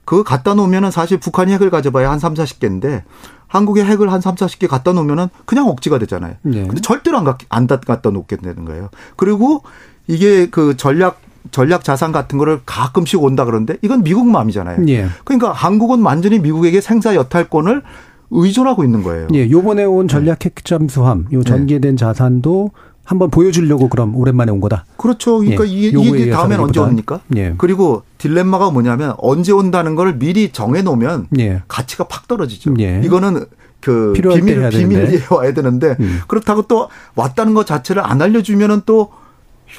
예. 0.04 0.06
그거 0.06 0.24
갖다 0.24 0.54
놓으면은 0.54 0.92
사실 0.92 1.20
북한이 1.20 1.52
핵을 1.54 1.70
가져봐야 1.70 2.12
한 2.12 2.20
3, 2.20 2.34
40개인데 2.34 3.04
한국에 3.48 3.84
핵을 3.84 4.12
한 4.12 4.20
3, 4.20 4.36
40개 4.36 4.68
갖다 4.68 4.94
놓으면은 4.94 5.28
그냥 5.46 5.68
억지가 5.70 6.00
되잖아요. 6.00 6.36
네. 6.42 6.66
근데 6.66 6.82
절대로 6.82 7.18
안, 7.18 7.26
안 7.50 7.68
갖다 7.68 8.10
놓게 8.10 8.38
되는 8.38 8.66
거예요. 8.66 8.90
그리고 9.16 9.64
이게 10.08 10.50
그 10.50 10.76
전략 10.76 11.22
전략 11.52 11.84
자산 11.84 12.12
같은 12.12 12.38
거를 12.38 12.62
가끔씩 12.66 13.22
온다 13.22 13.46
그러는데 13.46 13.78
이건 13.82 14.04
미국 14.04 14.28
마음이잖아요. 14.28 14.86
예. 14.88 15.08
그러니까 15.24 15.52
한국은 15.52 16.02
완전히 16.02 16.40
미국에게 16.40 16.82
생사 16.82 17.16
여탈권을 17.16 17.84
의존하고 18.32 18.84
있는 18.84 19.04
거예요. 19.04 19.28
예, 19.34 19.50
요번에 19.50 19.84
온 19.84 20.08
전략 20.08 20.46
핵 20.46 20.66
잠수함, 20.66 21.28
요 21.32 21.44
전개된 21.44 21.98
자산도 21.98 22.72
한번 23.04 23.30
보여주려고 23.30 23.90
그럼 23.90 24.16
오랜만에 24.16 24.52
온 24.52 24.62
거다. 24.62 24.86
그렇죠. 24.98 25.40
그러니까 25.40 25.68
예. 25.68 25.72
이게, 25.72 26.00
이게 26.00 26.30
다음엔 26.30 26.60
언제 26.60 26.80
옵니까? 26.80 27.20
예. 27.36 27.54
그리고 27.58 28.04
딜레마가 28.18 28.72
뭐냐면 28.72 29.14
언제 29.18 29.52
온다는 29.52 29.96
걸 29.96 30.18
미리 30.18 30.52
정해 30.52 30.82
놓으면 30.82 31.28
예. 31.38 31.64
가치가 31.68 32.06
팍 32.06 32.28
떨어지죠. 32.28 32.76
예. 32.80 33.02
이거는 33.04 33.46
그 33.82 34.14
비밀 34.16 34.70
비밀리에 34.70 35.24
와야 35.32 35.54
되는데 35.54 35.98
음. 36.00 36.22
그렇다고 36.28 36.64
또 36.64 36.88
왔다는 37.16 37.54
것 37.54 37.68
자체를 37.68 38.02
안 38.06 38.22
알려주면은 38.22 38.84
또 38.86 39.12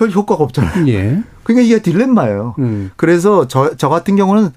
효과가 0.01 0.45
없잖아요. 0.45 0.87
예. 0.89 1.23
그러니까 1.45 1.65
이게 1.65 1.81
딜레마예요. 1.81 2.57
음. 2.59 2.91
그래서 2.97 3.49
저, 3.49 3.75
저 3.77 3.89
같은 3.89 4.17
경우는 4.17 4.51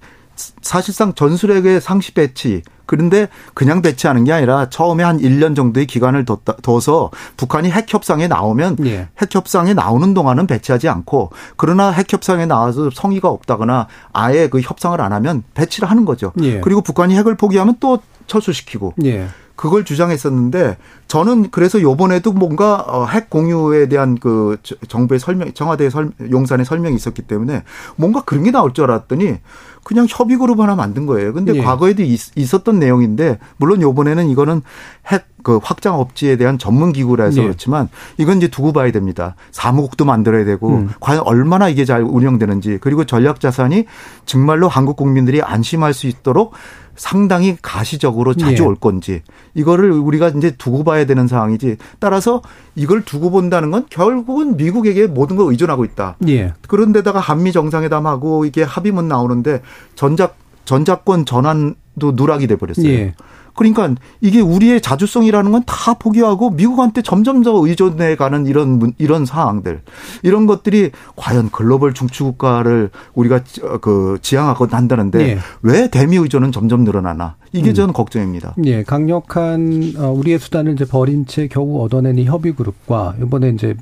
사실상 0.62 1.14
전술핵의 1.14 1.82
상시 1.82 2.14
배치 2.14 2.62
그런데 2.86 3.28
그냥 3.54 3.82
배치하는 3.82 4.24
게 4.24 4.32
아니라 4.32 4.70
처음에 4.70 5.04
한 5.04 5.20
1년 5.20 5.56
정도의 5.56 5.86
기간을 5.86 6.26
둬서 6.64 7.12
북한이 7.36 7.70
핵 7.70 7.94
협상에 7.94 8.28
나오면 8.28 8.78
예. 8.86 9.10
핵 9.22 9.36
협상에 9.36 9.74
나오는 9.74 10.14
동안은 10.14 10.48
배치하지 10.48 10.88
않고 10.90 11.32
그러나 11.58 11.92
핵 11.92 12.12
협상에 12.12 12.46
나와서 12.46 12.90
성의가 12.92 13.30
없다거나 13.30 13.88
아예 14.14 14.48
그 14.48 14.62
협상을 14.62 15.00
안 15.00 15.12
하면 15.12 15.44
배치를 15.54 15.90
하는 15.90 16.06
거죠. 16.06 16.32
예. 16.42 16.62
그리고 16.62 16.82
북한이 16.82 17.16
핵을 17.16 17.36
포기하면 17.36 17.76
또 17.80 18.00
철수시키고. 18.28 18.94
예. 19.04 19.28
그걸 19.58 19.84
주장했었는데 19.84 20.78
저는 21.08 21.50
그래서 21.50 21.82
요번에도 21.82 22.32
뭔가 22.32 22.86
어, 22.88 23.06
핵 23.08 23.30
공유에 23.30 23.90
대한 23.90 24.16
그 24.16 24.58
정부의 24.88 25.20
설명, 25.20 25.52
청와대 25.52 25.90
설, 25.90 26.12
용산의 26.32 26.64
설명이 26.66 26.96
있었기 26.96 27.24
때문에 27.24 27.64
뭔가 27.96 28.22
그런 28.24 28.44
게 28.44 28.52
나올 28.52 28.72
줄 28.74 28.86
알았더니 28.86 29.40
그냥 29.88 30.06
협의 30.10 30.36
그룹 30.36 30.60
하나 30.60 30.76
만든 30.76 31.06
거예요. 31.06 31.32
근데 31.32 31.56
예. 31.56 31.62
과거에도 31.62 32.04
있, 32.04 32.20
었던 32.54 32.78
내용인데 32.78 33.40
물론 33.56 33.82
요번에는 33.82 34.30
이거는 34.30 34.62
핵 35.08 35.38
그 35.48 35.62
확장 35.64 35.98
업체에 35.98 36.36
대한 36.36 36.58
전문 36.58 36.92
기구라서 36.92 37.38
예. 37.40 37.44
그렇지만 37.44 37.88
이건 38.18 38.36
이제 38.36 38.50
두고 38.50 38.74
봐야 38.74 38.92
됩니다. 38.92 39.36
사무국도 39.52 40.04
만들어야 40.04 40.44
되고 40.44 40.76
음. 40.76 40.90
과연 41.00 41.22
얼마나 41.26 41.70
이게 41.70 41.86
잘 41.86 42.02
운영되는지 42.02 42.80
그리고 42.82 43.06
전략 43.06 43.40
자산이 43.40 43.86
정말로 44.26 44.68
한국 44.68 44.98
국민들이 44.98 45.42
안심할 45.42 45.94
수 45.94 46.08
있도록 46.08 46.52
상당히 46.98 47.56
가시적으로 47.62 48.34
자주 48.34 48.64
예. 48.64 48.68
올 48.68 48.76
건지 48.76 49.22
이거를 49.54 49.92
우리가 49.92 50.30
이제 50.30 50.52
두고 50.52 50.84
봐야 50.84 51.06
되는 51.06 51.28
상황이지 51.28 51.78
따라서 52.00 52.42
이걸 52.76 53.06
두고 53.06 53.30
본다는 53.30 53.72
건 53.72 53.86
결국은 53.90 54.58
미국에게 54.58 55.08
모든 55.08 55.36
걸 55.36 55.52
의존하고 55.52 55.86
있다. 55.86 56.18
예. 56.28 56.54
그런데다가 56.68 57.20
한미 57.20 57.52
정상회담하고 57.52 58.46
이게 58.46 58.64
합의문 58.64 59.08
나오는데 59.08 59.62
전작 59.96 60.38
전작권 60.66 61.26
전환도 61.26 62.12
누락이 62.16 62.48
돼 62.48 62.58
버렸어요. 62.58 62.88
예. 62.88 63.14
그러니까 63.58 63.94
이게 64.22 64.40
우리의 64.40 64.80
자주성이라는 64.82 65.52
건 65.52 65.64
다 65.66 65.94
포기하고 65.96 66.52
미국한테 66.52 67.02
점점 67.02 67.44
더 67.44 67.66
의존해 67.66 68.16
가는 68.16 68.46
이런 68.46 68.94
이런 68.98 69.26
상황들 69.26 69.82
이런 70.24 70.46
것들이 70.48 70.92
과연 71.16 71.50
글로벌 71.52 71.94
중추국가를 71.94 72.90
우리가 73.14 73.42
그 73.82 74.18
지향하고 74.22 74.68
한다는데 74.70 75.30
예. 75.30 75.38
왜 75.62 75.90
대미 75.90 76.18
의존은 76.18 76.52
점점 76.52 76.84
늘어나나 76.84 77.36
이게 77.54 77.70
음. 77.70 77.74
저는 77.74 77.94
걱정입니다. 77.94 78.56
예, 78.66 78.84
강력한 78.84 79.94
어, 79.98 80.10
우리의 80.12 80.40
수단을 80.40 80.74
이제 80.74 80.86
버린 80.86 81.26
채 81.26 81.48
겨우 81.48 81.84
얻어낸 81.84 82.18
이 82.18 82.26
협의 82.26 82.54
그룹과 82.54 83.16
이번에 83.22 83.50
이제 83.50 83.76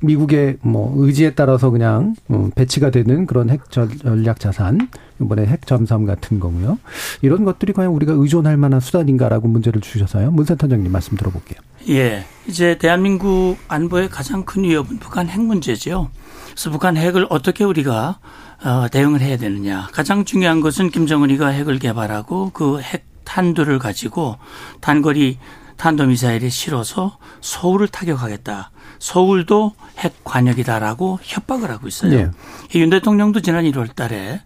미국의 0.00 0.58
뭐 0.62 0.92
의지에 0.96 1.34
따라서 1.34 1.70
그냥 1.70 2.14
어, 2.28 2.48
배치가 2.54 2.90
되는 2.90 3.26
그런 3.26 3.50
핵 3.50 3.70
전략 3.70 4.40
자산 4.40 4.88
이번에 5.20 5.46
핵 5.46 5.66
잠수함 5.66 6.04
같은 6.06 6.40
거고요. 6.40 6.78
이런 7.22 7.44
것들이 7.44 7.72
과연 7.72 7.90
우리가 7.92 8.12
의존할 8.12 8.56
만한 8.56 8.80
수단인가라고 8.80 9.48
문제를 9.48 9.80
주셔서요. 9.80 10.30
문센터장님 10.30 10.90
말씀 10.90 11.16
들어볼게요. 11.16 11.58
예. 11.88 12.24
이제 12.46 12.76
대한민국 12.78 13.56
안보의 13.68 14.08
가장 14.08 14.44
큰 14.44 14.64
위협은 14.64 14.98
북한 14.98 15.28
핵 15.28 15.40
문제죠. 15.40 16.10
그래서 16.50 16.70
북한 16.70 16.96
핵을 16.96 17.26
어떻게 17.30 17.64
우리가 17.64 18.18
어, 18.64 18.88
대응을 18.90 19.20
해야 19.20 19.36
되느냐. 19.36 19.88
가장 19.92 20.24
중요한 20.24 20.60
것은 20.60 20.90
김정은이가 20.90 21.48
핵을 21.48 21.78
개발하고 21.78 22.50
그 22.50 22.80
핵 22.80 23.06
탄두를 23.28 23.78
가지고 23.78 24.36
단거리 24.80 25.38
탄도미사일에 25.76 26.48
실어서 26.48 27.18
서울을 27.42 27.88
타격하겠다. 27.88 28.70
서울도 28.98 29.72
핵 29.98 30.24
관역이다라고 30.24 31.18
협박을 31.22 31.70
하고 31.70 31.88
있어요. 31.88 32.10
네. 32.10 32.30
윤 32.76 32.90
대통령도 32.90 33.40
지난 33.40 33.64
1월 33.64 33.94
달에 33.94 34.40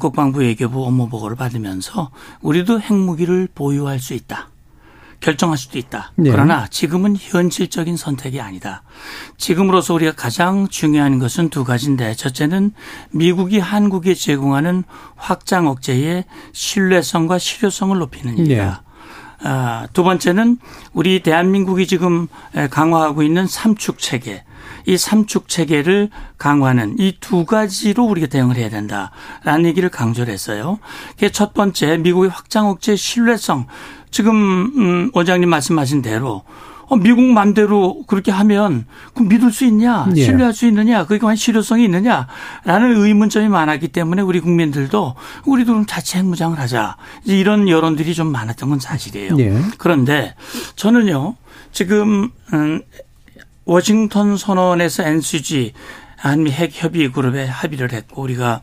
국방부 0.00 0.40
외교부 0.40 0.84
업무 0.86 1.08
보고를 1.08 1.36
받으면서 1.36 2.10
우리도 2.42 2.80
핵무기를 2.80 3.48
보유할 3.54 3.98
수 3.98 4.14
있다. 4.14 4.50
결정할 5.20 5.56
수도 5.56 5.78
있다. 5.78 6.12
네. 6.16 6.30
그러나 6.30 6.66
지금은 6.68 7.16
현실적인 7.18 7.96
선택이 7.96 8.40
아니다. 8.42 8.82
지금으로서 9.38 9.94
우리가 9.94 10.12
가장 10.12 10.68
중요한 10.68 11.18
것은 11.18 11.48
두 11.48 11.64
가지인데 11.64 12.14
첫째는 12.14 12.72
미국이 13.10 13.58
한국에 13.58 14.12
제공하는 14.14 14.84
확장 15.16 15.66
억제의 15.66 16.24
신뢰성과 16.52 17.38
실효성을 17.38 17.98
높이는 17.98 18.36
일이다. 18.36 18.83
네. 19.44 19.50
아, 19.50 19.86
두 19.92 20.02
번째는 20.02 20.56
우리 20.94 21.22
대한민국이 21.22 21.86
지금 21.86 22.28
강화하고 22.70 23.22
있는 23.22 23.46
삼축 23.46 23.98
체계. 23.98 24.42
이 24.86 24.96
삼축 24.98 25.48
체계를 25.48 26.10
강화하는 26.38 26.96
이 26.98 27.12
두 27.20 27.44
가지로 27.44 28.04
우리가 28.04 28.26
대응을 28.26 28.56
해야 28.56 28.68
된다라는 28.68 29.66
얘기를 29.66 29.88
강조를 29.90 30.32
했어요. 30.32 30.78
그게 31.10 31.30
첫 31.30 31.54
번째 31.54 31.98
미국의 31.98 32.30
확장 32.30 32.68
억제 32.68 32.96
신뢰성. 32.96 33.66
지금 34.10 34.34
음 34.76 35.10
원장님 35.14 35.48
말씀하신 35.48 36.02
대로 36.02 36.42
어, 36.86 36.96
미국 36.96 37.22
맘대로 37.22 38.02
그렇게 38.06 38.30
하면 38.30 38.86
그럼 39.14 39.28
믿을 39.28 39.52
수 39.52 39.64
있냐? 39.64 40.06
예. 40.16 40.24
신뢰할 40.24 40.52
수 40.52 40.66
있느냐? 40.66 41.04
그게 41.06 41.18
과연 41.18 41.36
실효성이 41.36 41.84
있느냐?라는 41.84 42.96
의문점이 42.96 43.48
많았기 43.48 43.88
때문에 43.88 44.22
우리 44.22 44.40
국민들도 44.40 45.14
우리도 45.46 45.72
그럼 45.72 45.86
자체 45.86 46.18
핵무장을 46.18 46.58
하자. 46.58 46.96
이제 47.24 47.38
이런 47.38 47.68
여론들이 47.68 48.14
좀 48.14 48.28
많았던 48.28 48.68
건 48.68 48.80
사실이에요. 48.80 49.36
예. 49.38 49.58
그런데 49.78 50.34
저는요, 50.76 51.36
지금, 51.72 52.30
음, 52.52 52.82
워싱턴 53.64 54.36
선언에서 54.36 55.02
NCG 55.04 55.72
한미 56.16 56.50
핵 56.50 56.70
협의 56.74 57.10
그룹에 57.12 57.46
합의를 57.46 57.92
했고 57.92 58.22
우리가 58.22 58.60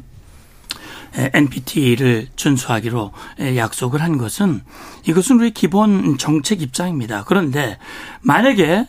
NPT를 1.15 2.27
준수하기로 2.35 3.11
약속을 3.55 4.01
한 4.01 4.17
것은 4.17 4.61
이것은 5.07 5.39
우리 5.39 5.51
기본 5.51 6.17
정책 6.17 6.61
입장입니다. 6.61 7.23
그런데 7.27 7.77
만약에 8.21 8.87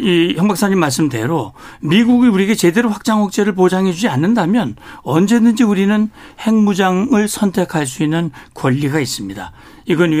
이형 0.00 0.48
박사님 0.48 0.78
말씀대로 0.78 1.54
미국이 1.80 2.28
우리에게 2.28 2.54
제대로 2.54 2.88
확장 2.88 3.22
억제를 3.22 3.54
보장해 3.54 3.92
주지 3.92 4.08
않는다면 4.08 4.76
언제든지 5.02 5.64
우리는 5.64 6.10
핵무장을 6.40 7.28
선택할 7.28 7.86
수 7.86 8.02
있는 8.02 8.30
권리가 8.54 9.00
있습니다. 9.00 9.52
이건 9.88 10.12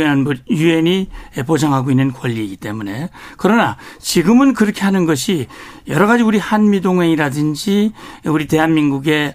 유엔이 0.48 1.08
보장하고 1.46 1.90
있는 1.90 2.12
권리이기 2.12 2.56
때문에 2.56 3.10
그러나 3.36 3.76
지금은 3.98 4.54
그렇게 4.54 4.82
하는 4.82 5.06
것이 5.06 5.46
여러 5.88 6.06
가지 6.06 6.22
우리 6.22 6.38
한미 6.38 6.80
동맹이라든지 6.80 7.92
우리 8.24 8.46
대한민국의 8.46 9.34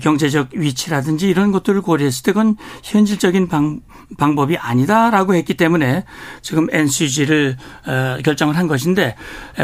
경제적 0.00 0.50
위치라든지 0.54 1.28
이런 1.28 1.52
것들을 1.52 1.80
고려했을 1.82 2.22
때 2.22 2.32
그건 2.32 2.56
현실적인 2.82 3.48
방, 3.48 3.80
방법이 4.16 4.56
아니다라고 4.56 5.34
했기 5.34 5.54
때문에 5.54 6.04
지금 6.40 6.68
NCG를 6.70 7.56
어, 7.86 8.18
결정을 8.24 8.56
한 8.56 8.68
것인데 8.68 9.16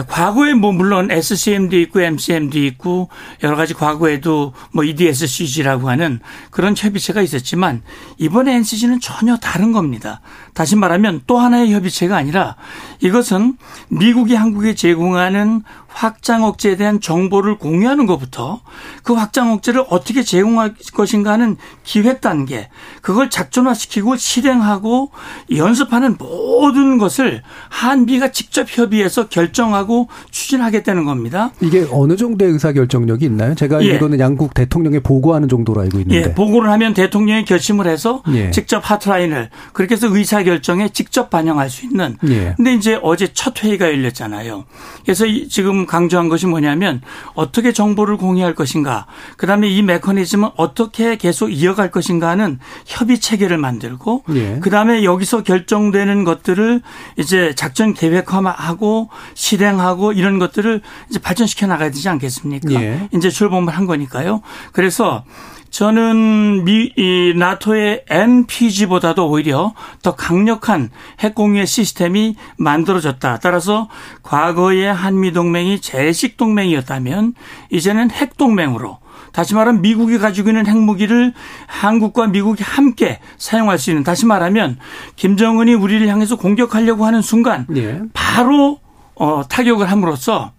과거에 0.08 0.54
뭐 0.54 0.72
물론 0.72 1.10
SCM도 1.10 1.78
있고 1.78 2.00
MCM도 2.00 2.58
있고 2.58 3.08
여러 3.42 3.56
가지 3.56 3.74
과거에도 3.74 4.54
뭐 4.72 4.84
EDSCG라고 4.84 5.88
하는 5.88 6.20
그런 6.50 6.74
협의체가 6.76 7.22
있었지만 7.22 7.82
이번에 8.18 8.54
NCG는 8.56 9.00
전혀 9.00 9.36
다른 9.36 9.72
겁니다. 9.72 10.20
다시 10.54 10.76
말하면 10.76 11.22
또 11.26 11.38
하나의 11.38 11.72
협의체가 11.72 12.16
아니라 12.16 12.56
이것은 13.00 13.56
미국이 13.88 14.34
한국에 14.34 14.74
제공하는 14.74 15.62
확장 15.98 16.44
억제에 16.44 16.76
대한 16.76 17.00
정보를 17.00 17.58
공유하는 17.58 18.06
것부터 18.06 18.60
그 19.02 19.14
확장 19.14 19.52
억제를 19.52 19.84
어떻게 19.90 20.22
제공할 20.22 20.76
것인가 20.94 21.32
하는 21.32 21.56
기획 21.82 22.20
단계 22.20 22.68
그걸 23.02 23.30
작전화시키고 23.30 24.16
실행하고 24.16 25.10
연습하는 25.56 26.14
모든 26.16 26.98
것을 26.98 27.42
한미가 27.68 28.30
직접 28.30 28.68
협의해서 28.68 29.28
결정하고 29.28 30.06
추진하겠다는 30.30 31.04
겁니다. 31.04 31.50
이게 31.60 31.84
어느 31.90 32.14
정도의 32.14 32.52
의사 32.52 32.72
결정력이 32.72 33.24
있나요? 33.24 33.56
제가 33.56 33.82
예. 33.82 33.90
알기로는 33.90 34.20
양국 34.20 34.54
대통령에 34.54 35.00
보고하는 35.00 35.48
정도로 35.48 35.80
알고 35.80 35.98
있는데. 35.98 36.28
예. 36.28 36.32
보고를 36.32 36.70
하면 36.70 36.94
대통령이 36.94 37.44
결심을 37.44 37.88
해서 37.88 38.22
예. 38.34 38.52
직접 38.52 38.88
하트라인을 38.88 39.50
그렇게 39.72 39.96
해서 39.96 40.06
의사 40.14 40.44
결정에 40.44 40.90
직접 40.90 41.28
반영할 41.28 41.70
수 41.70 41.86
있는. 41.86 42.16
예. 42.28 42.54
근데 42.56 42.74
이제 42.74 43.00
어제 43.02 43.32
첫 43.32 43.64
회의가 43.64 43.86
열렸잖아요. 43.86 44.64
그래서 45.02 45.24
지금 45.48 45.87
강조한 45.88 46.28
것이 46.28 46.46
뭐냐면 46.46 47.00
어떻게 47.34 47.72
정보를 47.72 48.16
공유할 48.16 48.54
것인가. 48.54 49.06
그 49.36 49.46
다음에 49.48 49.68
이 49.68 49.82
메커니즘은 49.82 50.50
어떻게 50.56 51.16
계속 51.16 51.48
이어갈 51.48 51.90
것인가 51.90 52.28
하는 52.28 52.60
협의 52.86 53.18
체계를 53.18 53.58
만들고 53.58 54.22
예. 54.34 54.60
그 54.60 54.70
다음에 54.70 55.02
여기서 55.02 55.42
결정되는 55.42 56.22
것들을 56.22 56.82
이제 57.16 57.54
작전 57.56 57.94
계획화하고 57.94 59.08
실행하고 59.34 60.12
이런 60.12 60.38
것들을 60.38 60.80
이제 61.10 61.18
발전시켜 61.18 61.66
나가야 61.66 61.90
되지 61.90 62.08
않겠습니까? 62.08 62.72
예. 62.74 63.08
이제 63.12 63.30
출범을 63.30 63.72
한 63.72 63.86
거니까요. 63.86 64.42
그래서 64.72 65.24
저는 65.70 66.64
미, 66.64 66.92
이 66.96 67.34
나토의 67.36 68.04
NPG보다도 68.08 69.28
오히려 69.28 69.74
더 70.02 70.14
강력한 70.14 70.90
핵공유의 71.20 71.66
시스템이 71.66 72.36
만들어졌다. 72.56 73.38
따라서 73.40 73.88
과거의 74.22 74.92
한미동맹이 74.92 75.80
재식 75.80 76.36
동맹이었다면 76.36 77.34
이제는 77.70 78.10
핵동맹으로 78.10 78.98
다시 79.32 79.54
말하면 79.54 79.82
미국이 79.82 80.18
가지고 80.18 80.50
있는 80.50 80.66
핵무기를 80.66 81.32
한국과 81.66 82.28
미국이 82.28 82.62
함께 82.62 83.20
사용할 83.36 83.78
수 83.78 83.90
있는 83.90 84.02
다시 84.02 84.26
말하면 84.26 84.78
김정은이 85.16 85.74
우리를 85.74 86.06
향해서 86.08 86.36
공격하려고 86.36 87.04
하는 87.04 87.22
순간 87.22 87.66
네. 87.68 88.00
바로 88.14 88.80
어, 89.14 89.42
타격을 89.48 89.90
함으로써 89.90 90.52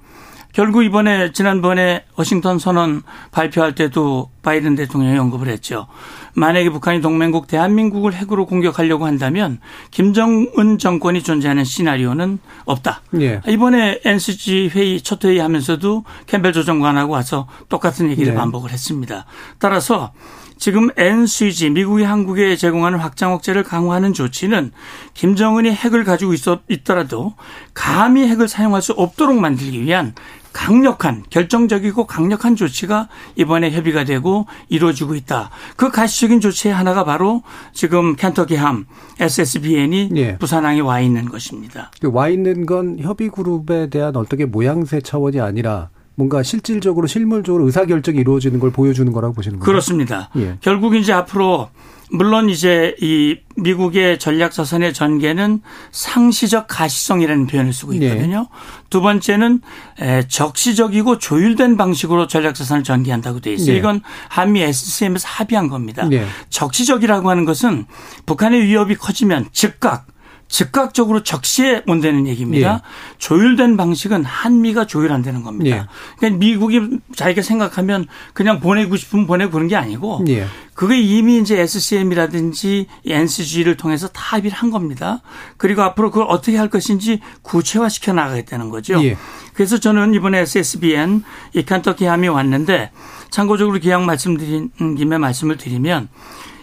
결국 0.59 0.83
이번에 0.83 1.31
지난번에 1.31 2.03
워싱턴 2.17 2.59
선언 2.59 3.01
발표할 3.31 3.75
때도 3.75 4.29
바이든 4.41 4.75
대통령이 4.75 5.17
언급을 5.17 5.47
했죠. 5.47 5.87
만약에 6.33 6.69
북한이 6.69 6.99
동맹국 6.99 7.47
대한민국을 7.47 8.13
핵으로 8.13 8.45
공격하려고 8.45 9.05
한다면 9.05 9.61
김정은 9.91 10.77
정권이 10.77 11.23
존재하는 11.23 11.63
시나리오는 11.63 12.39
없다. 12.65 13.03
예. 13.21 13.39
이번에 13.47 14.01
NCG 14.03 14.71
회의 14.75 14.99
첫 14.99 15.23
회의 15.23 15.39
하면서도 15.39 16.03
캠벨 16.27 16.51
조정관하고 16.51 17.13
와서 17.13 17.47
똑같은 17.69 18.09
얘기를 18.09 18.33
네. 18.33 18.37
반복을 18.37 18.71
했습니다. 18.71 19.25
따라서 19.59 20.11
지금 20.57 20.89
NCG 20.97 21.69
미국이 21.69 22.03
한국에 22.03 22.57
제공하는 22.57 22.99
확장 22.99 23.31
억제를 23.31 23.63
강화하는 23.63 24.11
조치는 24.11 24.73
김정은이 25.13 25.71
핵을 25.71 26.03
가지고 26.03 26.33
있더라도 26.67 27.33
감히 27.73 28.27
핵을 28.27 28.49
사용할 28.49 28.81
수 28.81 28.91
없도록 28.91 29.39
만들기 29.39 29.81
위한 29.81 30.13
강력한 30.53 31.23
결정적이고 31.29 32.05
강력한 32.05 32.55
조치가 32.55 33.07
이번에 33.35 33.71
협의가 33.71 34.03
되고 34.03 34.45
이루어지고 34.67 35.15
있다. 35.15 35.49
그 35.75 35.91
가시적인 35.91 36.41
조치의 36.41 36.73
하나가 36.73 37.03
바로 37.03 37.43
지금 37.73 38.15
켄터키함 38.15 38.85
SSBN이 39.19 40.11
예. 40.15 40.37
부산항에 40.37 40.79
와 40.79 40.99
있는 41.01 41.25
것입니다. 41.25 41.91
그와 42.01 42.29
있는 42.29 42.65
건 42.65 42.97
협의 42.99 43.29
그룹에 43.29 43.89
대한 43.89 44.15
어떻게 44.15 44.45
모양새 44.45 45.01
차원이 45.01 45.39
아니라 45.39 45.89
뭔가 46.15 46.43
실질적으로 46.43 47.07
실물적으로 47.07 47.65
의사결정이 47.65 48.17
이루어지는 48.17 48.59
걸 48.59 48.71
보여주는 48.71 49.09
거라고 49.11 49.33
보시는 49.33 49.59
거예요? 49.59 49.65
그렇습니다. 49.65 50.29
예. 50.35 50.57
결국 50.59 50.95
이제 50.95 51.13
앞으로 51.13 51.69
물론 52.11 52.49
이제 52.49 52.95
이 53.01 53.37
미국의 53.55 54.19
전략 54.19 54.51
자산의 54.51 54.93
전개는 54.93 55.61
상시적 55.91 56.65
가시성이라는 56.67 57.47
표현을 57.47 57.71
쓰고 57.71 57.93
네. 57.93 58.07
있거든요. 58.07 58.39
네. 58.39 58.45
두 58.89 59.01
번째는 59.01 59.61
적시적이고 60.27 61.19
조율된 61.19 61.77
방식으로 61.77 62.27
전략 62.27 62.55
자산을 62.55 62.83
전개한다고 62.83 63.41
돼 63.41 63.53
있어요. 63.53 63.73
네. 63.73 63.77
이건 63.77 64.01
한미 64.27 64.61
SCM에서 64.61 65.27
합의한 65.27 65.67
겁니다. 65.67 66.07
네. 66.07 66.25
적시적이라고 66.49 67.29
하는 67.29 67.45
것은 67.45 67.85
북한의 68.25 68.63
위협이 68.63 68.95
커지면 68.95 69.49
즉각 69.51 70.07
즉각적으로 70.49 71.23
적시에 71.23 71.83
온다는 71.87 72.27
얘기입니다. 72.27 72.81
예. 72.83 72.89
조율된 73.19 73.77
방식은 73.77 74.25
한미가 74.25 74.87
조율한다는 74.87 75.43
겁니다. 75.43 75.77
예. 75.77 75.85
그러니까 76.17 76.39
미국이 76.39 76.81
자기가 77.15 77.43
생각하면 77.43 78.07
그냥 78.33 78.59
보내고 78.59 78.97
싶으면 78.97 79.27
보내고 79.27 79.51
그런 79.51 79.67
게 79.67 79.75
아니고 79.75 80.25
예. 80.27 80.47
그게 80.73 80.99
이미 80.99 81.37
이제 81.39 81.59
SCM이라든지 81.59 82.87
NCG를 83.05 83.77
통해서 83.77 84.07
다 84.07 84.37
합의를 84.37 84.57
한 84.57 84.71
겁니다. 84.71 85.21
그리고 85.57 85.83
앞으로 85.83 86.09
그걸 86.09 86.27
어떻게 86.29 86.57
할 86.57 86.69
것인지 86.69 87.19
구체화시켜 87.43 88.13
나가겠다는 88.13 88.69
거죠. 88.69 89.01
예. 89.03 89.17
그래서 89.53 89.77
저는 89.77 90.15
이번에 90.15 90.39
SSBN 90.39 91.23
이 91.53 91.63
켄터키함이 91.63 92.27
왔는데 92.27 92.91
참고적으로 93.29 93.77
기왕 93.79 94.01
말씀드린 94.03 94.71
김에 94.97 95.17
말씀을 95.19 95.57
드리면 95.57 96.09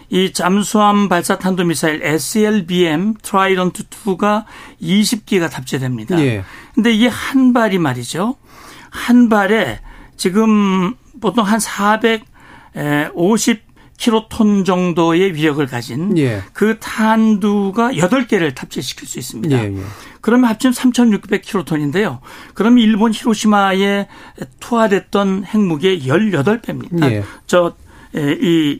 이 0.09 0.31
잠수함 0.31 1.09
발사 1.09 1.37
탄도 1.37 1.65
미사일 1.65 2.01
SLBM 2.03 3.15
트라이던트 3.21 3.83
2가 3.83 4.45
20기가 4.81 5.49
탑재됩니다. 5.49 6.19
예. 6.21 6.43
근데 6.73 6.93
이게 6.93 7.07
한 7.07 7.53
발이 7.53 7.77
말이죠. 7.77 8.35
한 8.89 9.29
발에 9.29 9.79
지금 10.15 10.95
보통 11.19 11.45
한 11.45 11.59
450 11.59 13.67
킬로톤 13.97 14.63
정도의 14.63 15.33
위력을 15.33 15.65
가진 15.65 16.15
예. 16.17 16.43
그 16.53 16.77
탄두가 16.79 17.93
8개를 17.93 18.53
탑재시킬 18.53 19.07
수 19.07 19.17
있습니다. 19.17 19.57
예, 19.57 19.75
예. 19.75 19.83
그러면 20.21 20.49
합치면 20.51 20.73
3,600킬로톤인데요. 20.73 22.19
그러면 22.53 22.79
일본 22.79 23.11
히로시마에 23.11 24.07
투하됐던 24.59 25.45
핵무기의 25.45 26.01
18배입니다. 26.01 27.11
예. 27.11 27.23
저, 27.47 27.75
이 28.13 28.79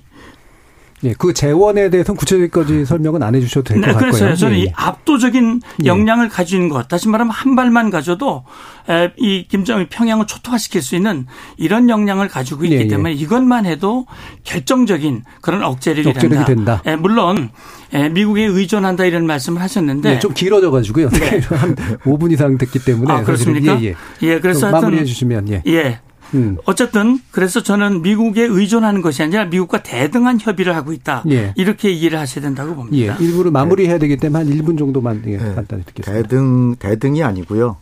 예, 1.04 1.14
그 1.16 1.32
재원에 1.32 1.92
대해서는 1.92 2.18
구체적인 2.18 2.86
설명은 2.86 3.22
안 3.22 3.36
해주셔도 3.36 3.64
될것 3.66 3.86
네, 3.86 3.94
같고요. 3.94 4.12
그래서 4.12 4.36
저는 4.36 4.58
예, 4.58 4.62
이 4.62 4.66
예. 4.66 4.72
압도적인 4.76 5.62
예. 5.84 5.88
역량을 5.88 6.28
가지는 6.28 6.70
것, 6.70 6.88
다시 6.88 7.08
말하면 7.08 7.32
한 7.32 7.56
발만 7.56 7.92
가져도 7.92 8.46
에, 8.90 9.12
이 9.18 9.46
김정일 9.48 9.88
평양을 9.90 10.26
초토화시킬 10.26 10.82
수 10.82 10.96
있는 10.96 11.28
이런 11.58 11.90
역량을 11.90 12.30
가지고 12.30 12.64
있기 12.64 12.76
예, 12.78 12.80
예. 12.82 12.88
때문에 12.88 13.14
이것만 13.14 13.68
해도 13.68 14.08
결정적인 14.44 15.24
그런 15.42 15.64
억제력이 15.64 16.10
억제력이 16.10 16.46
된다. 16.46 16.82
예, 16.88 16.96
물론 16.96 17.52
예, 17.94 18.10
미국에 18.10 18.46
의존한다 18.46 19.06
이런 19.06 19.28
말씀을 19.28 19.62
하셨는데 19.62 20.14
네, 20.14 20.20
좀 20.20 20.34
길어져 20.34 20.72
가지고요. 20.72 21.10
한 21.52 21.76
5분 22.06 22.32
이상 22.32 22.58
됐기 22.58 22.80
때문에. 22.80 23.14
아, 23.14 23.24
그렇습니까? 23.24 23.74
사실은 23.74 23.96
예, 24.24 24.28
예. 24.28 24.34
예, 24.34 24.40
그래서 24.40 24.72
마무리해 24.72 25.06
주시면 25.06 25.50
예. 25.50 25.62
예. 25.68 26.00
음. 26.34 26.58
어쨌든 26.66 27.20
그래서 27.32 27.62
저는 27.62 28.02
미국에 28.02 28.44
의존하는 28.44 29.02
것이 29.02 29.24
아니라 29.24 29.46
미국과 29.46 29.84
대등한 29.84 30.40
협의를 30.40 30.76
하고 30.76 30.94
있다. 30.94 31.24
예. 31.30 31.54
이렇게 31.56 31.92
이해를 31.92 32.20
하셔야 32.20 32.44
된다고 32.44 32.72
예, 32.72 32.76
봅니다. 32.76 33.18
일부를 33.20 33.52
마무리해야 33.52 33.98
되기 33.98 34.18
때문에 34.18 34.46
한 34.46 34.54
1분 34.54 34.78
정도만 34.78 35.24
예, 35.28 35.38
네. 35.38 35.56
간단히 35.56 35.84
듣겠습니다. 35.86 36.22
대등 36.22 36.76
대등이 36.76 37.24
아니고요. 37.24 37.78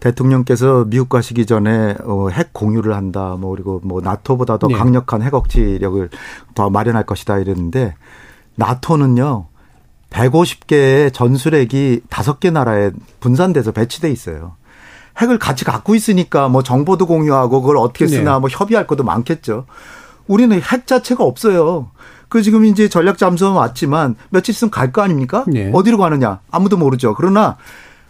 대통령께서 0.00 0.84
미국 0.88 1.08
가시기 1.08 1.46
전에 1.46 1.96
어, 2.04 2.28
핵 2.30 2.52
공유를 2.52 2.94
한다. 2.94 3.36
뭐 3.38 3.50
그리고 3.52 3.80
뭐 3.82 4.00
나토보다 4.00 4.58
더 4.58 4.68
네. 4.68 4.74
강력한 4.74 5.22
핵 5.22 5.34
억지력을 5.34 6.08
더 6.54 6.70
마련할 6.70 7.04
것이다 7.04 7.38
이랬는데 7.38 7.94
나토는요. 8.54 9.46
150개의 10.10 11.12
전술핵이 11.12 12.00
다섯 12.08 12.40
개 12.40 12.50
나라에 12.50 12.92
분산돼서 13.20 13.72
배치돼 13.72 14.10
있어요. 14.10 14.56
핵을 15.20 15.38
같이 15.38 15.64
갖고 15.64 15.94
있으니까 15.94 16.48
뭐 16.48 16.62
정보도 16.62 17.06
공유하고 17.06 17.60
그걸 17.62 17.76
어떻게 17.76 18.06
쓰나 18.06 18.34
네. 18.34 18.40
뭐 18.40 18.48
협의할 18.48 18.86
것도 18.86 19.04
많겠죠. 19.04 19.66
우리는 20.26 20.60
핵 20.60 20.86
자체가 20.86 21.24
없어요. 21.24 21.90
그 22.28 22.42
지금 22.42 22.64
이제 22.66 22.88
전략 22.88 23.16
잠수함 23.18 23.56
왔지만 23.56 24.14
며칠 24.30 24.52
있으면 24.52 24.70
갈 24.70 24.92
거 24.92 25.02
아닙니까? 25.02 25.44
네. 25.46 25.70
어디로 25.72 25.98
가느냐 25.98 26.40
아무도 26.50 26.76
모르죠. 26.76 27.14
그러나 27.14 27.56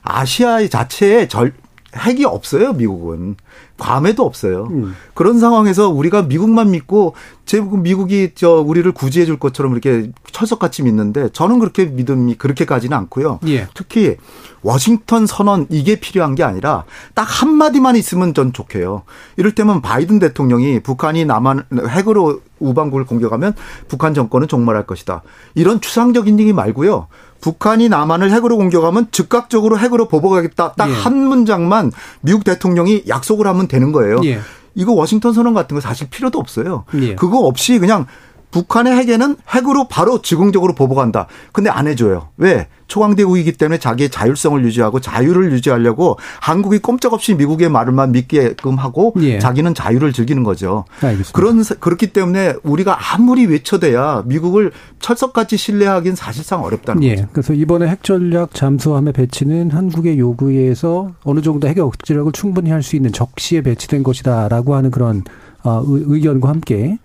아시아 0.03 0.67
자체에 0.69 1.29
절 1.29 1.55
핵이 1.97 2.25
없어요. 2.27 2.75
미국은 2.75 3.37
괌에도 3.79 4.25
없어요. 4.25 4.69
음. 4.71 4.95
그런 5.15 5.39
상황에서 5.39 5.89
우리가 5.89 6.23
미국만 6.23 6.73
믿고 6.73 7.15
제국 7.47 7.81
미국이 7.81 8.33
저 8.35 8.57
우리를 8.61 8.91
구제해 8.93 9.25
줄 9.25 9.39
것처럼 9.39 9.73
이렇게 9.73 10.11
철석같이 10.33 10.83
믿는데 10.83 11.31
저는 11.33 11.59
그렇게 11.61 11.87
믿음이 11.87 12.35
그렇게까지는 12.35 12.97
않고요. 12.97 13.41
예. 13.47 13.69
특히 13.73 14.17
워싱턴 14.63 15.27
선언 15.27 15.67
이게 15.71 15.99
필요한 15.99 16.35
게 16.35 16.43
아니라 16.43 16.85
딱 17.15 17.29
한 17.39 17.55
마디만 17.55 17.95
있으면 17.95 18.35
전 18.35 18.53
좋게요. 18.53 19.03
이럴 19.37 19.55
때면 19.55 19.81
바이든 19.81 20.19
대통령이 20.19 20.81
북한이 20.81 21.25
남한 21.25 21.65
핵으로 21.89 22.41
우방국을 22.59 23.07
공격하면 23.07 23.55
북한 23.87 24.13
정권은 24.13 24.49
종말할 24.49 24.87
것이다. 24.87 25.23
이런 25.55 25.81
추상적인 25.81 26.41
얘기 26.41 26.53
말고요. 26.53 27.07
북한이 27.41 27.89
남한을 27.89 28.31
핵으로 28.33 28.57
공격하면 28.57 29.09
즉각적으로 29.11 29.79
핵으로 29.79 30.09
보복하겠다. 30.09 30.73
딱 30.73 30.91
예. 30.91 30.93
한 30.93 31.17
문장만 31.17 31.93
미국 32.21 32.45
대통령이 32.45 33.05
약속을 33.09 33.47
하면 33.47 33.69
되는 33.69 33.93
거예요. 33.93 34.21
예. 34.25 34.41
이거 34.75 34.93
워싱턴 34.93 35.33
선언 35.33 35.55
같은 35.55 35.75
거 35.75 35.81
사실 35.81 36.09
필요도 36.09 36.39
없어요. 36.39 36.85
예. 37.01 37.15
그거 37.15 37.39
없이 37.41 37.79
그냥 37.79 38.07
북한의 38.51 38.95
핵에는 38.97 39.37
핵으로 39.55 39.89
바로 39.89 40.23
즉흥적으로 40.23 40.75
보복한다. 40.75 41.27
근데 41.53 41.69
안 41.71 41.87
해줘요. 41.87 42.29
왜? 42.39 42.67
초강대국이기 42.89 43.53
때문에 43.53 43.79
자기의 43.79 44.09
자율성을 44.09 44.65
유지하고 44.65 44.99
자유를 45.01 45.53
유지하려고 45.53 46.17
한국이 46.41 46.79
꼼짝없이 46.79 47.35
미국의 47.35 47.69
말을만 47.69 48.13
믿게끔 48.13 48.77
하고 48.77 49.13
예. 49.21 49.39
자기는 49.39 49.75
자유를 49.75 50.15
즐기는 50.15 50.43
거죠. 50.43 50.87
알겠습니다. 51.03 51.33
그런 51.33 51.63
그렇기 51.81 52.15
때문에 52.15 52.55
우리가 52.63 52.97
아무리 53.15 53.45
외쳐대야 53.45 54.23
미국을 54.25 54.73
철석같이 55.01 55.59
신뢰하기는 55.59 56.17
사실상 56.17 56.63
어렵다는 56.65 57.03
예. 57.03 57.17
거죠. 57.17 57.29
그래서 57.33 57.53
이번에 57.53 57.89
핵 57.89 58.03
전략 58.03 58.55
잠수함의 58.55 59.13
배치는 59.13 59.71
한국의 59.71 60.19
요구에 60.19 60.55
의해서 60.57 61.11
어느 61.25 61.43
정도 61.43 61.69
핵의 61.69 61.83
억지력을 61.83 62.33
충분히 62.33 62.71
할 62.71 62.79
수 62.83 62.97
있는 62.97 63.13
적시에 63.13 63.61
배치된 63.61 64.03
것이다라고 64.05 64.75
하는 64.75 64.91
그런 64.91 65.25
어, 65.63 65.83
의- 65.87 66.05
의견과 66.07 66.49
함께 66.49 66.97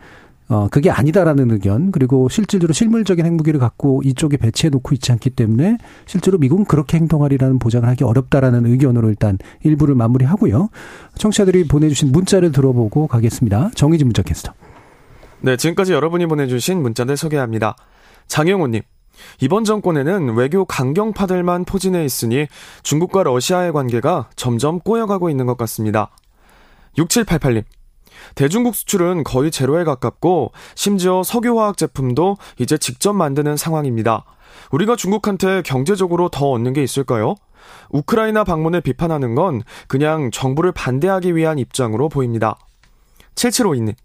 어, 0.49 0.67
그게 0.69 0.89
아니다라는 0.89 1.51
의견, 1.51 1.91
그리고 1.91 2.29
실질적으로 2.29 2.73
실물적인 2.73 3.25
핵무기를 3.25 3.59
갖고 3.59 4.01
이쪽에 4.03 4.37
배치해 4.37 4.69
놓고 4.69 4.93
있지 4.95 5.11
않기 5.11 5.31
때문에 5.31 5.77
실제로 6.05 6.37
미국은 6.37 6.65
그렇게 6.65 6.97
행동하리라는 6.97 7.59
보장을 7.59 7.87
하기 7.89 8.03
어렵다라는 8.03 8.65
의견으로 8.65 9.09
일단 9.09 9.37
일부를 9.63 9.95
마무리하고요. 9.95 10.69
청취자들이 11.15 11.67
보내주신 11.67 12.11
문자를 12.11 12.51
들어보고 12.51 13.07
가겠습니다. 13.07 13.71
정의진 13.75 14.07
문자 14.07 14.21
캐스터. 14.21 14.53
네, 15.41 15.57
지금까지 15.57 15.93
여러분이 15.93 16.25
보내주신 16.27 16.81
문자들 16.81 17.17
소개합니다. 17.17 17.75
장영호님. 18.27 18.81
이번 19.41 19.63
정권에는 19.63 20.35
외교 20.35 20.65
강경파들만 20.65 21.65
포진해 21.65 22.03
있으니 22.03 22.47
중국과 22.81 23.23
러시아의 23.23 23.71
관계가 23.71 24.29
점점 24.35 24.79
꼬여가고 24.79 25.29
있는 25.29 25.45
것 25.45 25.57
같습니다. 25.57 26.09
6788님. 26.97 27.63
대중국 28.35 28.75
수출은 28.75 29.23
거의 29.23 29.51
제로에 29.51 29.83
가깝고 29.83 30.51
심지어 30.75 31.23
석유화학 31.23 31.77
제품도 31.77 32.37
이제 32.59 32.77
직접 32.77 33.13
만드는 33.13 33.57
상황입니다. 33.57 34.25
우리가 34.71 34.95
중국한테 34.95 35.61
경제적으로 35.63 36.29
더 36.29 36.51
얻는 36.51 36.73
게 36.73 36.83
있을까요? 36.83 37.35
우크라이나 37.89 38.43
방문을 38.43 38.81
비판하는 38.81 39.35
건 39.35 39.61
그냥 39.87 40.31
정부를 40.31 40.71
반대하기 40.71 41.35
위한 41.35 41.59
입장으로 41.59 42.09
보입니다. 42.09 42.57
7752님. 43.35 43.95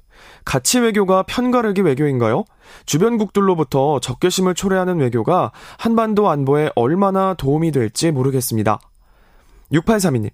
가치 0.45 0.81
외교가 0.81 1.23
편가르기 1.23 1.83
외교인가요? 1.83 2.45
주변국들로부터 2.87 4.01
적개심을 4.01 4.55
초래하는 4.55 4.99
외교가 4.99 5.53
한반도 5.79 6.29
안보에 6.29 6.71
얼마나 6.75 7.35
도움이 7.35 7.73
될지 7.73 8.11
모르겠습니다. 8.11 8.81
6832님. 9.73 10.31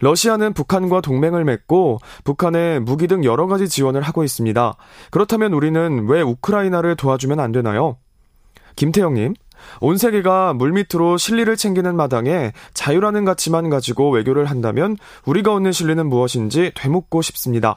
러시아는 0.00 0.52
북한과 0.52 1.00
동맹을 1.00 1.44
맺고 1.44 1.98
북한에 2.24 2.78
무기 2.78 3.06
등 3.06 3.24
여러 3.24 3.46
가지 3.46 3.68
지원을 3.68 4.02
하고 4.02 4.24
있습니다. 4.24 4.74
그렇다면 5.10 5.52
우리는 5.52 6.06
왜 6.08 6.22
우크라이나를 6.22 6.96
도와주면 6.96 7.40
안 7.40 7.52
되나요? 7.52 7.96
김태영님. 8.76 9.34
온 9.80 9.96
세계가 9.96 10.52
물밑으로 10.54 11.16
실리를 11.16 11.56
챙기는 11.56 11.96
마당에 11.96 12.52
자유라는 12.74 13.24
가치만 13.24 13.70
가지고 13.70 14.10
외교를 14.10 14.44
한다면 14.46 14.96
우리가 15.24 15.54
얻는 15.54 15.72
실리는 15.72 16.06
무엇인지 16.06 16.72
되묻고 16.74 17.22
싶습니다. 17.22 17.76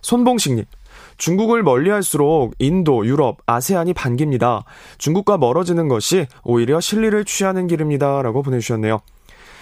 손봉식님. 0.00 0.64
중국을 1.16 1.62
멀리할수록 1.62 2.54
인도, 2.58 3.06
유럽, 3.06 3.38
아세안이 3.46 3.92
반깁니다. 3.92 4.64
중국과 4.98 5.38
멀어지는 5.38 5.88
것이 5.88 6.26
오히려 6.42 6.80
실리를 6.80 7.24
취하는 7.24 7.66
길입니다. 7.66 8.22
라고 8.22 8.42
보내주셨네요. 8.42 9.00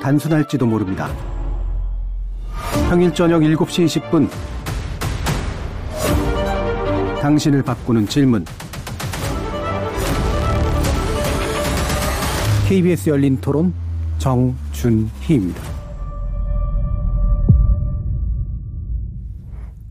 단순할지도 0.00 0.66
모릅니다. 0.66 1.08
평일 2.88 3.12
저녁 3.12 3.40
7시 3.40 3.86
20분 3.86 4.28
당신을 7.20 7.62
바꾸는 7.62 8.06
질문 8.06 8.44
KBS 12.68 13.10
열린 13.10 13.36
토론 13.40 13.72
정준희입니다. 14.18 15.62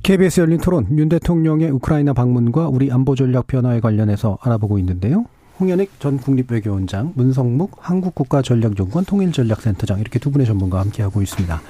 KBS 0.03 0.41
열린 0.41 0.59
토론 0.59 0.85
윤 0.97 1.09
대통령의 1.09 1.71
우크라이나 1.71 2.13
방문과 2.13 2.67
우리 2.67 2.91
안보 2.91 3.15
전략 3.15 3.47
변화에 3.47 3.79
관련해서 3.79 4.37
알아보고 4.41 4.77
있는데요. 4.79 5.25
홍현익 5.59 5.99
전 5.99 6.17
국립외교원장, 6.17 7.13
문성묵 7.15 7.77
한국국가전략연구원 7.79 9.05
통일전략센터장 9.05 9.99
이렇게 9.99 10.19
두 10.19 10.31
분의 10.31 10.45
전문가와 10.45 10.83
함께하고 10.83 11.21
있습니다. 11.21 11.61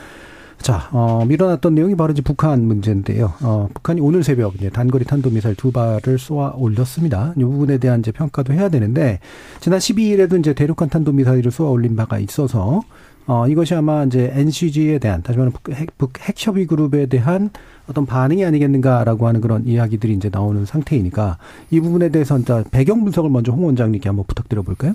자, 0.57 0.89
어, 0.91 1.23
밀어놨던 1.27 1.75
내용이 1.75 1.95
바로 1.95 2.11
이제 2.11 2.23
북한 2.23 2.65
문제인데요. 2.65 3.33
어, 3.43 3.69
북한이 3.73 4.01
오늘 4.01 4.23
새벽 4.23 4.55
이제 4.55 4.69
단거리 4.69 5.05
탄도미사일 5.05 5.55
두 5.55 5.71
발을 5.71 6.17
쏘아 6.17 6.53
올렸습니다. 6.57 7.33
이 7.37 7.43
부분에 7.43 7.77
대한 7.77 7.99
이제 7.99 8.11
평가도 8.11 8.53
해야 8.53 8.69
되는데 8.69 9.19
지난 9.59 9.79
12일에도 9.79 10.39
이제 10.39 10.53
대륙간 10.53 10.89
탄도미사일을 10.89 11.51
쏘아 11.51 11.69
올린 11.69 11.95
바가 11.95 12.17
있어서 12.17 12.81
어, 13.27 13.47
이것이 13.47 13.73
아마 13.73 14.03
이제 14.03 14.31
NCG에 14.33 14.99
대한, 14.99 15.23
다시 15.23 15.39
말하면 15.39 15.57
핵, 15.73 15.89
핵협의 16.19 16.67
그룹에 16.67 17.07
대한 17.07 17.49
어떤 17.87 18.05
반응이 18.05 18.45
아니겠는가라고 18.45 19.27
하는 19.27 19.41
그런 19.41 19.65
이야기들이 19.65 20.13
이제 20.13 20.29
나오는 20.31 20.65
상태이니까 20.65 21.37
이 21.71 21.79
부분에 21.79 22.09
대해서 22.09 22.37
일단 22.37 22.63
배경 22.71 23.03
분석을 23.03 23.29
먼저 23.29 23.51
홍 23.51 23.65
원장님께 23.65 24.09
한번 24.09 24.25
부탁드려 24.27 24.61
볼까요? 24.61 24.93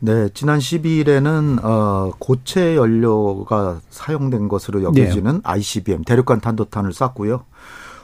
네, 0.00 0.28
지난 0.34 0.58
12일에는 0.58 1.64
어 1.64 2.12
고체 2.18 2.76
연료가 2.76 3.80
사용된 3.88 4.48
것으로 4.48 4.82
여겨지는 4.82 5.32
네. 5.32 5.40
ICBM 5.42 6.04
대륙간 6.04 6.40
탄도탄을 6.40 6.92
쐈고요. 6.92 7.44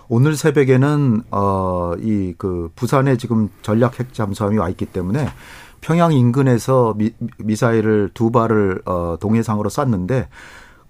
오늘 0.08 0.34
새벽에는 0.34 1.22
어이 1.30 2.34
그 2.38 2.70
부산에 2.74 3.16
지금 3.16 3.50
전략 3.62 4.00
핵 4.00 4.14
잠수함이 4.14 4.56
와 4.56 4.68
있기 4.70 4.86
때문에 4.86 5.28
평양 5.80 6.12
인근에서 6.12 6.94
미, 6.96 7.12
미사일을 7.38 8.10
두 8.14 8.30
발을 8.30 8.82
어 8.84 9.16
동해상으로 9.20 9.68
쐈는데 9.68 10.28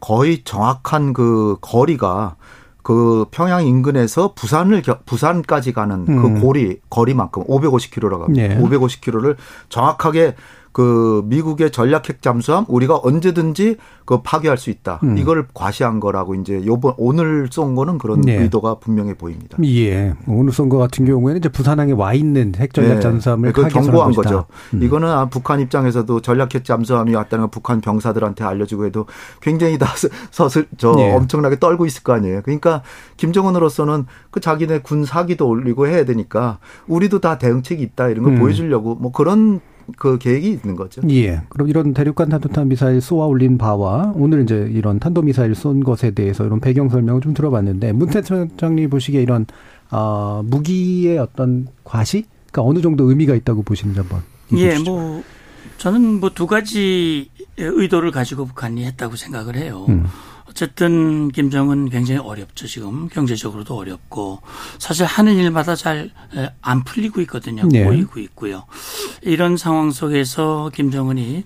거의 0.00 0.42
정확한 0.44 1.12
그 1.12 1.56
거리가 1.60 2.36
그 2.82 3.26
평양 3.30 3.66
인근에서 3.66 4.32
부산을 4.34 4.82
부산까지 5.04 5.72
가는 5.72 6.06
그 6.06 6.12
음. 6.12 6.40
고리 6.40 6.80
거리만큼 6.88 7.44
550km라고 7.44 8.22
합니다. 8.22 8.48
네. 8.48 8.58
550km를 8.58 9.36
정확하게 9.68 10.34
그 10.72 11.22
미국의 11.26 11.72
전략 11.72 12.08
핵 12.08 12.22
잠수함 12.22 12.64
우리가 12.68 13.00
언제든지 13.02 13.76
그 14.04 14.22
파괴할 14.22 14.56
수 14.56 14.70
있다. 14.70 15.00
음. 15.02 15.18
이걸 15.18 15.46
과시한 15.54 16.00
거라고 16.00 16.34
이제 16.34 16.62
요번 16.66 16.94
오늘 16.96 17.48
쏜 17.50 17.74
거는 17.74 17.98
그런 17.98 18.20
네. 18.20 18.36
의도가 18.36 18.76
분명해 18.76 19.14
보입니다. 19.14 19.56
예. 19.64 20.14
오늘 20.26 20.52
쏜 20.52 20.68
거 20.68 20.78
같은 20.78 21.04
경우에는 21.04 21.38
이제 21.38 21.48
부산항에 21.48 21.92
와 21.92 22.14
있는 22.14 22.52
핵 22.56 22.72
전략 22.72 22.94
네. 22.94 23.00
잠수함을 23.00 23.52
네. 23.52 23.68
경고한 23.68 24.12
거죠. 24.12 24.46
음. 24.74 24.82
이거는 24.82 25.08
아, 25.08 25.26
북한 25.26 25.58
입장에서도 25.60 26.20
전략 26.20 26.54
핵 26.54 26.64
잠수함이 26.64 27.14
왔다는 27.14 27.42
걸 27.44 27.50
북한 27.50 27.80
병사들한테 27.80 28.44
알려주고 28.44 28.86
해도 28.86 29.06
굉장히 29.40 29.78
다 29.78 29.86
서슬 30.30 30.66
저 30.78 30.92
네. 30.92 31.12
엄청나게 31.14 31.58
떨고 31.58 31.86
있을 31.86 32.02
거 32.04 32.12
아니에요. 32.12 32.42
그러니까 32.42 32.82
김정은으로서는 33.16 34.06
그 34.30 34.40
자기네 34.40 34.80
군 34.80 35.04
사기도 35.04 35.48
올리고 35.48 35.86
해야 35.88 36.04
되니까 36.04 36.58
우리도 36.86 37.20
다 37.20 37.38
대응책이 37.38 37.82
있다 37.82 38.08
이런 38.08 38.24
걸 38.24 38.34
음. 38.34 38.38
보여주려고 38.38 38.94
뭐 38.94 39.12
그런 39.12 39.60
그 39.96 40.18
계획이 40.18 40.50
있는 40.50 40.76
거죠. 40.76 41.02
예. 41.10 41.42
그럼 41.48 41.68
이런 41.68 41.94
대륙간 41.94 42.28
탄도탄 42.28 42.68
미사일 42.68 43.00
쏘아 43.00 43.26
올린 43.26 43.58
바와 43.58 44.12
오늘 44.16 44.42
이제 44.42 44.68
이런 44.72 44.98
탄도 44.98 45.22
미사일 45.22 45.54
쏜 45.54 45.82
것에 45.82 46.10
대해서 46.12 46.44
이런 46.44 46.60
배경 46.60 46.88
설명을 46.88 47.20
좀 47.20 47.34
들어봤는데 47.34 47.92
문태 47.92 48.22
총장님 48.22 48.90
보시기에 48.90 49.22
이런 49.22 49.46
어, 49.90 50.42
무기의 50.44 51.18
어떤 51.18 51.66
과시, 51.84 52.24
그러니까 52.52 52.62
어느 52.62 52.80
정도 52.80 53.08
의미가 53.08 53.34
있다고 53.34 53.62
보시는지 53.62 53.98
한번. 53.98 54.22
예, 54.56 54.78
뭐 54.78 55.22
저는 55.78 56.20
뭐 56.20 56.30
두 56.30 56.46
가지 56.46 57.30
의도를 57.56 58.10
가지고 58.10 58.44
북한이 58.46 58.84
했다고 58.84 59.16
생각을 59.16 59.56
해요. 59.56 59.86
음. 59.88 60.06
어쨌든 60.50 61.30
김정은 61.30 61.88
굉장히 61.88 62.20
어렵죠. 62.20 62.66
지금 62.66 63.08
경제적으로도 63.08 63.76
어렵고 63.76 64.42
사실 64.78 65.06
하는 65.06 65.36
일마다 65.36 65.74
잘 65.74 66.10
안 66.62 66.84
풀리고 66.84 67.20
있거든요. 67.22 67.66
네. 67.68 67.84
보이고 67.84 68.20
있고요. 68.20 68.64
이런 69.22 69.56
상황 69.56 69.90
속에서 69.90 70.70
김정은이 70.74 71.44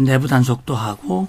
내부 0.00 0.26
단속도 0.28 0.74
하고 0.74 1.28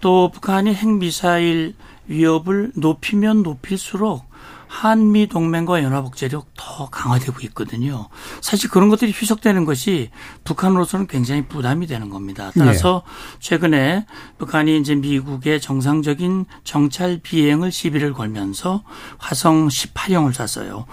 또 0.00 0.30
북한이 0.32 0.74
핵미사일 0.74 1.74
위협을 2.06 2.72
높이면 2.74 3.42
높일수록 3.42 4.24
한미 4.72 5.26
동맹과 5.26 5.82
연합국제력 5.82 6.46
더 6.56 6.88
강화되고 6.88 7.40
있거든요. 7.42 8.08
사실 8.40 8.70
그런 8.70 8.88
것들이 8.88 9.12
희석되는 9.12 9.66
것이 9.66 10.08
북한으로서는 10.44 11.08
굉장히 11.08 11.46
부담이 11.46 11.86
되는 11.86 12.08
겁니다. 12.08 12.50
따라서 12.58 13.02
네. 13.04 13.38
최근에 13.38 14.06
북한이 14.38 14.78
이제 14.78 14.94
미국의 14.94 15.60
정상적인 15.60 16.46
정찰 16.64 17.20
비행을 17.22 17.70
시비를 17.70 18.14
걸면서 18.14 18.82
화성 19.18 19.68
18형을 19.68 20.32
쐈어요. 20.32 20.86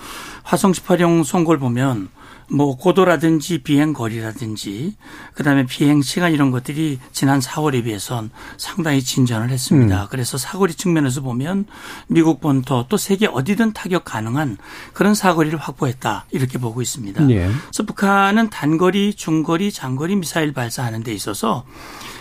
화성 0.43 0.73
18형 0.73 1.23
쏜걸 1.23 1.57
보면 1.57 2.09
뭐 2.51 2.75
고도라든지 2.77 3.59
비행 3.59 3.93
거리라든지 3.93 4.95
그다음에 5.33 5.65
비행 5.65 6.01
시간 6.01 6.33
이런 6.33 6.51
것들이 6.51 6.99
지난 7.11 7.39
4월에 7.39 7.83
비해선 7.83 8.31
상당히 8.57 9.01
진전을 9.01 9.49
했습니다. 9.49 10.03
음. 10.03 10.07
그래서 10.09 10.37
사거리 10.37 10.73
측면에서 10.73 11.21
보면 11.21 11.65
미국 12.07 12.41
본토 12.41 12.85
또 12.89 12.97
세계 12.97 13.27
어디든 13.27 13.73
타격 13.73 14.03
가능한 14.03 14.57
그런 14.93 15.13
사거리를 15.13 15.57
확보했다 15.59 16.25
이렇게 16.31 16.57
보고 16.57 16.81
있습니다. 16.81 17.29
예. 17.29 17.47
그래서 17.47 17.83
북한은 17.85 18.49
단거리, 18.49 19.13
중거리, 19.13 19.71
장거리 19.71 20.15
미사일 20.15 20.53
발사하는 20.53 21.03
데 21.03 21.13
있어서 21.13 21.65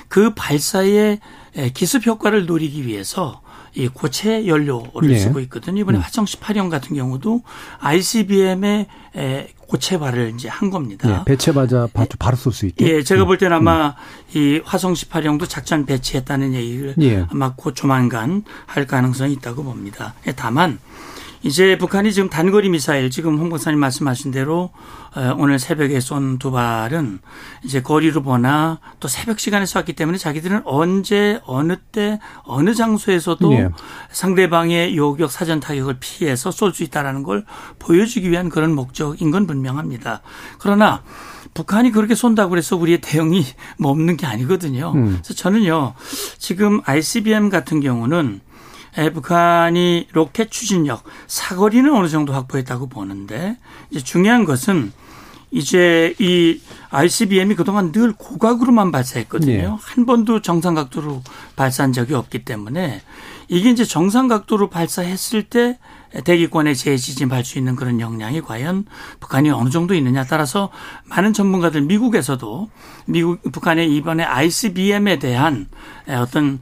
그 0.09 0.35
발사의 0.35 1.21
기습 1.75 2.07
효과를 2.07 2.47
노리기 2.47 2.87
위해서 2.87 3.41
이 3.75 3.89
고체 3.89 4.47
연료를 4.47 5.09
네. 5.09 5.19
쓰고 5.19 5.41
있거든요. 5.41 5.81
이번에 5.81 5.99
음. 5.99 6.03
화성 6.03 6.25
18형 6.25 6.71
같은 6.71 6.97
경우도 6.97 7.43
ICBM의 7.81 8.87
고체발을 9.69 10.33
이제 10.35 10.49
한 10.49 10.71
겁니다. 10.71 11.09
네, 11.09 11.23
배체 11.27 11.53
맞아 11.53 11.89
바로 12.19 12.37
쏠 12.37 12.53
수 12.53 12.67
있게. 12.67 12.87
예, 12.89 13.03
제가 13.03 13.25
볼 13.25 13.39
때는 13.39 13.57
아마 13.59 13.89
음. 13.89 14.39
이 14.39 14.61
화성 14.65 14.95
18형도 14.95 15.49
작전 15.49 15.85
배치했다는 15.87 16.55
얘기를 16.55 16.95
예. 17.01 17.27
아마 17.31 17.53
곧 17.55 17.75
조만간 17.75 18.45
할 18.67 18.87
가능성이 18.87 19.35
있다고 19.35 19.63
봅니다. 19.63 20.15
예, 20.27 20.33
다만 20.33 20.79
이제 21.43 21.79
북한이 21.79 22.13
지금 22.13 22.29
단거리 22.29 22.69
미사일 22.69 23.11
지금 23.11 23.39
홍 23.39 23.49
박사님 23.49 23.79
말씀하신 23.79 24.33
대로 24.33 24.71
어, 25.15 25.35
오늘 25.39 25.59
새벽에 25.59 26.01
쏜 26.01 26.39
두 26.39 26.51
발은 26.51 27.21
이제 27.65 27.81
거리로 27.81 28.23
보나 28.23 28.81
또 29.01 29.09
새벽 29.09 29.39
시간에 29.41 29.65
쐈기 29.67 29.95
때문에 29.95 30.19
자기들은 30.19 30.63
언제 30.65 31.41
어느 31.47 31.77
때 31.77 32.19
어느 32.45 32.75
장소에서도 32.75 33.51
네. 33.51 33.69
상대방의 34.11 34.97
요격 34.97 35.31
사전 35.31 35.61
타격을 35.61 35.97
피해서 36.01 36.51
쏠 36.51 36.73
수 36.73 36.83
있다라는 36.83 37.23
걸 37.23 37.45
보여주기 37.79 38.31
위한 38.31 38.49
그런 38.51 38.75
목적인 38.75 39.31
건 39.31 39.47
분명합니다. 39.47 40.21
그러나 40.59 41.03
북한이 41.55 41.93
그렇게 41.93 42.15
쏜다고 42.15 42.51
그래서 42.51 42.77
우리의 42.77 43.01
대응이 43.01 43.45
뭐 43.79 43.91
없는 43.91 44.17
게 44.17 44.27
아니거든요. 44.27 44.93
음. 44.95 45.19
그래서 45.23 45.35
저는요 45.35 45.95
지금 46.39 46.81
ICBM 46.85 47.49
같은 47.49 47.81
경우는 47.81 48.41
북한이 49.13 50.09
로켓 50.13 50.51
추진력 50.51 51.05
사거리는 51.27 51.93
어느 51.95 52.09
정도 52.09 52.33
확보했다고 52.33 52.89
보는데 52.89 53.57
이제 53.91 54.03
중요한 54.03 54.45
것은 54.45 54.93
이제 55.51 56.15
이 56.19 56.61
ICBM이 56.91 57.55
그동안 57.55 57.91
늘 57.93 58.13
고각으로만 58.13 58.93
발사했거든요. 58.93 59.53
네. 59.53 59.77
한 59.81 60.05
번도 60.05 60.43
정상 60.43 60.75
각도로 60.75 61.23
발사한 61.57 61.93
적이 61.93 62.15
없기 62.15 62.45
때문에 62.45 63.01
이게 63.49 63.71
이제 63.71 63.85
정상 63.85 64.29
각도로 64.29 64.69
발사했을 64.69 65.45
때 65.45 65.79
대기권에 66.25 66.75
재지진할 66.75 67.45
수 67.45 67.59
있는 67.59 67.77
그런 67.77 68.01
역량이 68.01 68.41
과연 68.41 68.87
북한이 69.21 69.51
어느 69.51 69.71
정도 69.71 69.95
있느냐 69.95 70.25
따라서 70.25 70.71
많은 71.05 71.33
전문가들 71.33 71.83
미국에서도 71.83 72.71
미국 73.07 73.43
북한의 73.53 73.95
이번에 73.95 74.25
ICBM에 74.25 75.19
대한 75.19 75.67
어떤 76.09 76.61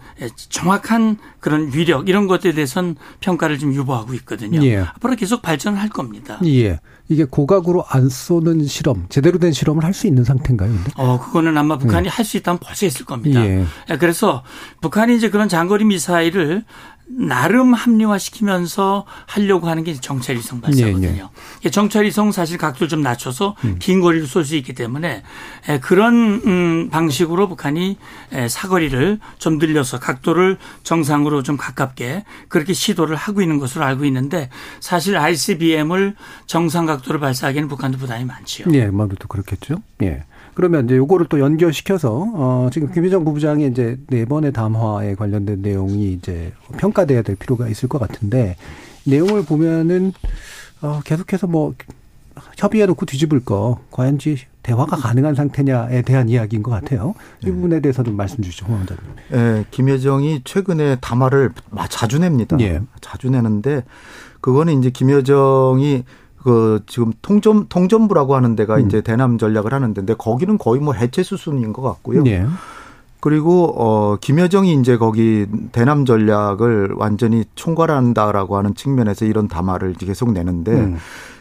정확한 0.48 1.18
그런 1.40 1.72
위력 1.72 2.08
이런 2.08 2.26
것들에 2.26 2.52
대해서는 2.54 2.96
평가를 3.20 3.58
좀 3.58 3.72
유보하고 3.72 4.14
있거든요. 4.14 4.64
예. 4.64 4.78
앞으로 4.78 5.14
계속 5.14 5.42
발전을 5.42 5.80
할 5.80 5.88
겁니다. 5.88 6.40
예. 6.44 6.80
이게 7.08 7.24
고각으로 7.24 7.84
안 7.88 8.08
쏘는 8.08 8.66
실험, 8.66 9.06
제대로 9.08 9.38
된 9.38 9.52
실험을 9.52 9.84
할 9.84 9.94
수 9.96 10.08
있는 10.08 10.24
상태인가요? 10.24 10.68
근데? 10.70 10.90
어, 10.96 11.18
그거는 11.20 11.56
아마 11.56 11.78
북한이 11.78 12.02
네. 12.04 12.10
할수 12.10 12.36
있다면 12.36 12.58
벌써 12.58 12.84
했을 12.84 13.06
겁니다. 13.06 13.46
예. 13.46 13.64
예. 13.90 13.96
그래서 13.96 14.42
북한이 14.80 15.16
이제 15.16 15.30
그런 15.30 15.48
장거리 15.48 15.84
미사일을 15.84 16.64
나름 17.08 17.72
합리화시키면서 17.72 19.04
하려고 19.26 19.68
하는 19.68 19.84
게 19.84 19.94
정찰 19.94 20.36
위성 20.36 20.60
발사거든요. 20.60 21.06
예, 21.08 21.22
예. 21.64 21.70
정찰 21.70 22.04
위성 22.04 22.32
사실 22.32 22.58
각도를 22.58 22.88
좀 22.88 23.00
낮춰서 23.00 23.54
음. 23.64 23.76
긴 23.78 24.00
거리를 24.00 24.26
쏠 24.26 24.44
수 24.44 24.54
있기 24.56 24.74
때문에 24.74 25.24
그런 25.80 26.40
음, 26.46 26.88
방식으로 26.90 27.48
북한이 27.48 27.96
사거리를 28.48 29.18
좀 29.38 29.58
늘려서 29.58 29.98
각도를 29.98 30.56
정상으로 30.84 31.42
좀 31.42 31.56
가깝게 31.56 32.24
그렇게 32.48 32.72
시도를 32.72 33.16
하고 33.16 33.42
있는 33.42 33.58
것으로 33.58 33.84
알고 33.84 34.04
있는데 34.04 34.50
사실 34.78 35.16
ICBM을 35.16 36.14
정상 36.46 36.86
각도로 36.86 37.18
발사하기에는 37.18 37.68
북한도 37.68 37.98
부담이 37.98 38.24
많지요. 38.24 38.66
예, 38.74 38.84
아무래도 38.86 39.26
그렇겠죠. 39.26 39.76
예. 40.02 40.24
그러면 40.56 40.86
이제 40.86 40.96
요거를 40.96 41.26
또 41.28 41.38
연결시켜서 41.38 42.32
어 42.34 42.70
지금 42.72 42.90
김희정 42.90 43.26
부부장의 43.26 43.68
이제 43.70 43.98
네 44.06 44.24
번의 44.24 44.54
담화에 44.54 45.14
관련된 45.14 45.60
내용이 45.60 46.14
이제 46.14 46.50
평가돼야 46.78 47.20
될 47.20 47.36
필요가 47.36 47.68
있을 47.68 47.90
것 47.90 47.98
같은데 47.98 48.56
내용을 49.04 49.44
보면은 49.44 50.14
어 50.80 51.00
계속해서 51.04 51.46
뭐 51.46 51.74
협의해 52.56 52.86
놓고 52.86 53.04
뒤집을 53.04 53.44
거 53.44 53.80
과연지 53.90 54.38
대화가 54.62 54.96
가능한 54.96 55.34
상태냐에 55.34 56.00
대한 56.00 56.30
이야기인 56.30 56.62
것 56.62 56.70
같아요. 56.70 57.14
이 57.42 57.46
네. 57.46 57.52
부분에 57.52 57.80
대해서 57.80 58.02
좀 58.02 58.16
말씀 58.16 58.42
주시죠, 58.42 58.64
홍 58.64 58.76
원장님. 58.76 59.04
예, 59.34 59.64
김여정이 59.70 60.40
최근에 60.44 60.96
담화를 61.02 61.52
자주 61.90 62.18
냅니다. 62.18 62.56
예. 62.60 62.80
자주 63.02 63.28
내는데 63.28 63.84
그거는 64.40 64.78
이제 64.78 64.88
김여정이 64.88 66.04
그 66.46 66.80
지금 66.86 67.12
통전 67.22 67.66
통전부라고 67.68 68.36
하는 68.36 68.54
데가 68.54 68.76
음. 68.76 68.86
이제 68.86 69.00
대남 69.00 69.36
전략을 69.36 69.74
하는데 69.74 70.00
근데 70.00 70.14
거기는 70.14 70.56
거의 70.58 70.80
뭐 70.80 70.94
해체 70.94 71.24
수순인 71.24 71.72
것 71.72 71.82
같고요. 71.82 72.22
네. 72.22 72.46
그리고 73.18 73.74
어 73.76 74.16
김여정이 74.20 74.74
이제 74.74 74.96
거기 74.96 75.46
대남 75.72 76.04
전략을 76.04 76.94
완전히 76.96 77.42
총괄한다라고 77.56 78.56
하는 78.56 78.76
측면에서 78.76 79.24
이런 79.24 79.48
담화를 79.48 79.94
계속 79.94 80.30
내는데 80.30 80.70
음. 80.70 80.98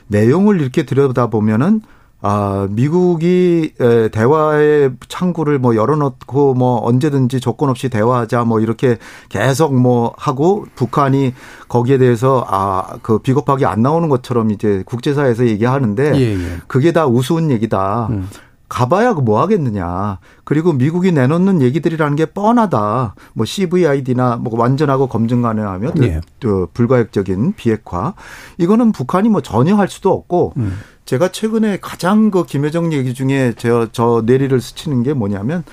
내용을 0.08 0.60
이렇게 0.60 0.88
들여다 0.88 1.28
보면은 1.28 1.82
아, 2.22 2.68
미국이 2.72 3.74
대화의 4.12 4.92
창구를 5.08 5.60
뭐 5.60 5.76
열어놓고 5.76 6.56
뭐 6.56 6.84
언제든지 6.84 7.40
조건 7.40 7.70
없이 7.70 7.90
대화하자 7.90 8.46
뭐 8.46 8.60
이렇게 8.60 8.98
계속 9.30 9.76
뭐 9.76 10.14
하고 10.18 10.66
북한이 10.76 11.34
거기에 11.68 11.98
대해서 11.98 12.46
아, 12.50 12.98
그 13.02 13.20
비겁하게 13.20 13.66
안 13.66 13.82
나오는 13.82 14.10
것처럼 14.10 14.52
이제 14.52 14.84
국제사회에서 14.86 15.48
얘기하는데 15.48 16.16
예, 16.16 16.34
예. 16.34 16.58
그게 16.68 16.92
다 16.92 17.06
우스운 17.06 17.52
얘기다. 17.52 18.08
음. 18.10 18.28
가봐야 18.68 19.14
그뭐 19.14 19.40
하겠느냐. 19.42 20.18
그리고 20.44 20.74
미국이 20.74 21.12
내놓는 21.12 21.62
얘기들이라는 21.62 22.16
게 22.16 22.26
뻔하다. 22.26 23.14
뭐 23.34 23.46
CVID나 23.46 24.38
뭐 24.38 24.60
완전하고 24.60 25.08
검증 25.08 25.44
가능하면 25.44 25.94
예. 26.02 26.22
그 26.42 26.68
불가역적인 26.74 27.54
비핵화. 27.56 28.16
이거는 28.58 28.92
북한이 28.92 29.30
뭐 29.30 29.42
전혀 29.42 29.76
할 29.76 29.88
수도 29.88 30.12
없고 30.12 30.54
음. 30.58 30.80
제가 31.06 31.30
최근에 31.30 31.80
가장 31.82 32.32
그 32.32 32.46
김여정 32.46 32.92
얘기 32.94 33.14
중에 33.14 33.54
저, 33.58 33.88
저 33.92 34.24
내리를 34.26 34.60
스치는 34.60 35.04
게 35.04 35.14
뭐냐면 35.14 35.64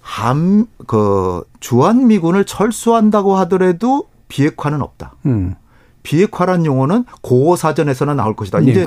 함, 0.00 0.66
그 0.86 1.42
주한 1.60 2.06
미군을 2.06 2.44
철수한다고 2.44 3.36
하더라도 3.38 4.08
비핵화는 4.28 4.80
없다. 4.80 5.14
음. 5.26 5.54
비핵화란 6.02 6.64
용어는 6.64 7.04
고어 7.20 7.56
사전에서는 7.56 8.16
나올 8.16 8.34
것이다. 8.34 8.64
예, 8.64 8.70
이제 8.70 8.86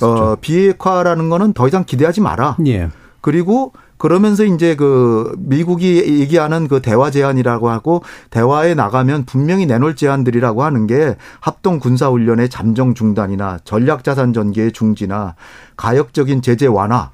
어, 0.00 0.36
비핵화라는 0.40 1.28
거는 1.28 1.52
더 1.52 1.68
이상 1.68 1.84
기대하지 1.84 2.22
마라. 2.22 2.56
예. 2.66 2.88
그리고 3.20 3.72
그러면서 4.02 4.44
이제 4.44 4.74
그 4.74 5.32
미국이 5.38 5.98
얘기하는 6.20 6.66
그 6.66 6.82
대화 6.82 7.12
제안이라고 7.12 7.70
하고 7.70 8.02
대화에 8.30 8.74
나가면 8.74 9.26
분명히 9.26 9.64
내놓을 9.64 9.94
제안들이라고 9.94 10.64
하는 10.64 10.88
게 10.88 11.14
합동 11.38 11.78
군사 11.78 12.08
훈련의 12.08 12.48
잠정 12.48 12.94
중단이나 12.94 13.60
전략 13.62 14.02
자산 14.02 14.32
전개의 14.32 14.72
중지나 14.72 15.36
가역적인 15.76 16.42
제재 16.42 16.66
완화 16.66 17.12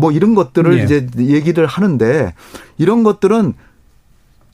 뭐 0.00 0.10
이런 0.10 0.34
것들을 0.34 0.78
예. 0.78 0.84
이제 0.84 1.06
얘기를 1.18 1.66
하는데 1.66 2.32
이런 2.78 3.02
것들은 3.02 3.52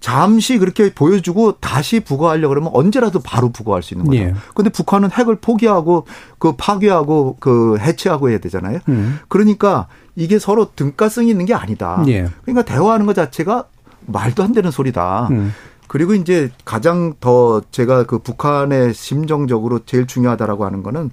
잠시 0.02 0.58
그렇게 0.58 0.92
보여주고 0.92 1.52
다시 1.60 2.00
부과하려고 2.00 2.48
그러면 2.50 2.70
언제라도 2.74 3.20
바로 3.20 3.50
부과할 3.50 3.84
수 3.84 3.94
있는 3.94 4.06
거죠. 4.06 4.18
예. 4.18 4.34
근데 4.54 4.68
북한은 4.68 5.12
핵을 5.12 5.36
포기하고 5.36 6.06
그 6.38 6.54
파괴하고 6.58 7.36
그 7.38 7.78
해체하고 7.78 8.28
해야 8.28 8.38
되잖아요. 8.38 8.80
음. 8.88 9.20
그러니까 9.28 9.86
이게 10.16 10.40
서로 10.40 10.72
등가성이 10.74 11.30
있는 11.30 11.46
게 11.46 11.54
아니다. 11.54 12.02
예. 12.08 12.28
그러니까 12.42 12.64
대화하는 12.64 13.06
것 13.06 13.14
자체가 13.14 13.66
말도 14.06 14.42
안 14.42 14.52
되는 14.52 14.72
소리다. 14.72 15.28
음. 15.30 15.54
그리고 15.86 16.14
이제 16.14 16.50
가장 16.64 17.14
더 17.20 17.62
제가 17.70 18.04
그 18.04 18.18
북한의 18.18 18.94
심정적으로 18.94 19.80
제일 19.86 20.08
중요하다라고 20.08 20.64
하는 20.64 20.82
거는 20.82 21.10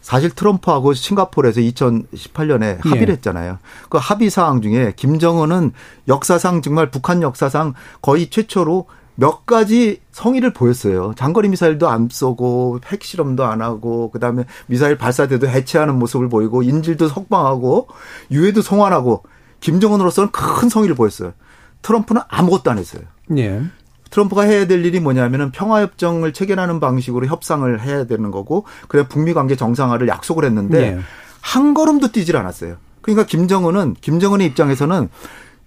사실 0.00 0.30
트럼프하고 0.30 0.94
싱가포르에서 0.94 1.60
2018년에 1.60 2.82
합의를 2.82 3.08
예. 3.08 3.12
했잖아요. 3.12 3.58
그 3.88 3.98
합의 3.98 4.30
사항 4.30 4.62
중에 4.62 4.94
김정은은 4.96 5.72
역사상 6.08 6.62
정말 6.62 6.90
북한 6.90 7.22
역사상 7.22 7.74
거의 8.00 8.30
최초로 8.30 8.86
몇 9.14 9.44
가지 9.44 10.00
성의를 10.12 10.54
보였어요. 10.54 11.12
장거리 11.16 11.48
미사일도 11.50 11.88
안 11.88 12.08
쏘고 12.10 12.80
핵실험도 12.86 13.44
안 13.44 13.60
하고 13.60 14.10
그다음에 14.10 14.44
미사일 14.66 14.96
발사대도 14.96 15.46
해체하는 15.46 15.98
모습을 15.98 16.30
보이고 16.30 16.62
인질도 16.62 17.08
석방하고 17.08 17.88
유해도 18.30 18.62
송환하고 18.62 19.24
김정은으로서는 19.60 20.30
큰 20.30 20.70
성의를 20.70 20.96
보였어요. 20.96 21.34
트럼프는 21.82 22.22
아무것도 22.28 22.70
안 22.70 22.78
했어요. 22.78 23.02
예. 23.36 23.62
트럼프가 24.10 24.42
해야 24.42 24.66
될 24.66 24.84
일이 24.84 25.00
뭐냐면은 25.00 25.50
평화협정을 25.52 26.32
체결하는 26.32 26.80
방식으로 26.80 27.26
협상을 27.26 27.80
해야 27.80 28.04
되는 28.04 28.30
거고 28.30 28.64
그래 28.88 29.06
북미 29.08 29.32
관계 29.32 29.56
정상화를 29.56 30.08
약속을 30.08 30.44
했는데 30.44 30.92
네. 30.92 30.98
한 31.40 31.74
걸음도 31.74 32.12
뛰질 32.12 32.36
않았어요. 32.36 32.76
그러니까 33.00 33.24
김정은은 33.26 33.96
김정은의 34.00 34.46
입장에서는 34.48 35.08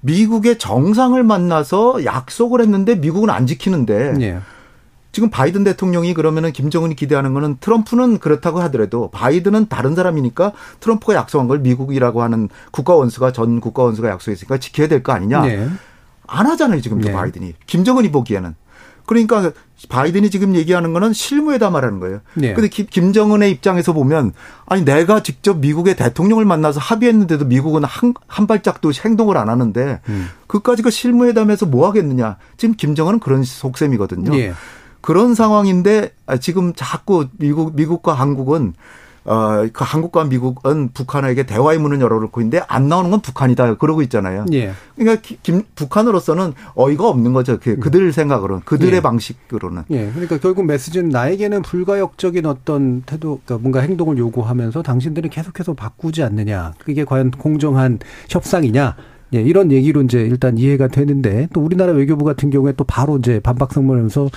미국의 0.01 0.59
정상을 0.59 1.21
만나서 1.23 2.05
약속을 2.05 2.61
했는데 2.61 2.95
미국은 2.95 3.29
안 3.29 3.47
지키는데 3.47 4.13
네. 4.13 4.39
지금 5.13 5.29
바이든 5.29 5.63
대통령이 5.63 6.13
그러면은 6.15 6.51
김정은이 6.51 6.95
기대하는 6.95 7.33
거는 7.33 7.57
트럼프는 7.59 8.17
그렇다고 8.17 8.59
하더라도 8.61 9.09
바이든은 9.11 9.67
다른 9.69 9.93
사람이니까 9.95 10.51
트럼프가 10.79 11.13
약속한 11.13 11.47
걸 11.47 11.59
미국이라고 11.59 12.23
하는 12.23 12.49
국가 12.71 12.95
원수가 12.95 13.31
전 13.31 13.61
국가 13.61 13.83
원수가 13.83 14.09
약속했으니까 14.09 14.57
지켜야 14.57 14.87
될 14.87 15.03
거 15.03 15.13
아니냐. 15.13 15.41
네. 15.43 15.69
안 16.27 16.45
하잖아요, 16.47 16.81
지금 16.81 16.99
네. 16.99 17.11
바이든이. 17.11 17.53
김정은이 17.67 18.11
보기에는. 18.11 18.55
그러니까 19.05 19.51
바이든이 19.89 20.29
지금 20.29 20.55
얘기하는 20.55 20.93
거는 20.93 21.11
말하는 21.69 21.99
거예요. 21.99 22.21
네. 22.35 22.53
근데 22.53 22.69
김정은의 22.69 23.51
입장에서 23.51 23.91
보면 23.91 24.31
아니 24.65 24.85
내가 24.85 25.21
직접 25.21 25.57
미국의 25.57 25.97
대통령을 25.97 26.45
만나서 26.45 26.79
합의했는데도 26.79 27.45
미국은 27.45 27.83
한, 27.83 28.13
한 28.27 28.47
발짝도 28.47 28.91
행동을 29.03 29.35
안 29.35 29.49
하는데 29.49 29.99
음. 30.07 30.29
그까지 30.47 30.83
그 30.83 30.89
실무회담에서 30.89 31.65
뭐 31.65 31.87
하겠느냐. 31.87 32.37
지금 32.55 32.75
김정은은 32.75 33.19
그런 33.19 33.43
속셈이거든요. 33.43 34.31
네. 34.31 34.53
그런 35.01 35.35
상황인데 35.35 36.13
지금 36.39 36.73
자꾸 36.73 37.27
미국 37.37 37.75
미국과 37.75 38.13
한국은 38.13 38.73
어, 39.25 39.65
그 39.71 39.83
한국과 39.83 40.25
미국은 40.25 40.89
북한에게 40.93 41.45
대화의 41.45 41.79
문을 41.79 42.01
열어놓고 42.01 42.41
있는데 42.41 42.61
안 42.67 42.89
나오는 42.89 43.09
건 43.09 43.21
북한이다 43.21 43.75
그러고 43.75 44.01
있잖아요. 44.01 44.45
예. 44.53 44.73
그러니까 44.95 45.21
김, 45.41 45.63
북한으로서는 45.75 46.53
어이가 46.75 47.07
없는 47.07 47.33
거죠. 47.33 47.57
그, 47.59 47.77
그들 47.77 48.11
생각으로는 48.11 48.63
그들의 48.65 48.95
예. 48.95 49.01
방식으로는. 49.01 49.83
예. 49.91 50.09
그러니까 50.11 50.37
결국 50.39 50.65
메시지는 50.65 51.09
나에게는 51.09 51.61
불가역적인 51.61 52.45
어떤 52.45 53.01
태도, 53.03 53.39
그러니까 53.45 53.61
뭔가 53.61 53.79
행동을 53.79 54.17
요구하면서 54.17 54.81
당신들은 54.81 55.29
계속해서 55.29 55.73
바꾸지 55.73 56.23
않느냐. 56.23 56.73
그게 56.79 57.05
과연 57.05 57.31
공정한 57.31 57.99
협상이냐. 58.29 58.95
예, 59.35 59.41
이런 59.41 59.71
얘기로 59.71 60.03
이제 60.03 60.21
일단 60.21 60.57
이해가 60.57 60.89
되는데 60.89 61.47
또 61.53 61.61
우리나라 61.61 61.91
외교부 61.93 62.23
같은 62.23 62.49
경우에 62.51 62.73
또 62.73 62.83
바로 62.83 63.17
이제 63.17 63.39
반박 63.39 63.73
성명하면서 63.73 64.29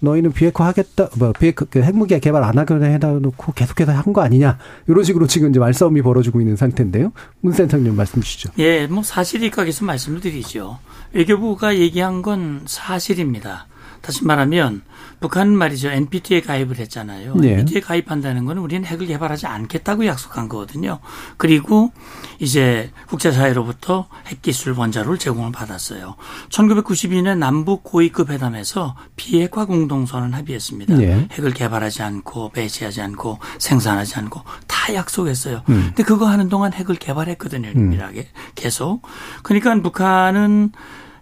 너희는 0.00 0.32
비핵화 0.32 0.66
하겠다, 0.66 1.08
뭐, 1.16 1.32
비핵, 1.32 1.54
그 1.56 1.82
핵무기 1.82 2.18
개발 2.20 2.42
안 2.44 2.58
하기로 2.58 2.82
해놓고 2.84 3.52
계속해서 3.52 3.92
한 3.92 4.10
거 4.12 4.22
아니냐. 4.22 4.58
이런 4.88 5.04
식으로 5.04 5.26
지금 5.28 5.50
이제 5.50 5.60
말싸움이 5.60 6.02
벌어지고 6.02 6.40
있는 6.40 6.56
상태인데요. 6.56 7.12
문 7.42 7.52
센터님 7.52 7.94
말씀 7.94 8.20
주시죠. 8.20 8.50
예, 8.58 8.86
뭐 8.88 9.02
사실일각에서 9.04 9.84
말씀을 9.84 10.20
드리죠. 10.20 10.78
외교부가 11.12 11.76
얘기한 11.76 12.22
건 12.22 12.62
사실입니다. 12.66 13.66
다시 14.00 14.24
말하면 14.24 14.82
북한은 15.20 15.56
말이죠. 15.56 15.90
NPT에 15.90 16.40
가입을 16.40 16.78
했잖아요. 16.78 17.34
네. 17.36 17.52
NPT에 17.52 17.80
가입한다는 17.80 18.46
건 18.46 18.58
우리는 18.58 18.84
핵을 18.84 19.06
개발하지 19.06 19.46
않겠다고 19.46 20.06
약속한 20.06 20.48
거거든요. 20.48 20.98
그리고 21.36 21.92
이제 22.38 22.90
국제사회로부터 23.08 24.08
핵기술 24.26 24.72
원자로를 24.72 25.18
제공을 25.18 25.52
받았어요. 25.52 26.16
1992년 26.48 27.38
남북 27.38 27.84
고위급 27.84 28.30
회담에서 28.30 28.96
비핵화 29.16 29.66
공동선언 29.66 30.32
합의했습니다. 30.32 30.96
네. 30.96 31.28
핵을 31.32 31.52
개발하지 31.52 32.02
않고 32.02 32.50
배치하지 32.50 33.02
않고 33.02 33.38
생산하지 33.58 34.16
않고 34.16 34.40
다 34.66 34.94
약속했어요. 34.94 35.62
음. 35.68 35.82
근데 35.88 36.02
그거 36.02 36.26
하는 36.26 36.48
동안 36.48 36.72
핵을 36.72 36.96
개발했거든요. 36.96 37.68
은밀하게 37.68 38.20
음. 38.20 38.50
계속. 38.54 39.02
그러니까 39.42 39.74
북한은 39.82 40.72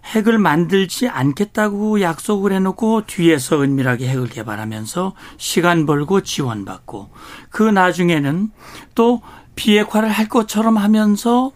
핵을 0.05 0.39
만들지 0.39 1.07
않겠다고 1.07 2.01
약속을 2.01 2.51
해놓고 2.53 3.05
뒤에서 3.05 3.61
은밀하게 3.61 4.07
핵을 4.07 4.27
개발하면서 4.29 5.13
시간 5.37 5.85
벌고 5.85 6.21
지원받고 6.21 7.09
그 7.49 7.63
나중에는 7.63 8.51
또 8.95 9.21
비핵화를 9.55 10.09
할 10.09 10.27
것처럼 10.27 10.77
하면서 10.77 11.51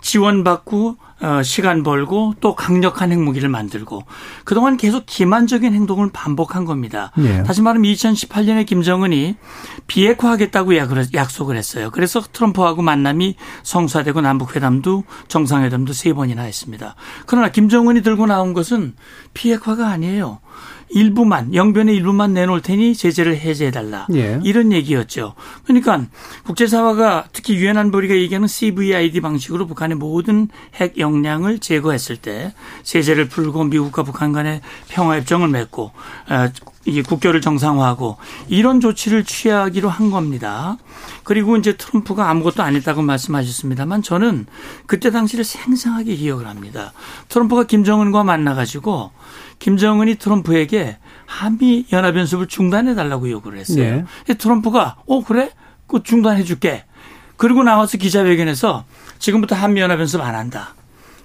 지원받고 0.00 0.88
어, 0.90 1.07
시간 1.44 1.82
벌고 1.82 2.34
또 2.40 2.54
강력한 2.54 3.10
핵무기를 3.12 3.48
만들고 3.48 4.04
그동안 4.44 4.76
계속 4.76 5.04
기만적인 5.06 5.74
행동을 5.74 6.10
반복한 6.12 6.64
겁니다. 6.64 7.10
네. 7.16 7.42
다시 7.42 7.60
말하면 7.62 7.90
2018년에 7.92 8.66
김정은이 8.66 9.36
비핵화하겠다고 9.86 10.76
약속을 11.14 11.56
했어요. 11.56 11.90
그래서 11.92 12.20
트럼프하고 12.20 12.82
만남이 12.82 13.36
성사되고 13.62 14.20
남북회담도 14.20 15.04
정상회담도 15.28 15.92
세 15.92 16.12
번이나 16.12 16.42
했습니다. 16.42 16.94
그러나 17.26 17.50
김정은이 17.50 18.02
들고 18.02 18.26
나온 18.26 18.52
것은 18.52 18.94
비핵화가 19.34 19.88
아니에요. 19.88 20.40
일부만 20.90 21.54
영변의 21.54 21.94
일부만 21.96 22.34
내놓을 22.34 22.62
테니 22.62 22.94
제재를 22.94 23.36
해제해달라 23.38 24.06
예. 24.14 24.40
이런 24.42 24.72
얘기였죠. 24.72 25.34
그러니까 25.64 26.06
국제사회가 26.44 27.26
특히 27.32 27.56
유엔 27.56 27.76
안보리가 27.76 28.14
얘기하는 28.14 28.48
CVID 28.48 29.20
방식으로 29.20 29.66
북한의 29.66 29.96
모든 29.96 30.48
핵 30.74 30.98
역량을 30.98 31.58
제거했을 31.58 32.16
때 32.16 32.54
제재를 32.82 33.28
풀고 33.28 33.64
미국과 33.64 34.02
북한 34.02 34.32
간의 34.32 34.60
평화 34.88 35.16
협정을 35.16 35.48
맺고 35.48 35.92
어, 36.30 36.48
이게 36.88 37.02
국교를 37.02 37.42
정상화하고 37.42 38.16
이런 38.48 38.80
조치를 38.80 39.24
취하기로 39.24 39.90
한 39.90 40.10
겁니다. 40.10 40.78
그리고 41.22 41.56
이제 41.56 41.76
트럼프가 41.76 42.30
아무것도 42.30 42.62
안 42.62 42.74
했다고 42.76 43.02
말씀하셨습니다만 43.02 44.02
저는 44.02 44.46
그때 44.86 45.10
당시를 45.10 45.44
생생하게 45.44 46.16
기억을 46.16 46.46
합니다. 46.46 46.92
트럼프가 47.28 47.64
김정은과 47.64 48.24
만나가지고 48.24 49.10
김정은이 49.58 50.16
트럼프에게 50.16 50.98
한미 51.26 51.86
연합 51.92 52.16
연습을 52.16 52.46
중단해 52.46 52.94
달라고 52.94 53.30
요구를 53.30 53.58
했어요. 53.58 54.06
네. 54.26 54.34
트럼프가 54.34 54.96
어 55.06 55.24
그래? 55.24 55.50
그 55.86 56.02
중단해 56.02 56.44
줄게. 56.44 56.84
그리고 57.36 57.62
나와서 57.62 57.98
기자회견에서 57.98 58.84
지금부터 59.18 59.54
한미 59.54 59.80
연합 59.80 60.00
연습 60.00 60.20
안 60.20 60.34
한다. 60.34 60.74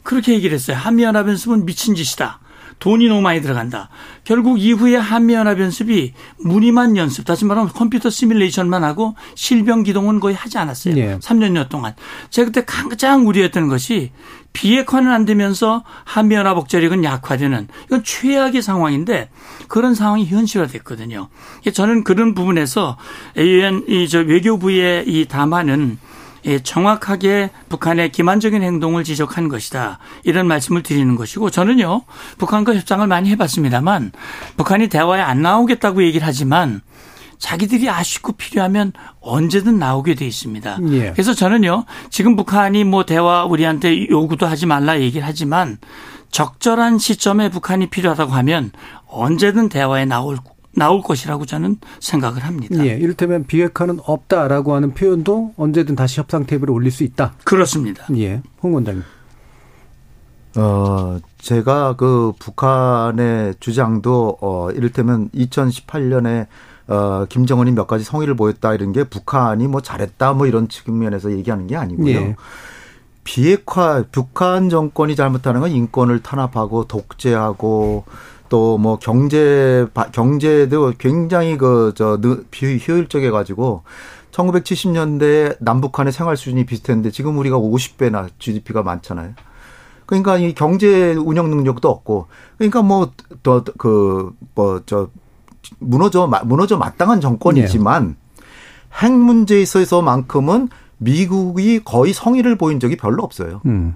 그렇게 0.03 0.33
얘기를 0.33 0.53
했어요. 0.55 0.77
한미 0.77 1.03
연합 1.03 1.27
연습은 1.27 1.65
미친 1.65 1.95
짓이다. 1.95 2.39
돈이 2.79 3.07
너무 3.07 3.21
많이 3.21 3.41
들어간다. 3.41 3.89
결국 4.23 4.59
이후에 4.59 4.95
한미연합연습이 4.97 6.13
무늬만 6.39 6.97
연습, 6.97 7.25
다시 7.25 7.45
말하면 7.45 7.71
컴퓨터 7.71 8.09
시뮬레이션만 8.09 8.83
하고 8.83 9.15
실병 9.35 9.83
기동은 9.83 10.19
거의 10.19 10.35
하지 10.35 10.57
않았어요. 10.57 10.97
예. 10.97 11.17
3년여 11.19 11.69
동안. 11.69 11.93
제가 12.29 12.47
그때 12.47 12.65
가장 12.65 13.27
우려했던 13.27 13.67
것이 13.67 14.11
비핵화는 14.53 15.11
안 15.11 15.25
되면서 15.25 15.83
한미연합 16.05 16.57
억제력은 16.57 17.03
약화되는 17.03 17.67
이건 17.85 18.03
최악의 18.03 18.61
상황인데 18.61 19.29
그런 19.67 19.95
상황이 19.95 20.25
현실화됐거든요. 20.25 21.27
저는 21.73 22.03
그런 22.03 22.33
부분에서 22.33 22.97
AUN 23.37 23.85
이저 23.87 24.19
외교부의 24.19 25.05
이 25.07 25.25
담화는 25.25 25.97
예, 26.45 26.59
정확하게 26.59 27.51
북한의 27.69 28.11
기만적인 28.11 28.61
행동을 28.61 29.03
지적한 29.03 29.47
것이다. 29.47 29.99
이런 30.23 30.45
말씀을 30.47 30.83
드리는 30.83 31.15
것이고 31.15 31.49
저는요. 31.49 32.01
북한과 32.37 32.75
협상을 32.75 33.05
많이 33.07 33.29
해봤습니다만 33.29 34.11
북한이 34.57 34.89
대화에 34.89 35.21
안 35.21 35.41
나오겠다고 35.41 36.03
얘기를 36.03 36.27
하지만 36.27 36.81
자기들이 37.37 37.89
아쉽고 37.89 38.33
필요하면 38.33 38.93
언제든 39.21 39.77
나오게 39.79 40.15
돼 40.15 40.25
있습니다. 40.25 40.79
예. 40.91 41.11
그래서 41.11 41.33
저는요. 41.33 41.85
지금 42.09 42.35
북한이 42.35 42.83
뭐 42.83 43.05
대화 43.05 43.45
우리한테 43.45 44.09
요구도 44.09 44.45
하지 44.45 44.65
말라 44.65 44.99
얘기를 44.99 45.25
하지만 45.25 45.77
적절한 46.31 46.97
시점에 46.97 47.49
북한이 47.49 47.87
필요하다고 47.89 48.31
하면 48.31 48.71
언제든 49.07 49.69
대화에 49.69 50.05
나올 50.05 50.37
나올 50.75 51.01
것이라고 51.01 51.45
저는 51.45 51.77
생각을 51.99 52.43
합니다. 52.43 52.83
예, 52.83 52.95
이를테면 52.95 53.45
비핵화는 53.45 53.99
없다라고 54.03 54.73
하는 54.73 54.93
표현도 54.95 55.53
언제든 55.55 55.95
다시 55.95 56.19
협상 56.19 56.45
테이블에 56.47 56.71
올릴 56.71 56.91
수 56.91 57.03
있다. 57.03 57.33
그렇습니다. 57.43 58.05
예, 58.17 58.41
홍 58.61 58.73
원장님. 58.73 59.03
어, 60.55 61.19
제가 61.39 61.95
그 61.95 62.33
북한의 62.39 63.55
주장도 63.59 64.37
어, 64.41 64.69
이를테면 64.71 65.29
2018년에 65.29 66.47
어, 66.87 67.25
김정은이 67.29 67.71
몇 67.71 67.87
가지 67.87 68.03
성의를 68.03 68.35
보였다 68.35 68.73
이런 68.73 68.91
게 68.91 69.03
북한이 69.03 69.67
뭐 69.67 69.81
잘했다 69.81 70.33
뭐 70.33 70.47
이런 70.47 70.67
측면에서 70.67 71.31
얘기하는 71.31 71.67
게 71.67 71.75
아니고요. 71.77 72.09
예. 72.15 72.35
비핵화 73.23 74.03
북한 74.11 74.69
정권이 74.69 75.15
잘못하는 75.15 75.61
건 75.61 75.71
인권을 75.71 76.21
탄압하고 76.21 76.85
독재하고 76.87 78.05
또 78.49 78.77
뭐 78.77 78.99
경제 78.99 79.87
경제도 80.11 80.93
굉장히 80.99 81.57
그저 81.57 82.19
비효율적해 82.51 83.31
가지고 83.31 83.83
1970년대 84.31 85.57
남북한의 85.59 86.11
생활 86.13 86.37
수준이 86.37 86.65
비슷했는데 86.65 87.11
지금 87.11 87.37
우리가 87.37 87.57
50배나 87.57 88.29
GDP가 88.39 88.83
많잖아요. 88.83 89.33
그러니까 90.05 90.37
이 90.37 90.53
경제 90.53 91.13
운영 91.13 91.49
능력도 91.49 91.89
없고 91.89 92.27
그러니까 92.57 92.81
뭐 92.81 93.11
더 93.41 93.63
그 93.77 94.33
뭐 94.55 94.81
저 94.85 95.09
무너져 95.79 96.29
무너져 96.45 96.77
마땅한 96.77 97.21
정권이지만 97.21 98.07
네. 98.07 98.13
핵 99.01 99.11
문제에 99.11 99.61
있어서만큼은 99.61 100.69
미국이 100.97 101.83
거의 101.83 102.13
성의를 102.13 102.57
보인 102.57 102.79
적이 102.79 102.97
별로 102.97 103.23
없어요. 103.23 103.61
음. 103.65 103.95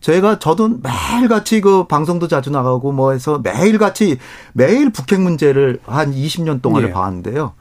제가 0.00 0.38
저도 0.38 0.78
매일같이 0.82 1.60
그 1.60 1.84
방송도 1.86 2.26
자주 2.28 2.50
나가고 2.50 2.92
뭐 2.92 3.12
해서 3.12 3.38
매일같이 3.42 4.18
매일 4.54 4.90
북핵 4.90 5.20
문제를 5.20 5.78
한 5.84 6.12
20년 6.14 6.62
동안을 6.62 6.88
예. 6.88 6.92
봐왔는데요. 6.92 7.52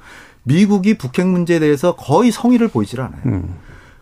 미국이 0.43 0.97
북핵 0.97 1.27
문제에 1.27 1.59
대해서 1.59 1.95
거의 1.95 2.31
성의를 2.31 2.69
보이질 2.69 3.01
않아요. 3.01 3.21
음. 3.25 3.55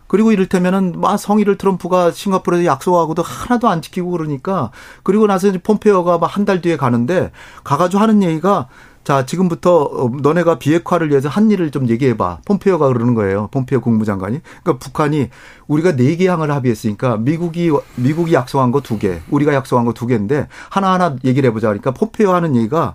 그리고 0.06 0.30
이를테면은 0.32 0.94
막 1.00 1.16
성의를 1.18 1.58
트럼프가 1.58 2.12
싱가포르에서 2.12 2.64
약속하고도 2.64 3.22
하나도 3.22 3.68
안 3.68 3.82
지키고 3.82 4.10
그러니까 4.12 4.70
그리고 5.02 5.26
나서 5.26 5.48
이제 5.48 5.58
폼페어가 5.58 6.18
막 6.18 6.28
한 6.28 6.44
달 6.44 6.60
뒤에 6.62 6.76
가는데 6.76 7.32
가가지고 7.64 8.00
하는 8.00 8.22
얘기가 8.22 8.68
자, 9.04 9.24
지금부터 9.24 9.84
어, 9.84 10.10
너네가 10.20 10.58
비핵화를 10.58 11.08
위해서 11.10 11.28
한 11.30 11.50
일을 11.50 11.70
좀 11.70 11.88
얘기해봐. 11.88 12.40
폼페이오가 12.44 12.88
그러는 12.88 13.14
거예요. 13.14 13.48
폼페이오 13.52 13.80
국무장관이. 13.80 14.40
그러니까 14.62 14.84
북한이 14.84 15.30
우리가 15.66 15.96
네 15.96 16.16
개 16.16 16.28
항을 16.28 16.50
합의했으니까 16.50 17.16
미국이 17.16 17.70
미국이 17.96 18.34
약속한 18.34 18.70
거 18.72 18.80
두 18.80 18.98
개, 18.98 19.20
우리가 19.30 19.54
약속한 19.54 19.84
거 19.86 19.92
두 19.92 20.06
개인데 20.06 20.48
하나 20.68 20.92
하나 20.92 21.16
얘기를 21.24 21.48
해보자. 21.48 21.68
그러니까 21.68 21.92
폼페이오 21.92 22.32
하는 22.32 22.54
얘기가 22.56 22.94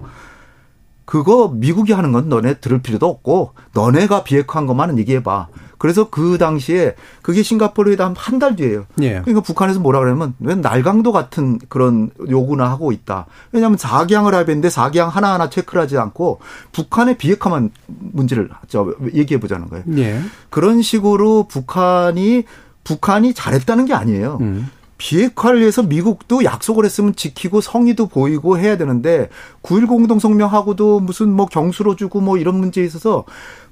그거 1.05 1.51
미국이 1.53 1.91
하는 1.93 2.11
건 2.11 2.29
너네 2.29 2.55
들을 2.55 2.81
필요도 2.81 3.07
없고 3.07 3.51
너네가 3.73 4.23
비핵화한 4.23 4.67
것만은 4.67 4.97
얘기해봐. 4.99 5.47
그래서 5.77 6.09
그 6.09 6.37
당시에 6.37 6.95
그게 7.21 7.43
싱가포르 7.43 7.91
회담 7.91 8.13
한달 8.15 8.55
뒤에요. 8.55 8.85
예. 9.01 9.19
그러니까 9.19 9.41
북한에서 9.41 9.81
뭐라 9.81 9.99
그러면 9.99 10.33
왜 10.39 10.55
날강도 10.55 11.11
같은 11.11 11.59
그런 11.67 12.09
요구나 12.29 12.69
하고 12.69 12.93
있다. 12.93 13.25
왜냐하면 13.51 13.77
4기항을 13.77 14.31
합의했는데 14.31 14.69
4기항 14.69 15.09
하나하나 15.09 15.49
체크를 15.49 15.81
하지 15.81 15.97
않고 15.97 16.39
북한의 16.71 17.17
비핵화만 17.17 17.71
문제를 17.87 18.49
저 18.69 18.93
얘기해 19.13 19.41
보자는 19.41 19.67
거예요. 19.69 19.83
예. 19.97 20.21
그런 20.49 20.81
식으로 20.81 21.49
북한이 21.49 22.45
북한이 22.85 23.33
잘했다는 23.33 23.85
게 23.85 23.93
아니에요. 23.93 24.37
음. 24.39 24.69
비핵화를 25.03 25.59
위해서 25.59 25.83
미국도 25.83 26.45
약속을 26.45 26.85
했으면 26.85 27.13
지키고 27.13 27.59
성의도 27.59 28.07
보이고 28.07 28.57
해야 28.57 28.77
되는데 28.77 29.27
9.19 29.61 29.89
공동성명하고도 29.89 31.01
무슨 31.01 31.29
뭐 31.33 31.45
경수로 31.45 31.97
주고 31.97 32.21
뭐 32.21 32.37
이런 32.37 32.55
문제에 32.55 32.85
있어서 32.85 33.25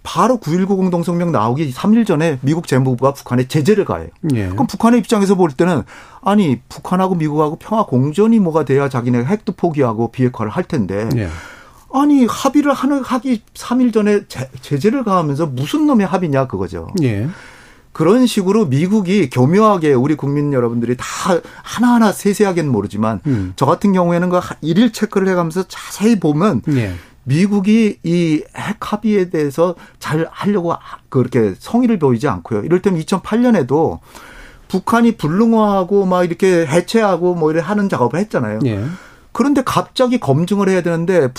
바로 0.03 0.39
9.19 0.39 0.67
공동성명 0.67 1.31
나오기 1.31 1.71
3일 1.71 2.05
전에 2.05 2.37
미국 2.41 2.67
재무부가 2.67 3.13
북한에 3.13 3.47
제재를 3.47 3.85
가해요. 3.85 4.09
예. 4.33 4.49
그럼 4.49 4.67
북한의 4.67 4.99
입장에서 4.99 5.35
볼 5.35 5.51
때는 5.51 5.83
아니 6.21 6.59
북한하고 6.67 7.15
미국하고 7.15 7.55
평화 7.55 7.85
공존이 7.85 8.39
뭐가 8.39 8.65
돼야 8.65 8.89
자기네 8.89 9.23
핵도 9.23 9.53
포기하고 9.53 10.11
비핵화를 10.11 10.51
할 10.51 10.65
텐데 10.65 11.07
예. 11.15 11.29
아니 11.93 12.25
합의를 12.25 12.73
하는 12.73 13.01
하기 13.05 13.43
3일 13.53 13.93
전에 13.93 14.25
제, 14.27 14.49
제재를 14.59 15.05
가하면서 15.05 15.45
무슨 15.45 15.87
놈의 15.87 16.07
합의냐 16.07 16.47
그거죠. 16.47 16.89
예. 17.03 17.29
그런 17.93 18.25
식으로 18.25 18.65
미국이 18.67 19.29
교묘하게 19.29 19.93
우리 19.93 20.15
국민 20.15 20.53
여러분들이 20.53 20.95
다 20.97 21.05
하나하나 21.63 22.11
세세하게는 22.11 22.71
모르지만 22.71 23.19
음. 23.27 23.53
저 23.55 23.65
같은 23.65 23.91
경우에는 23.93 24.29
그 24.29 24.39
일일 24.61 24.93
체크를 24.93 25.27
해가면서 25.27 25.63
자세히 25.67 26.19
보면 26.19 26.61
예. 26.69 26.93
미국이 27.23 27.99
이 28.03 28.41
핵 28.55 28.77
합의에 28.93 29.29
대해서 29.29 29.75
잘 29.99 30.27
하려고 30.31 30.73
그렇게 31.09 31.53
성의를 31.59 31.99
보이지 31.99 32.27
않고요. 32.27 32.61
이럴 32.63 32.81
때면 32.81 32.99
2008년에도 33.01 33.99
북한이 34.67 35.17
불능화하고 35.17 36.05
막 36.05 36.23
이렇게 36.23 36.65
해체하고 36.65 37.35
뭐 37.35 37.51
이렇게 37.51 37.65
하는 37.65 37.89
작업을 37.89 38.19
했잖아요. 38.21 38.59
예. 38.65 38.83
그런데 39.33 39.61
갑자기 39.65 40.17
검증을 40.19 40.69
해야 40.69 40.81
되는데 40.81 41.29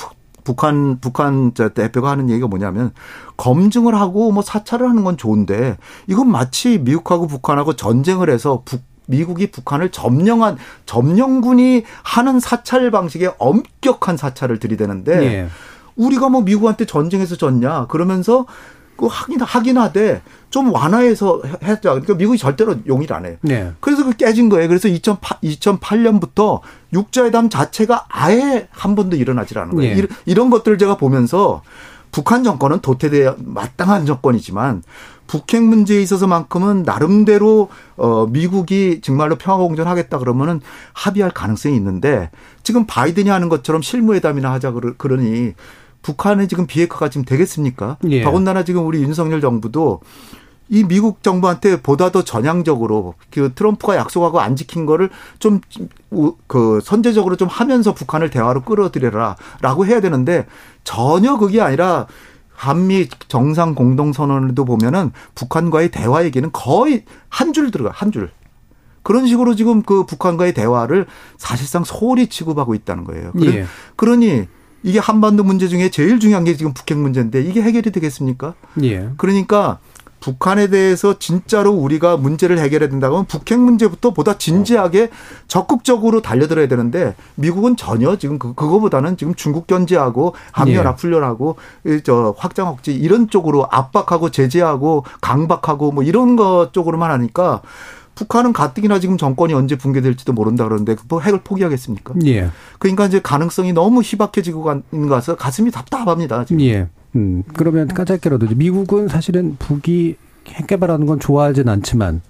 북한 0.45 0.99
북한 1.01 1.53
대표가 1.53 2.11
하는 2.11 2.30
얘기가 2.30 2.47
뭐냐면 2.47 2.93
검증을 3.36 3.95
하고 3.95 4.32
뭐 4.32 4.43
사찰을 4.43 4.88
하는 4.88 5.05
건 5.05 5.16
좋은데 5.16 5.76
이건 6.07 6.30
마치 6.30 6.78
미국하고 6.78 7.26
북한하고 7.26 7.74
전쟁을 7.74 8.30
해서 8.30 8.62
북 8.64 8.82
미국이 9.07 9.51
북한을 9.51 9.90
점령한 9.90 10.57
점령군이 10.86 11.84
하는 12.03 12.40
사찰 12.40 12.90
방식의 12.90 13.34
엄격한 13.38 14.16
사찰을 14.16 14.59
들이대는데 14.59 15.22
예. 15.24 15.49
우리가 15.97 16.28
뭐 16.28 16.43
미국한테 16.43 16.86
전쟁에서 16.86 17.36
졌냐 17.36 17.86
그러면서 17.88 18.47
그 18.97 19.07
하긴 19.07 19.40
하긴 19.40 19.78
하되 19.78 20.22
좀 20.51 20.72
완화해서 20.72 21.43
했자 21.62 21.90
그러니까 21.90 22.14
미국이 22.14 22.38
절대로 22.38 22.76
용의를 22.86 23.16
안 23.16 23.26
해요. 23.26 23.36
네. 23.40 23.72
그래서 23.80 24.05
그 24.05 24.12
깨진 24.12 24.49
거예요. 24.49 24.68
그래서 24.68 24.88
2008, 24.88 25.38
2008년부터 25.43 26.61
육자회담 26.93 27.49
자체가 27.49 28.07
아예 28.09 28.68
한 28.70 28.95
번도 28.95 29.16
일어나질 29.16 29.59
않은 29.59 29.74
거예요. 29.74 29.95
네. 29.95 29.99
이런, 29.99 30.09
이런 30.26 30.51
것들을 30.51 30.78
제가 30.78 30.97
보면서 30.97 31.62
북한 32.11 32.45
정권은 32.45 32.80
도태돼 32.80 33.36
마땅한 33.38 34.05
정권이지만 34.05 34.82
북핵 35.26 35.62
문제에 35.62 36.03
있어서만큼은 36.03 36.82
나름대로 36.82 37.70
어 37.97 38.26
미국이 38.26 39.01
정말로 39.01 39.36
평화 39.36 39.57
공존하겠다 39.57 40.18
그러면은 40.18 40.61
합의할 40.93 41.30
가능성이 41.30 41.74
있는데 41.76 42.30
지금 42.62 42.86
바이든이 42.86 43.30
하는 43.30 43.49
것처럼 43.49 43.80
실무회담이나 43.80 44.53
하자 44.53 44.74
그러니 44.99 45.55
북한의 46.03 46.49
지금 46.49 46.67
비핵화가 46.67 47.09
지금 47.11 47.25
되겠습니까? 47.25 47.97
예. 48.11 48.23
더군다나 48.23 48.65
지금 48.65 48.87
우리 48.87 49.03
윤석열 49.03 49.41
정부도 49.41 50.01
이 50.69 50.85
미국 50.85 51.23
정부한테 51.23 51.83
보다 51.83 52.11
더 52.11 52.23
전향적으로 52.25 53.15
그 53.31 53.53
트럼프가 53.55 53.97
약속하고 53.97 54.41
안 54.41 54.57
지킨 54.57 54.87
거를 54.87 55.11
좀 55.39 55.61
그 56.47 56.81
선제적으로 56.83 57.37
좀 57.37 57.49
하면서 57.49 57.95
북한을 57.95 58.29
대화로 58.31 58.63
끌어들여라라고 58.63 59.87
해야 59.87 60.01
되는데 60.01 60.47
전혀 60.85 61.39
그게 61.39 61.61
아니라 61.63 62.07
한미 62.55 63.09
정상 63.29 63.75
공동 63.75 64.13
선언에도 64.13 64.65
보면은 64.67 65.11
북한과의 65.35 65.91
대화 65.91 66.23
얘기는 66.25 66.49
거의 66.53 67.05
한 67.31 67.53
줄 67.55 67.71
들어가 67.71 67.91
한 67.95 68.13
줄. 68.13 68.31
그런 69.03 69.27
식으로 69.27 69.55
지금 69.55 69.83
그 69.83 70.05
북한과의 70.05 70.53
대화를 70.55 71.07
사실상 71.39 71.83
소홀히 71.83 72.27
취급하고 72.29 72.75
있다는 72.75 73.05
거예요. 73.05 73.33
예. 73.43 73.65
그러니 73.97 74.47
이게 74.83 74.99
한반도 74.99 75.45
문제 75.45 75.68
중에 75.68 75.91
제일 75.91 76.18
중요한 76.18 76.45
게 76.45 76.57
지금 76.57 76.72
북핵 76.74 76.99
문제인데 76.99 77.43
이게 77.43 77.62
해결이 77.62 77.91
되겠습니까? 77.91 78.55
예. 78.83 79.11
그러니까 79.16 79.78
북한에 80.22 80.68
대해서 80.68 81.18
진짜로 81.18 81.72
우리가 81.72 82.16
문제를 82.16 82.59
해결해야 82.61 82.89
된다면 82.89 83.26
북핵 83.26 83.59
문제부터 83.59 84.12
보다 84.12 84.39
진지하게 84.39 85.11
적극적으로 85.49 86.22
달려들어야 86.22 86.68
되는데 86.68 87.14
미국은 87.35 87.76
전혀 87.76 88.16
지금 88.16 88.39
그, 88.39 88.55
그거보다는 88.55 89.16
지금 89.16 89.35
중국 89.35 89.66
견제하고 89.66 90.35
한미연합 90.53 90.99
훈련하고 91.01 91.57
저 92.05 92.35
확장 92.39 92.68
억제 92.68 92.93
이런 92.93 93.28
쪽으로 93.28 93.66
압박하고 93.70 94.30
제재하고 94.30 95.05
강박하고 95.20 95.91
뭐 95.91 96.05
이런 96.05 96.37
것 96.37 96.70
쪽으로만 96.72 97.11
하니까 97.11 97.61
북한은 98.15 98.53
가뜩이나 98.53 99.01
지금 99.01 99.17
정권이 99.17 99.55
언제 99.55 99.77
붕괴될지도 99.77 100.33
모른다 100.33 100.65
그러는데 100.65 100.95
그 100.95 101.21
핵을 101.21 101.41
포기하겠습니까? 101.43 102.15
예. 102.27 102.51
그러니까 102.79 103.07
이제 103.07 103.21
가능성이 103.21 103.73
너무 103.73 104.03
희박해지고 104.03 104.83
있는 104.93 105.09
거라서 105.09 105.37
가슴이 105.37 105.71
답답합니다. 105.71 106.45
지금. 106.45 106.61
예. 106.63 106.89
음, 107.17 107.43
그러면 107.55 107.89
까짧게라도 107.89 108.47
미국은 108.55 109.09
사실은 109.09 109.57
북이 109.59 110.17
핵 110.49 110.67
개발하는 110.67 111.07
건 111.07 111.21
좋아하진 111.21 111.69
않지만 111.69 112.23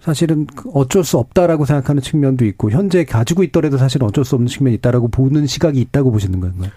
사실은 0.00 0.46
어쩔 0.72 1.04
수 1.04 1.18
없다라고 1.18 1.64
생각하는 1.64 2.00
측면도 2.02 2.44
있고 2.46 2.70
현재 2.70 3.04
가지고 3.04 3.42
있더라도 3.44 3.78
사실 3.78 4.02
어쩔 4.04 4.24
수 4.24 4.36
없는 4.36 4.48
측면이 4.48 4.76
있다라고 4.76 5.08
보는 5.08 5.46
시각이 5.46 5.80
있다고 5.80 6.12
보시는 6.12 6.40
건가요? 6.40 6.70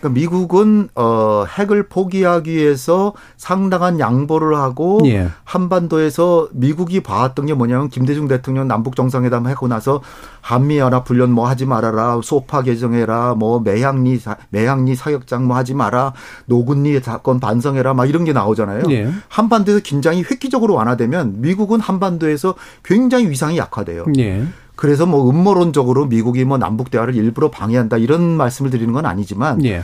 그러니까 0.00 0.08
미국은 0.08 0.88
어 0.94 1.44
핵을 1.46 1.88
포기하기 1.88 2.50
위해서 2.50 3.12
상당한 3.36 4.00
양보를 4.00 4.56
하고 4.56 5.00
예. 5.04 5.28
한반도에서 5.44 6.48
미국이 6.52 7.00
봐왔던 7.00 7.46
게 7.46 7.54
뭐냐면 7.54 7.88
김대중 7.88 8.26
대통령 8.26 8.66
남북 8.66 8.96
정상회담 8.96 9.46
하고 9.46 9.68
나서 9.68 10.00
한미 10.40 10.78
연합 10.78 11.08
훈련 11.08 11.30
뭐 11.30 11.48
하지 11.48 11.66
말아라 11.66 12.20
소파 12.22 12.62
개정해라 12.62 13.34
뭐 13.34 13.60
매향리 13.60 14.18
매향리 14.48 14.94
사격장 14.94 15.46
뭐 15.46 15.56
하지 15.56 15.74
마라 15.74 16.14
노군리 16.46 16.98
사건 17.00 17.38
반성해라 17.38 17.94
막 17.94 18.08
이런 18.08 18.24
게 18.24 18.32
나오잖아요. 18.32 18.84
예. 18.90 19.10
한반도에서 19.28 19.80
긴장이 19.80 20.22
획기적으로 20.22 20.74
완화되면 20.74 21.40
미국은 21.40 21.78
한반도에서 21.80 22.54
굉장히 22.82 23.28
위상이 23.28 23.58
약화돼요. 23.58 24.06
예. 24.18 24.44
그래서 24.80 25.04
뭐 25.04 25.28
음모론적으로 25.28 26.06
미국이 26.06 26.46
뭐 26.46 26.56
남북 26.56 26.90
대화를 26.90 27.14
일부러 27.14 27.50
방해한다 27.50 27.98
이런 27.98 28.22
말씀을 28.22 28.70
드리는 28.70 28.90
건 28.94 29.04
아니지만 29.04 29.62
예. 29.66 29.82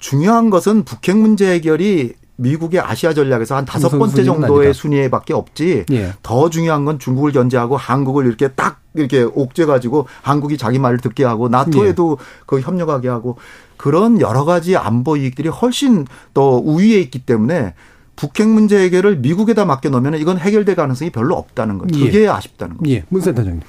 중요한 0.00 0.50
것은 0.50 0.82
북핵 0.82 1.16
문제 1.16 1.52
해결이 1.52 2.14
미국의 2.34 2.80
아시아 2.80 3.14
전략에서 3.14 3.54
한 3.54 3.64
다섯 3.64 3.90
번째 3.96 4.24
정도의 4.24 4.74
순위에밖에 4.74 5.34
없지. 5.34 5.86
예. 5.92 6.14
더 6.24 6.50
중요한 6.50 6.84
건 6.84 6.98
중국을 6.98 7.30
견제하고 7.30 7.76
한국을 7.76 8.26
이렇게 8.26 8.48
딱 8.48 8.80
이렇게 8.94 9.22
옥죄 9.22 9.66
가지고 9.66 10.08
한국이 10.22 10.58
자기 10.58 10.80
말을 10.80 10.98
듣게 10.98 11.22
하고 11.22 11.48
나토에도 11.48 12.18
예. 12.20 12.24
그 12.44 12.58
협력하게 12.58 13.08
하고 13.10 13.36
그런 13.76 14.20
여러 14.20 14.44
가지 14.44 14.76
안보 14.76 15.16
이익들이 15.16 15.48
훨씬 15.48 16.08
더 16.34 16.56
우위에 16.56 16.98
있기 16.98 17.20
때문에 17.20 17.74
북핵 18.16 18.48
문제 18.48 18.78
해결을 18.78 19.16
미국에다 19.16 19.64
맡겨 19.64 19.88
놓으면 19.90 20.18
이건 20.18 20.38
해결될 20.38 20.76
가능성이 20.76 21.10
별로 21.10 21.36
없다는 21.36 21.78
거죠. 21.78 21.98
그게 21.98 22.22
예. 22.22 22.28
아쉽다는 22.28 22.76
거죠. 22.76 22.90
예. 22.90 23.04
문센터장님. 23.08 23.60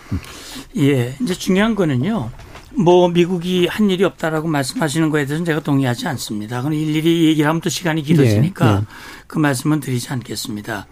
예. 0.78 1.16
이제 1.22 1.34
중요한 1.34 1.76
거는요. 1.76 2.30
뭐 2.78 3.08
미국이 3.08 3.68
한 3.68 3.90
일이 3.90 4.04
없다라고 4.04 4.48
말씀하시는 4.48 5.10
거에 5.10 5.26
대해서는 5.26 5.46
제가 5.46 5.62
동의하지 5.62 6.08
않습니다. 6.10 6.58
그건 6.58 6.74
일일이 6.74 7.26
얘기를 7.26 7.48
하면 7.48 7.62
또 7.62 7.70
시간이 7.70 8.04
길어지니까 8.04 8.68
예. 8.68 8.76
예. 8.78 8.82
그 9.28 9.40
말씀은 9.40 9.80
드리지 9.80 10.12
않겠습니다. 10.12 10.88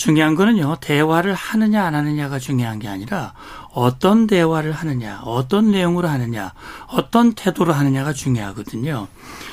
중요한 0.00 0.34
거는요, 0.34 0.78
대화를 0.80 1.34
하느냐 1.34 1.84
안 1.84 1.94
하느냐가 1.94 2.38
중요한 2.38 2.78
게 2.78 2.88
아니라 2.88 3.34
어떤 3.72 4.26
대화를 4.26 4.72
하느냐, 4.72 5.20
어떤 5.24 5.70
내용으로 5.70 6.08
하느냐, 6.08 6.54
어떤 6.86 7.34
태도로 7.34 7.74
하느냐가 7.74 8.14
중요하거든요. 8.14 9.08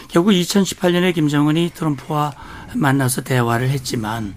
결국 0.08 0.32
2018년에 0.32 1.14
김정은이 1.14 1.72
트럼프와 1.76 2.32
만나서 2.74 3.22
대화를 3.22 3.70
했지만 3.70 4.36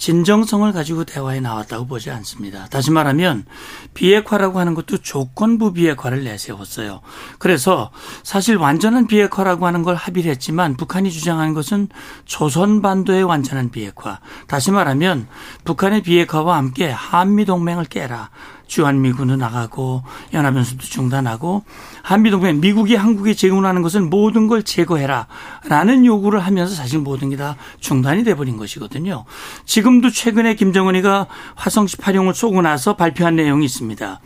진정성을 0.00 0.72
가지고 0.72 1.04
대화에 1.04 1.40
나왔다고 1.40 1.86
보지 1.86 2.10
않습니다. 2.10 2.66
다시 2.70 2.90
말하면 2.90 3.44
비핵화라고 3.92 4.58
하는 4.58 4.74
것도 4.74 4.98
조건부 4.98 5.74
비핵화를 5.74 6.24
내세웠어요. 6.24 7.02
그래서 7.38 7.90
사실 8.22 8.56
완전한 8.56 9.06
비핵화라고 9.06 9.66
하는 9.66 9.82
걸 9.82 9.96
합의를 9.96 10.30
했지만 10.30 10.78
북한이 10.78 11.10
주장하는 11.10 11.52
것은 11.52 11.88
조선 12.24 12.80
반도의 12.80 13.24
완전한 13.24 13.70
비핵화. 13.70 14.20
다시 14.46 14.70
말하면 14.70 15.28
북한의 15.64 16.02
비핵화와 16.02 16.56
함께 16.56 16.90
한미 16.90 17.44
동맹을 17.44 17.84
깨라. 17.84 18.30
주한미군도 18.70 19.34
나가고 19.34 20.04
연합연습도 20.32 20.86
중단하고 20.86 21.64
한미동맹 22.02 22.60
미국이 22.60 22.94
한국에 22.94 23.34
제공하는 23.34 23.82
것은 23.82 24.08
모든 24.08 24.46
걸 24.46 24.62
제거해라 24.62 25.26
라는 25.66 26.06
요구를 26.06 26.38
하면서 26.38 26.74
사실 26.74 27.00
모든 27.00 27.28
게 27.30 27.40
다 27.40 27.56
중단이 27.80 28.22
돼버린 28.22 28.58
것이거든요. 28.58 29.24
지금도 29.64 30.10
최근에 30.10 30.56
김정은이가 30.56 31.26
화성 31.54 31.86
18형을 31.86 32.34
쏘고 32.34 32.60
나서 32.60 32.96
발표한 32.96 33.36
내용이 33.36 33.64
있습니다. 33.64 34.20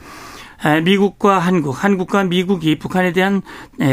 미국과 0.84 1.38
한국, 1.38 1.84
한국과 1.84 2.24
미국이 2.24 2.76
북한에 2.78 3.12
대한 3.12 3.42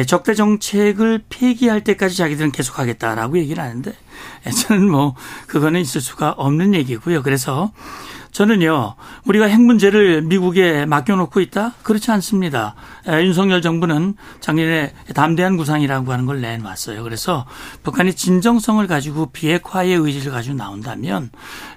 적대 0.07 0.33
정책을 0.33 1.25
폐기할 1.29 1.83
때까지 1.83 2.17
자기들은 2.17 2.51
계속하겠다라고 2.51 3.37
얘기를 3.37 3.61
하는데 3.61 3.93
저는 4.67 4.89
뭐 4.89 5.15
그거는 5.45 5.81
있을 5.81 6.01
수가 6.01 6.31
없는 6.31 6.73
얘기고요. 6.73 7.21
그래서 7.21 7.71
저는요, 8.31 8.95
우리가 9.25 9.45
핵 9.45 9.59
문제를 9.61 10.21
미국에 10.21 10.85
맡겨놓고 10.85 11.41
있다? 11.41 11.73
그렇지 11.83 12.11
않습니다. 12.11 12.75
윤석열 13.07 13.61
정부는 13.61 14.15
작년에 14.39 14.93
담대한 15.13 15.57
구상이라고 15.57 16.11
하는 16.11 16.25
걸 16.25 16.39
내놨어요. 16.39 17.03
그래서 17.03 17.45
북한이 17.83 18.13
진정성을 18.13 18.85
가지고 18.87 19.27
비핵화의 19.27 19.95
의지를 19.95 20.31
가지고 20.31 20.55
나온다면 20.55 21.29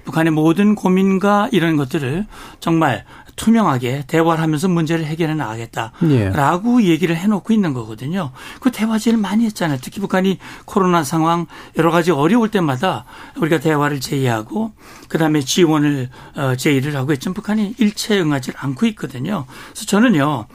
북한의 0.05 0.33
모든 0.33 0.75
고민과 0.77 1.49
이런 1.51 1.77
것들을 1.77 2.27
정말 2.61 3.05
투명하게 3.37 4.05
대화를 4.07 4.43
하면서 4.43 4.69
문제를 4.69 5.05
해결해 5.05 5.35
나가겠다라고 5.35 6.83
예. 6.83 6.89
얘기를 6.89 7.17
해놓고 7.17 7.53
있는 7.53 7.73
거거든요. 7.73 8.31
그 8.61 8.71
대화 8.71 8.99
제일 8.99 9.17
많이 9.17 9.45
했잖아요. 9.47 9.79
특히 9.83 10.01
북한이 10.01 10.39
코로나 10.65 11.05
상황 11.05 11.47
여러 11.79 11.91
가지 11.91 12.11
어려울 12.11 12.51
때마다 12.51 13.05
우리가 13.37 13.61
대화를 13.61 14.01
제의하고 14.01 14.73
그다음에 15.09 15.41
지원을 15.41 16.11
어, 16.37 16.55
제의를 16.57 16.97
하고 16.97 17.13
했지만 17.13 17.35
북한이 17.35 17.75
일체 17.79 18.19
응하지 18.21 18.53
않고 18.57 18.87
있거든요. 18.87 19.47
그래서 19.73 19.87
저는요. 19.87 20.47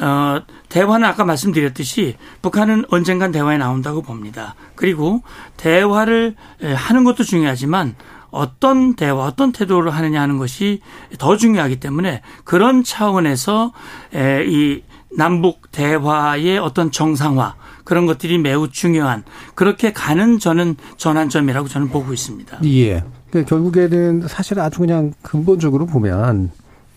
어, 0.00 0.42
대화는 0.68 1.06
아까 1.06 1.24
말씀드렸듯이 1.24 2.16
북한은 2.40 2.86
언젠간 2.90 3.30
대화에 3.30 3.58
나온다고 3.58 4.02
봅니다. 4.02 4.54
그리고 4.74 5.22
대화를 5.58 6.34
하는 6.74 7.04
것도 7.04 7.24
중요하지만 7.24 7.94
어떤 8.32 8.96
대화, 8.96 9.24
어떤 9.24 9.52
태도를 9.52 9.92
하느냐 9.92 10.20
하는 10.20 10.38
것이 10.38 10.80
더 11.18 11.36
중요하기 11.36 11.78
때문에 11.78 12.22
그런 12.44 12.82
차원에서 12.82 13.72
이 14.46 14.82
남북 15.16 15.70
대화의 15.70 16.58
어떤 16.58 16.90
정상화 16.90 17.54
그런 17.84 18.06
것들이 18.06 18.38
매우 18.38 18.68
중요한 18.70 19.22
그렇게 19.54 19.92
가는 19.92 20.38
저는 20.38 20.76
전환점이라고 20.96 21.68
저는 21.68 21.90
보고 21.90 22.12
있습니다. 22.12 22.60
예. 22.64 23.04
그러니까 23.30 23.48
결국에는 23.48 24.26
사실 24.28 24.58
아주 24.58 24.80
그냥 24.80 25.12
근본적으로 25.22 25.86
보면 25.86 26.50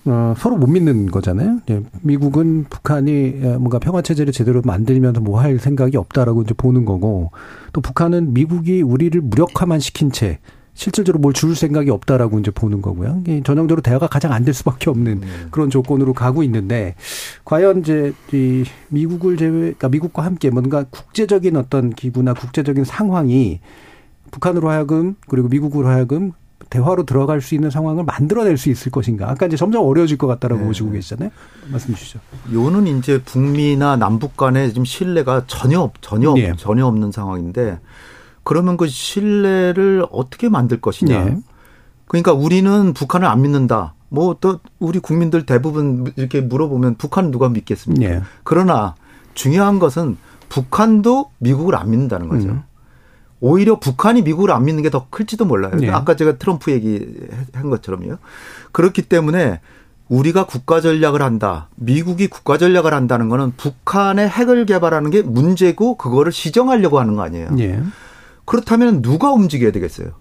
어, 0.06 0.36
서로 0.38 0.56
못 0.56 0.68
믿는 0.68 1.08
거잖아요. 1.08 1.62
예, 1.72 1.82
미국은 2.02 2.66
북한이 2.70 3.32
뭔가 3.58 3.80
평화 3.80 4.02
체제를 4.04 4.32
제대로 4.32 4.62
만들면서 4.64 5.20
뭐 5.20 5.42
할 5.42 5.58
생각이 5.58 5.98
없다라고 5.98 6.44
이제 6.44 6.54
보는 6.54 6.86
거고 6.86 7.32
또 7.74 7.82
북한은 7.82 8.34
미국이 8.34 8.82
우리를 8.84 9.20
무력화만 9.20 9.80
시킨 9.80 10.12
채 10.12 10.40
실질적으로 10.76 11.20
뭘 11.22 11.34
줄 11.34 11.56
생각이 11.56 11.90
없다라고 11.90 12.40
이제 12.40 12.52
보는 12.52 12.82
거고요. 12.82 13.24
전형적으로 13.44 13.82
대화가 13.82 14.08
가장 14.08 14.32
안 14.32 14.46
될 14.46 14.54
수밖에 14.54 14.90
없는 14.92 15.22
네. 15.22 15.28
그런 15.50 15.70
조건으로 15.72 16.14
가고 16.14 16.44
있는데 16.44 16.94
과연 17.46 17.80
이제 17.80 18.14
이 18.32 18.64
미국을 18.90 19.38
제외, 19.38 19.52
그러니까 19.60 19.90
미국과 19.90 20.24
함께 20.24 20.50
뭔가 20.52 20.84
국제적인 20.84 21.56
어떤 21.58 21.90
기구나 21.90 22.34
국제적인 22.34 22.84
상황이 22.84 23.60
북한으로 24.32 24.70
하여금 24.70 25.16
그리고 25.28 25.48
미국으로 25.48 25.88
하여금 25.88 26.34
대화로 26.70 27.06
들어갈 27.06 27.42
수 27.42 27.56
있는 27.56 27.70
상황을 27.70 28.04
만들어낼 28.04 28.58
수 28.58 28.70
있을 28.70 28.92
것인가. 28.92 29.30
아까 29.30 29.46
이제 29.46 29.56
점점 29.56 29.84
어려워질 29.86 30.18
것 30.18 30.28
같다라고 30.28 30.62
네. 30.62 30.68
보시고 30.68 30.92
계시잖아요. 30.92 31.30
말씀 31.72 31.94
주시죠. 31.96 32.20
요는 32.52 32.88
이제 32.88 33.22
북미나 33.24 33.96
남북 33.98 34.36
간의 34.36 34.70
지금 34.70 34.84
신뢰가 34.86 35.44
전혀 35.48 35.90
전혀 36.02 36.34
네. 36.34 36.54
전혀 36.58 36.86
없는 36.86 37.12
상황인데 37.12 37.80
그러면 38.46 38.78
그 38.78 38.88
신뢰를 38.88 40.06
어떻게 40.12 40.48
만들 40.48 40.80
것이냐. 40.80 41.26
네. 41.26 41.38
그러니까 42.08 42.32
우리는 42.34 42.94
북한을 42.94 43.28
안 43.28 43.42
믿는다. 43.42 43.96
뭐 44.10 44.38
또 44.40 44.60
우리 44.80 45.00
국민들 45.00 45.46
대부분 45.46 46.14
이렇게 46.16 46.40
물어보면 46.40 46.96
북한 46.96 47.32
누가 47.32 47.50
믿겠습니까? 47.50 48.06
예. 48.06 48.22
그러나 48.44 48.96
중요한 49.34 49.80
것은 49.80 50.18
북한도 50.48 51.32
미국을 51.40 51.76
안 51.76 51.90
믿는다는 51.90 52.30
거죠. 52.30 52.50
음. 52.50 52.62
오히려 53.42 53.80
북한이 53.80 54.22
미국을 54.22 54.52
안 54.52 54.64
믿는 54.64 54.84
게 54.84 54.90
더 54.90 55.08
클지도 55.10 55.46
몰라요. 55.46 55.76
네. 55.76 55.90
아까 55.90 56.16
제가 56.16 56.38
트럼프 56.38 56.72
얘기한 56.72 57.70
것처럼요. 57.70 58.18
그렇기 58.72 59.02
때문에 59.04 59.60
우리가 60.08 60.46
국가 60.46 60.82
전략을 60.82 61.22
한다. 61.22 61.68
미국이 61.76 62.28
국가 62.28 62.58
전략을 62.60 62.94
한다는 62.94 63.28
거는 63.28 63.54
북한의 63.58 64.30
핵을 64.30 64.66
개발하는 64.68 65.10
게 65.10 65.24
문제고 65.24 65.98
그거를 65.98 66.32
시정하려고 66.32 67.00
하는 67.00 67.16
거 67.16 67.24
아니에요. 67.24 67.50
네. 67.52 67.82
그렇다면 68.46 69.02
누가 69.02 69.32
움직여야 69.32 69.72
되겠어요? 69.72 70.12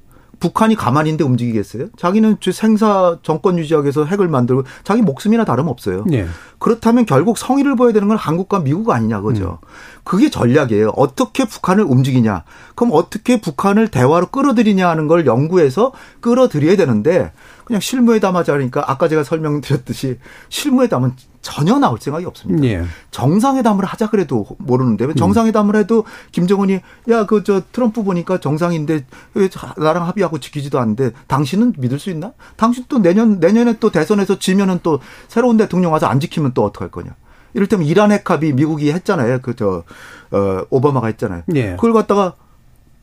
북한이 0.41 0.75
가만히 0.75 1.11
있는데 1.11 1.25
움직이겠어요? 1.25 1.89
자기는 1.97 2.37
생사 2.53 3.19
정권 3.23 3.59
유지하기 3.59 3.85
위해서 3.85 4.05
핵을 4.05 4.29
만들고 4.29 4.65
자기 4.83 5.01
목숨이나 5.01 5.45
다름없어요. 5.45 6.05
네. 6.07 6.27
그렇다면 6.59 7.07
결국 7.07 7.39
성의를 7.39 7.77
보여야 7.77 7.93
되는 7.93 8.09
건 8.09 8.17
한국과 8.17 8.61
미국 8.61 8.91
아니냐 8.91 9.21
그죠. 9.23 9.59
음. 9.63 9.67
그게 10.03 10.29
전략이에요. 10.31 10.91
어떻게 10.97 11.47
북한을 11.47 11.85
움직이냐. 11.85 12.45
그럼 12.75 12.91
어떻게 12.93 13.41
북한을 13.41 13.89
대화로 13.89 14.27
끌어들이냐 14.27 14.89
하는 14.89 15.07
걸 15.07 15.25
연구해서 15.27 15.93
끌어들여야 16.21 16.77
되는데 16.77 17.33
그냥 17.65 17.81
실무에담 17.81 18.37
하자 18.37 18.53
그러니까 18.53 18.85
아까 18.87 19.09
제가 19.09 19.25
설명드렸듯이 19.25 20.19
실무에 20.51 20.89
담은 20.89 21.15
전혀 21.45 21.79
나올 21.79 21.99
생각이 22.01 22.25
없습니다. 22.25 22.65
예. 22.65 22.85
정상회담을 23.11 23.85
하자 23.85 24.09
그래도 24.09 24.47
모르는데 24.59 25.05
왜 25.05 25.11
음. 25.13 25.15
정상회담을 25.15 25.77
해도 25.77 26.05
김정은이 26.33 26.81
야 27.11 27.27
그 27.27 27.45
저 27.45 27.61
트럼프 27.71 28.03
보니까 28.03 28.41
정상인데 28.41 29.05
왜 29.35 29.49
나랑 29.77 30.09
합의하고 30.09 30.41
지키지도 30.41 30.79
않는데 30.81 31.13
당신은 31.27 31.75
믿을 31.77 31.99
수 31.99 32.09
있나? 32.11 32.33
당신 32.57 32.85
또 32.89 32.99
내년 32.99 33.39
내년에 33.41 33.79
또 33.79 33.91
대선에서 33.93 34.39
지면은 34.39 34.81
또 34.83 35.01
새로운 35.29 35.59
대통령 35.59 35.93
와서 35.93 36.07
안 36.07 36.19
지키면 36.19 36.55
또 36.55 36.65
어떡할 36.65 36.91
거냐? 36.91 37.15
이를테면 37.53 37.87
이란 37.87 38.11
핵합의 38.11 38.55
미국이 38.55 38.91
했잖아요. 38.93 39.41
그 39.43 39.55
저 39.55 39.85
어, 40.33 40.63
오바마가 40.71 41.07
했잖아요. 41.09 41.43
예. 41.55 41.73
그걸 41.77 41.93
갖다가 41.93 42.35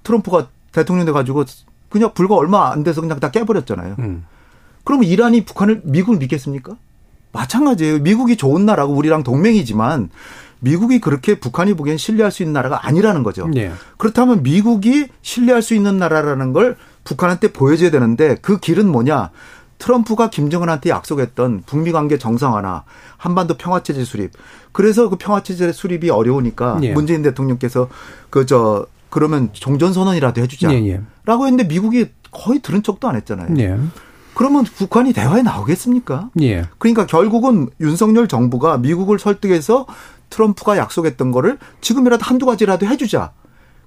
트럼프가 0.03 0.47
대통령 0.71 1.05
돼 1.05 1.11
가지고 1.11 1.45
그냥 1.89 2.11
불과 2.15 2.35
얼마 2.35 2.71
안 2.71 2.83
돼서 2.83 3.01
그냥 3.01 3.19
다 3.19 3.29
깨버렸잖아요. 3.29 3.95
음. 3.99 4.25
그러면 4.83 5.05
이란이 5.05 5.45
북한을 5.45 5.81
미국을 5.85 6.17
믿겠습니까? 6.17 6.75
마찬가지예요. 7.31 7.99
미국이 7.99 8.35
좋은 8.37 8.65
나라고 8.65 8.93
우리랑 8.93 9.23
동맹이지만 9.23 10.09
미국이 10.59 10.99
그렇게 10.99 11.39
북한이 11.39 11.73
보기엔 11.73 11.97
신뢰할 11.97 12.31
수 12.31 12.43
있는 12.43 12.53
나라가 12.53 12.85
아니라는 12.85 13.23
거죠. 13.23 13.47
네. 13.47 13.71
그렇다면 13.97 14.43
미국이 14.43 15.07
신뢰할 15.21 15.61
수 15.61 15.73
있는 15.73 15.97
나라라는 15.97 16.53
걸 16.53 16.77
북한한테 17.03 17.51
보여줘야 17.51 17.89
되는데 17.89 18.37
그 18.41 18.59
길은 18.59 18.87
뭐냐? 18.87 19.31
트럼프가 19.79 20.29
김정은한테 20.29 20.91
약속했던 20.91 21.63
북미 21.65 21.91
관계 21.91 22.19
정상화나 22.19 22.83
한반도 23.17 23.55
평화체제 23.57 24.03
수립. 24.03 24.31
그래서 24.71 25.09
그 25.09 25.15
평화체제 25.15 25.71
수립이 25.71 26.11
어려우니까 26.11 26.77
네. 26.79 26.93
문재인 26.93 27.23
대통령께서 27.23 27.89
그 28.29 28.45
저 28.45 28.85
그러면 29.11 29.49
종전선언이라도 29.53 30.41
해주자라고 30.41 30.79
네, 30.79 30.97
네. 30.97 31.45
했는데 31.45 31.63
미국이 31.65 32.07
거의 32.31 32.59
들은 32.59 32.81
척도 32.81 33.07
안 33.07 33.15
했잖아요. 33.17 33.53
네. 34.41 34.47
그러면 34.47 34.63
북한이 34.63 35.13
대화에 35.13 35.43
나오겠습니까? 35.43 36.31
예. 36.41 36.65
그러니까 36.79 37.05
결국은 37.05 37.69
윤석열 37.79 38.27
정부가 38.27 38.79
미국을 38.79 39.19
설득해서 39.19 39.85
트럼프가 40.31 40.77
약속했던 40.77 41.31
거를 41.31 41.59
지금이라도 41.81 42.23
한두 42.23 42.47
가지라도 42.47 42.87
해주자. 42.87 43.33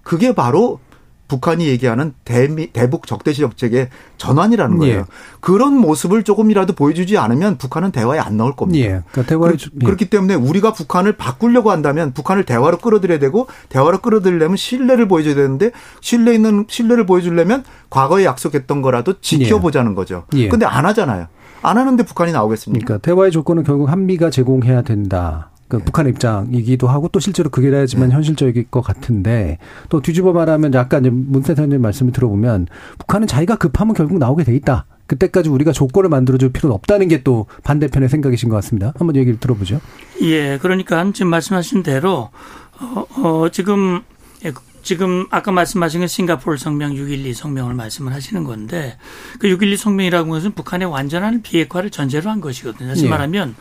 그게 0.02 0.34
바로 0.34 0.78
북한이 1.26 1.66
얘기하는 1.68 2.12
대미, 2.24 2.72
대북 2.72 3.06
적대시 3.06 3.40
정책의 3.40 3.88
전환이라는 4.18 4.78
거예요. 4.78 4.98
예. 4.98 5.04
그런 5.40 5.76
모습을 5.76 6.22
조금이라도 6.22 6.74
보여주지 6.74 7.16
않으면 7.18 7.56
북한은 7.56 7.92
대화에 7.92 8.18
안 8.18 8.36
나올 8.36 8.54
겁니다. 8.54 8.84
예. 8.84 9.02
그러니까 9.10 9.22
대화를, 9.22 9.56
그, 9.80 9.90
렇기 9.90 10.10
때문에 10.10 10.34
우리가 10.34 10.72
북한을 10.72 11.16
바꾸려고 11.16 11.70
한다면 11.70 12.12
북한을 12.12 12.44
대화로 12.44 12.78
끌어들여야 12.78 13.18
되고 13.18 13.46
대화로 13.68 13.98
끌어들려면 13.98 14.56
신뢰를 14.56 15.08
보여줘야 15.08 15.34
되는데 15.34 15.70
신뢰 16.00 16.34
있는 16.34 16.66
신뢰를 16.68 17.06
보여주려면 17.06 17.64
과거에 17.90 18.24
약속했던 18.24 18.82
거라도 18.82 19.20
지켜보자는 19.20 19.92
예. 19.92 19.94
거죠. 19.94 20.24
예. 20.34 20.48
근데 20.48 20.66
안 20.66 20.84
하잖아요. 20.86 21.28
안 21.62 21.78
하는데 21.78 22.02
북한이 22.02 22.32
나오겠습니까? 22.32 22.84
그러니까 22.84 23.02
대화의 23.02 23.30
조건은 23.32 23.64
결국 23.64 23.90
한미가 23.90 24.28
제공해야 24.28 24.82
된다. 24.82 25.50
그 25.78 25.84
북한 25.84 26.08
입장이기도 26.08 26.86
하고 26.86 27.08
또 27.08 27.18
실제로 27.18 27.50
그게라야지만 27.50 28.10
네. 28.10 28.14
현실적일 28.14 28.64
것 28.70 28.80
같은데 28.80 29.58
또 29.88 30.00
뒤집어 30.00 30.32
말하면 30.32 30.72
약간 30.74 31.02
문세사님 31.12 31.82
말씀을 31.82 32.12
들어보면 32.12 32.68
북한은 32.98 33.26
자기가 33.26 33.56
급하면 33.56 33.94
결국 33.94 34.18
나오게 34.18 34.44
돼 34.44 34.54
있다. 34.54 34.86
그때까지 35.06 35.50
우리가 35.50 35.72
조건을 35.72 36.08
만들어줄 36.08 36.50
필요는 36.50 36.74
없다는 36.74 37.08
게 37.08 37.24
또 37.24 37.46
반대편의 37.64 38.08
생각이신 38.08 38.48
것 38.48 38.56
같습니다. 38.56 38.92
한번 38.96 39.16
얘기를 39.16 39.40
들어보죠. 39.40 39.80
예, 40.20 40.58
그러니까 40.58 41.10
지금 41.12 41.30
말씀하신 41.30 41.82
대로 41.82 42.30
어, 42.78 43.06
어 43.16 43.48
지금 43.50 44.02
예, 44.44 44.52
지금 44.82 45.26
아까 45.30 45.50
말씀하신 45.50 46.00
건 46.00 46.06
싱가포르 46.06 46.58
성명 46.58 46.92
6.12 46.92 47.34
성명을 47.34 47.74
말씀을 47.74 48.12
하시는 48.12 48.44
건데 48.44 48.98
그 49.40 49.48
6.12 49.48 49.76
성명이라고 49.78 50.24
하는 50.24 50.30
것은 50.30 50.52
북한의 50.52 50.88
완전한 50.88 51.42
비핵화를 51.42 51.90
전제로 51.90 52.30
한 52.30 52.40
것이거든요. 52.40 52.88
다시 52.90 53.06
예. 53.06 53.08
말하면 53.08 53.56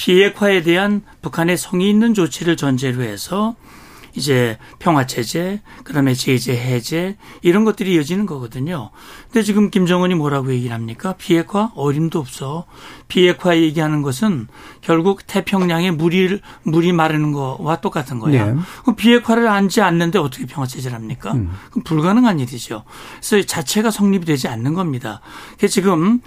비핵화에 0.00 0.62
대한 0.62 1.02
북한의 1.20 1.58
성의 1.58 1.90
있는 1.90 2.14
조치를 2.14 2.56
전제로 2.56 3.02
해서 3.02 3.54
이제 4.14 4.56
평화 4.78 5.06
체제, 5.06 5.60
그 5.84 5.92
다음에 5.92 6.14
제재 6.14 6.52
해제, 6.52 7.18
이런 7.42 7.66
것들이 7.66 7.94
이어지는 7.94 8.24
거거든요. 8.24 8.90
근데 9.26 9.42
지금 9.42 9.68
김정은이 9.70 10.14
뭐라고 10.14 10.52
얘기를 10.54 10.74
합니까? 10.74 11.14
비핵화? 11.18 11.70
어림도 11.74 12.18
없어. 12.18 12.64
비핵화 13.08 13.58
얘기하는 13.58 14.00
것은 14.00 14.48
결국 14.80 15.26
태평양에 15.26 15.90
물이, 15.90 16.40
물이 16.62 16.92
마르는 16.92 17.32
거와 17.32 17.82
똑같은 17.82 18.20
거야. 18.20 18.46
네. 18.46 18.60
그럼 18.80 18.96
비핵화를 18.96 19.46
안지 19.48 19.82
않는데 19.82 20.18
어떻게 20.18 20.46
평화 20.46 20.66
체제를 20.66 20.96
합니까? 20.96 21.32
음. 21.34 21.52
그럼 21.70 21.84
불가능한 21.84 22.40
일이죠. 22.40 22.84
그래서 23.20 23.46
자체가 23.46 23.90
성립이 23.90 24.24
되지 24.24 24.48
않는 24.48 24.72
겁니다. 24.72 25.20
그래서 25.58 25.74
지금 25.74 26.20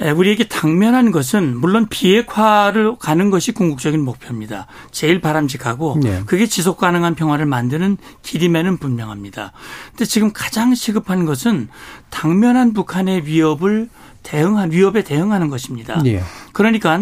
우리에게 0.00 0.46
당면한 0.46 1.10
것은 1.10 1.56
물론 1.58 1.86
비핵화를 1.88 2.96
가는 2.98 3.30
것이 3.30 3.52
궁극적인 3.52 4.00
목표입니다. 4.04 4.66
제일 4.92 5.20
바람직하고 5.20 5.98
네. 6.02 6.22
그게 6.26 6.46
지속 6.46 6.78
가능한 6.78 7.14
평화를 7.16 7.46
만드는 7.46 7.96
길임에는 8.22 8.76
분명합니다. 8.78 9.52
근데 9.90 10.04
지금 10.04 10.32
가장 10.32 10.74
시급한 10.74 11.24
것은 11.24 11.68
당면한 12.10 12.72
북한의 12.72 13.26
위협을 13.26 13.88
대응한 14.22 14.70
위협에 14.70 15.02
대응하는 15.02 15.48
것입니다. 15.48 16.00
네. 16.02 16.22
그러니까 16.52 17.00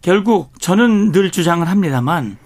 결국 0.00 0.52
저는 0.58 1.12
늘 1.12 1.30
주장을 1.30 1.66
합니다만 1.68 2.38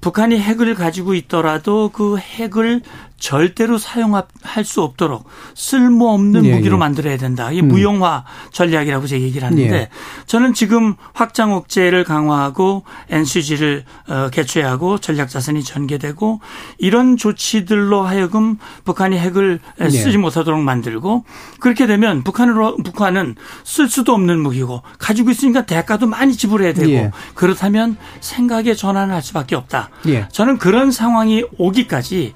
북한이 0.00 0.38
핵을 0.38 0.74
가지고 0.74 1.14
있더라도 1.14 1.90
그 1.92 2.18
핵을 2.18 2.82
절대로 3.18 3.78
사용할 3.78 4.24
수 4.64 4.82
없도록 4.82 5.26
쓸모없는 5.54 6.44
예, 6.44 6.54
무기로 6.54 6.76
예. 6.76 6.78
만들어야 6.78 7.16
된다. 7.16 7.50
이게 7.50 7.62
음. 7.62 7.68
무용화 7.68 8.24
전략이라고 8.52 9.06
제가 9.06 9.22
얘기를 9.22 9.46
하는데 9.46 9.74
예. 9.74 9.88
저는 10.26 10.52
지금 10.54 10.94
확장 11.14 11.52
억제를 11.52 12.04
강화하고 12.04 12.84
NCG를 13.08 13.84
어, 14.08 14.28
개최하고 14.30 14.98
전략 14.98 15.30
자산이 15.30 15.64
전개되고 15.64 16.40
이런 16.78 17.16
조치들로 17.16 18.02
하여금 18.02 18.58
북한이 18.84 19.18
핵을 19.18 19.60
예. 19.80 19.88
쓰지 19.88 20.18
못하도록 20.18 20.60
만들고 20.60 21.24
그렇게 21.58 21.86
되면 21.86 22.22
북한으로 22.22 22.76
북한은 22.84 23.34
쓸 23.64 23.88
수도 23.88 24.12
없는 24.12 24.40
무기고 24.40 24.82
가지고 24.98 25.30
있으니까 25.30 25.64
대가도 25.64 26.06
많이 26.06 26.34
지불해야 26.34 26.74
되고 26.74 26.90
예. 26.90 27.10
그렇다면 27.34 27.96
생각의 28.20 28.76
전환을 28.76 29.14
할 29.14 29.22
수밖에 29.22 29.56
없다. 29.56 29.88
예. 30.08 30.28
저는 30.30 30.58
그런 30.58 30.92
상황이 30.92 31.44
오기까지 31.56 32.34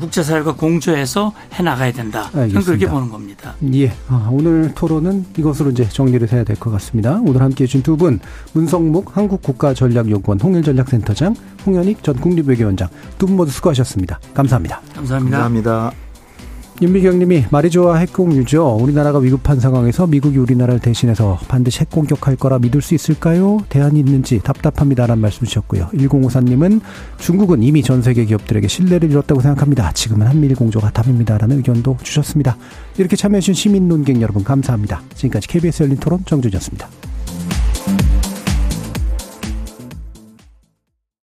국제 0.00 0.17
국제 0.18 0.32
사회가 0.32 0.56
공조해서 0.56 1.32
해 1.54 1.62
나가야 1.62 1.92
된다. 1.92 2.28
알겠습니다. 2.34 2.60
그렇게 2.62 2.88
보는 2.88 3.08
겁니다. 3.08 3.54
예. 3.72 3.92
아, 4.08 4.28
오늘 4.32 4.72
토론은 4.74 5.26
이것으로 5.36 5.70
이제 5.70 5.88
정리를 5.88 6.32
해야 6.32 6.42
될 6.42 6.56
것 6.56 6.72
같습니다. 6.72 7.20
오늘 7.24 7.40
함께 7.40 7.62
해주신 7.62 7.84
두 7.84 7.96
분, 7.96 8.18
문성묵 8.52 9.16
한국국가전략연구원 9.16 10.40
홍일전략센터장, 10.40 11.36
홍현익 11.66 12.02
전 12.02 12.16
국립외교원장 12.16 12.88
두 13.18 13.28
분 13.28 13.36
모두 13.36 13.52
수고하셨습니다. 13.52 14.18
감사합니다. 14.34 14.80
감사합니다. 14.96 15.36
감사합니다. 15.38 16.07
윤미경님이 16.80 17.46
좋아 17.72 17.96
핵공유죠. 17.96 18.78
우리나라가 18.80 19.18
위급한 19.18 19.58
상황에서 19.58 20.06
미국이 20.06 20.38
우리나라를 20.38 20.78
대신해서 20.80 21.38
반드시 21.48 21.80
핵공격할 21.80 22.36
거라 22.36 22.60
믿을 22.60 22.82
수 22.82 22.94
있을까요? 22.94 23.58
대안이 23.68 23.98
있는지 23.98 24.38
답답합니다라는 24.38 25.20
말씀 25.20 25.44
주셨고요. 25.44 25.88
1054님은 25.88 26.80
중국은 27.18 27.64
이미 27.64 27.82
전 27.82 28.00
세계 28.00 28.24
기업들에게 28.24 28.68
신뢰를 28.68 29.10
잃었다고 29.10 29.40
생각합니다. 29.40 29.90
지금은 29.92 30.28
한미일 30.28 30.54
공조가 30.54 30.90
답입니다라는 30.90 31.56
의견도 31.56 31.96
주셨습니다. 32.02 32.56
이렇게 32.96 33.16
참여해주신 33.16 33.54
시민 33.54 33.88
논객 33.88 34.20
여러분 34.22 34.44
감사합니다. 34.44 35.02
지금까지 35.14 35.48
KBS 35.48 35.82
열린 35.82 35.96
토론 35.96 36.20
정준이었습니다. 36.26 37.07